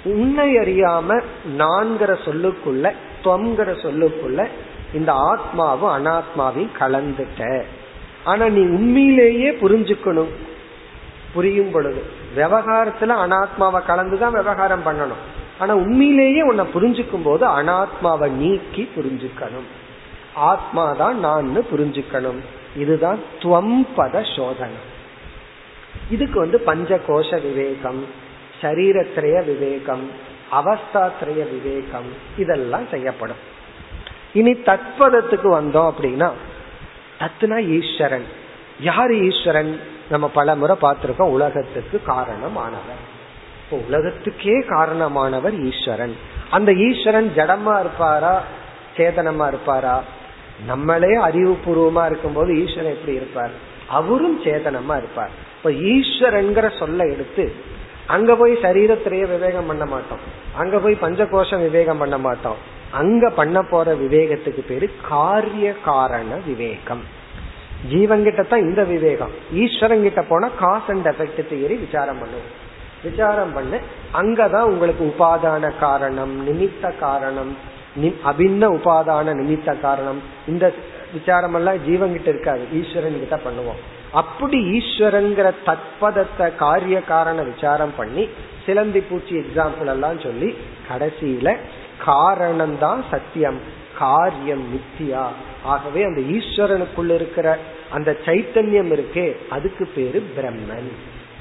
உன்னை 0.04 0.54
அறியாம 0.56 1.22
நான்கிற 1.58 2.16
சொல்லுக்குள்ள 2.24 2.92
துவங்கிற 3.24 3.74
சொல்லுக்குள்ள 3.82 4.46
இந்த 4.94 5.12
ஆத்மாவும் 5.12 5.96
அனாத்மாவையும் 5.98 6.68
கலந்துட்ட. 6.78 7.62
ஆனா 8.24 8.48
நீ 8.48 8.60
உண்மையிலேயே 8.60 9.50
புரிஞ்சுக்கணும். 9.50 10.28
புரியும் 11.32 11.70
பொழுது. 11.70 12.02
விவகாரத்துல 12.36 13.12
அனாத்மாவை 13.24 13.82
கலந்துதான் 13.84 14.32
விவகாரம் 14.32 14.86
பண்ணணும். 14.86 15.22
ஆனா 15.58 15.74
உண்மையிலேயே 15.74 16.42
உன்னை 16.42 16.64
புரிஞ்சுக்கும் 16.74 17.24
போது 17.24 17.46
அனாத்மாவை 17.46 18.30
நீக்கி 18.30 18.88
புரிஞ்சுக்கணும். 18.96 19.68
ஆத்மா 20.34 20.92
தான் 20.92 21.18
நான் 21.18 21.56
புரிஞ்சுக்கணும். 21.72 22.38
இதுதான் 22.76 23.18
துவம்பத 23.38 24.36
சோதனை. 24.36 24.90
இதுக்கு 26.11 26.40
வந்து 26.40 26.61
பஞ்ச 26.61 27.00
கோஷ 27.09 27.42
விவேகம் 27.42 28.07
சரீரத்திரய 28.62 29.44
விவேகம் 29.44 30.11
அவஸ்தாத்திரய 30.53 31.62
விவேகம் 31.62 32.07
இதெல்லாம் 32.36 32.88
செய்யப்படும். 32.90 33.36
இனி 34.32 34.53
தத்பதத்துக்கு 34.53 35.48
வந்தோம் 35.53 35.92
அப்படின்னா 35.92 36.30
தத்துனா 37.18 37.82
ஈஸ்வரன். 37.82 38.24
யார் 38.80 39.14
ஈஸ்வரன்? 39.14 39.80
நம்ம 40.11 40.28
பல 40.28 40.55
முறை 40.55 40.76
பார்த்திருக்கோம் 40.82 41.30
உலகத்துக்கு 41.30 42.00
காரணமானவர். 42.07 43.03
இப்போ 43.64 43.76
உலகத்துக்கே 43.86 44.59
காரணமானவர் 44.61 45.72
ஈஸ்வரன். 45.72 46.16
அந்த 46.50 46.74
ஈஸ்வரன் 46.74 47.32
ஜடமா 47.36 47.80
இருப்பாரா? 47.80 48.42
சேதனமா 48.96 49.46
இருப்பாரா? 49.48 50.03
நம்மளே 50.66 51.16
அறிவுபூர்வமா 51.16 52.07
இருக்கும்போது 52.07 52.66
ஈஸ்வரன் 52.66 52.92
எப்படி 52.92 53.16
இருப்பார்? 53.16 53.50
அவரும் 53.88 54.42
சேதனமா 54.42 54.96
இருப்பார். 54.96 55.50
இப்ப 55.64 55.74
ஈஸ்வரன்கிற 55.94 56.78
சொல்ல 56.78 57.04
எடுத்து 57.04 57.52
அங்க 58.06 58.34
போய் 58.36 58.52
சரீரத்திலேயே 58.52 59.26
விவேகம் 59.26 59.66
பண்ண 59.66 59.84
மாட்டோம். 59.84 60.22
அங்க 60.56 60.78
போய் 60.78 60.96
பஞ்சகோஷம் 61.00 61.60
விவேகம் 61.60 61.98
பண்ண 61.98 62.18
மாட்டோம். 62.18 62.56
அங்க 62.90 63.30
பண்ண 63.30 63.62
போற 63.62 63.94
விவேகத்துக்கு 63.94 64.62
பேரு 64.68 64.90
காரிய 65.08 65.74
காரண 65.84 66.40
விவேகம். 66.46 67.04
ஜீவன்கிட்ட 67.92 68.48
தான் 68.48 68.60
இந்த 68.60 68.84
விவேகம். 68.84 69.30
ஈஸ்வரன் 69.52 70.02
கிட்ட 70.02 70.22
போனா 70.22 70.48
காஸ் 70.58 70.88
அண்ட் 70.88 71.06
எஃபெக்ட் 71.06 71.40
தியரி 71.52 71.78
விசாரம் 71.84 72.18
பண்ணுவோம். 72.18 72.50
விசாரம் 73.02 73.52
பண்ணு 73.52 73.80
அங்கதான் 74.14 74.70
உங்களுக்கு 74.72 75.14
உபாதான 75.14 75.72
காரணம் 75.78 76.34
நிமித்த 76.48 76.98
காரணம் 76.98 77.56
அபின்ன 78.02 78.62
உபாதான 78.78 79.38
நிமித்த 79.40 79.80
காரணம். 79.80 80.22
இந்த 80.48 80.74
விசாரம் 81.12 81.54
எல்லாம் 81.54 81.82
ஜீவங்கிட்ட 81.88 82.28
இருக்காது. 82.28 82.60
ஈஸ்வரன் 82.72 83.18
கிட்ட 83.18 83.36
பண்ணுவோம். 83.36 83.82
அப்படி 84.12 84.58
ஈஸ்வரங்கிற 84.78 85.52
தத்பதத்தை 85.66 86.56
காரிய 86.56 87.00
காரண 87.02 87.42
விசாரம் 87.42 87.94
பண்ணி 87.96 88.28
சிலந்தி 88.66 89.00
பூச்சி 89.00 89.34
எக்ஸாம்பிள் 89.36 89.86
எல்லாம் 89.86 90.18
சொல்லி 90.20 90.54
கடைசியில 90.88 91.56
காரணம் 92.04 92.78
தான் 92.78 93.04
சத்தியம் 93.10 93.60
காரியம் 93.98 94.64
மித்தியா. 94.72 95.24
ஆகவே 95.64 96.02
அந்த 96.02 96.20
ஈஸ்வரனுக்குள்ள 96.20 97.10
இருக்கிற 97.14 97.58
அந்த 97.90 98.16
சைத்தன்யம் 98.24 98.92
இருக்கே 98.96 99.36
அதுக்கு 99.50 99.84
பேரு 99.94 100.20
பிரம்மன். 100.36 100.90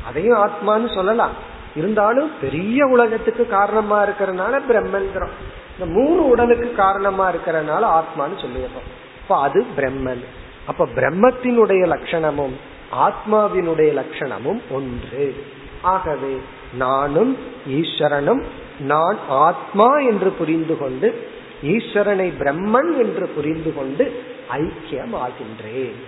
அதையும் 0.07 0.39
ஆத்மான்னு 0.45 0.95
சொல்லலாம். 0.95 1.35
இருந்தாலும் 1.75 2.31
பெரிய 2.41 2.85
உலகத்துக்கு 2.85 3.47
காரணமா 3.47 4.05
இருக்கிறதுனால 4.05 4.53
பிரம்மன்கிறோம் 4.69 5.35
இந்த 5.73 5.85
மூணு 5.85 6.21
உடலுக்கு 6.27 6.73
காரணமா 6.75 7.31
இருக்கிறதுனால 7.31 7.83
ஆத்மான்னு 7.99 8.37
சொல்லிடுறோம் 8.43 8.89
இப்ப 9.21 9.39
அது 9.39 9.65
பிரம்மன். 9.77 10.23
அப்ப 10.65 10.87
பிரம்மத்தினுடைய 10.95 11.83
லட்சணமும் 11.93 12.55
ஆத்மாவினுடைய 12.91 13.89
லட்சணமும் 13.99 14.61
ஒன்று. 14.71 15.35
ஆகவே 15.81 16.37
நானும் 16.77 17.37
ஈஸ்வரனும் 17.69 18.43
நான் 18.79 19.17
ஆத்மா 19.29 19.97
என்று 19.97 20.29
புரிந்து 20.29 20.77
கொண்டு 20.77 21.27
ஈஸ்வரனை 21.63 22.27
பிரம்மன் 22.39 22.97
என்று 22.97 23.27
புரிந்து 23.27 23.73
கொண்டு 23.75 24.23
ஐக்கியம் 24.51 25.15
ஆகின்றேன் 25.25 25.99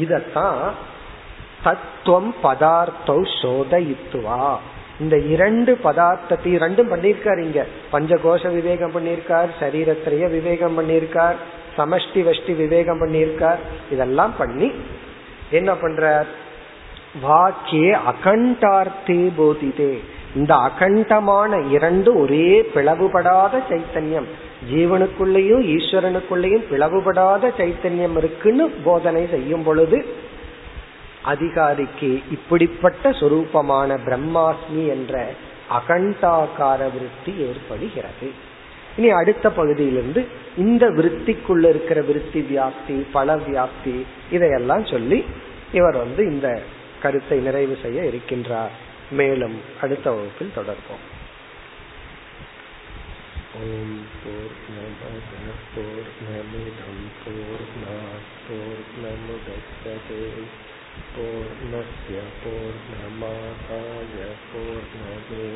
இதத்தான் 0.00 0.70
தத்துவம் 1.62 2.34
பதார்த்தோ 2.42 3.26
சோதயித்துவா. 3.42 4.56
இந்த 5.00 5.18
இரண்டு 5.18 5.78
பதார்த்தத்தையும் 5.84 6.62
ரெண்டும் 6.66 6.90
பண்ணியிருக்கார் 6.92 7.42
இங்க. 7.42 7.66
பஞ்சகோஷ 7.92 8.52
விவேகம் 8.52 8.92
பண்ணியிருக்கார் 8.92 9.48
சரீரத்திலேயே 9.60 10.30
விவேகம் 10.30 10.78
பண்ணியிருக்கார் 10.78 11.36
சமஷ்டி 11.76 12.22
வஷ்டி 12.22 12.52
விவேகம் 12.52 13.00
பண்ணியிருக்கார். 13.00 13.62
இதெல்லாம் 13.90 14.34
பண்ணி 14.38 14.72
என்ன 15.50 15.72
பண்றார்? 15.72 16.26
வாக்கிய 17.20 17.98
அகண்டார்த்தே 18.12 19.32
போதிதே. 19.36 20.00
இந்த 20.34 20.54
அகண்டமான 20.54 21.70
இரண்டு 21.70 22.20
ஒரே 22.20 22.62
பிளவுபடாத 22.74 23.62
சைத்தன்யம். 23.70 24.28
ஜீவனுக்குள்ளேயும் 24.72 25.64
ஈஸ்வரனுக்குள்ளேயும் 25.76 26.64
பிளவுபடாத 26.70 27.52
சைத்தன்யம் 27.58 28.16
இருக்குன்னு 28.16 28.68
போதனை 28.84 29.28
செய்யும் 29.30 29.62
பொழுது 29.62 30.30
அதிகாரிக்கு 31.22 32.22
இப்படிப்பட்ட 32.30 33.10
சொரூபமான 33.10 33.98
பிரம்மாஸ்மி 34.06 34.88
என்ற 34.88 35.28
அகண்டாகார 35.78 36.78
விருத்தி 36.92 37.34
ஏற்படுகிறது. 37.48 38.50
இனி 38.97 39.09
அடுத்த 39.09 39.49
பகுதியிலிருந்து 39.49 40.21
இந்த 40.57 40.85
விருத்திக்குள்ள 40.89 41.65
இருக்கிற 41.69 41.99
விருத்தி 42.01 42.41
வியாப்தி 42.41 42.97
பல 43.11 43.35
வியாப்தி 43.35 43.95
இதையெல்லாம் 44.31 44.85
சொல்லி 44.85 45.19
இவர் 45.71 45.97
வந்து 45.97 46.21
இந்த 46.25 46.47
கருத்தை 47.01 47.37
நிறைவு 47.39 47.77
செய்ய 47.81 48.01
இருக்கின்றார் 48.01 48.73
மேலும் 49.11 49.57
அடுத்த 49.81 50.07
வகுப்பில் 50.11 50.55
தொடர்போம் 50.55 51.05
ஓம் 53.59 53.99
போர் 54.23 54.57
நம 54.71 55.03
போர் 55.75 56.09
நமிதம் 56.25 57.05
போர் 57.23 57.67
போர் 58.47 58.89
நமுதே 59.03 59.57
पूर्णस्य 61.07 62.21
पूर्णमादाय 62.41 64.17
पूर्णमेवावशिष्यते 64.47 65.55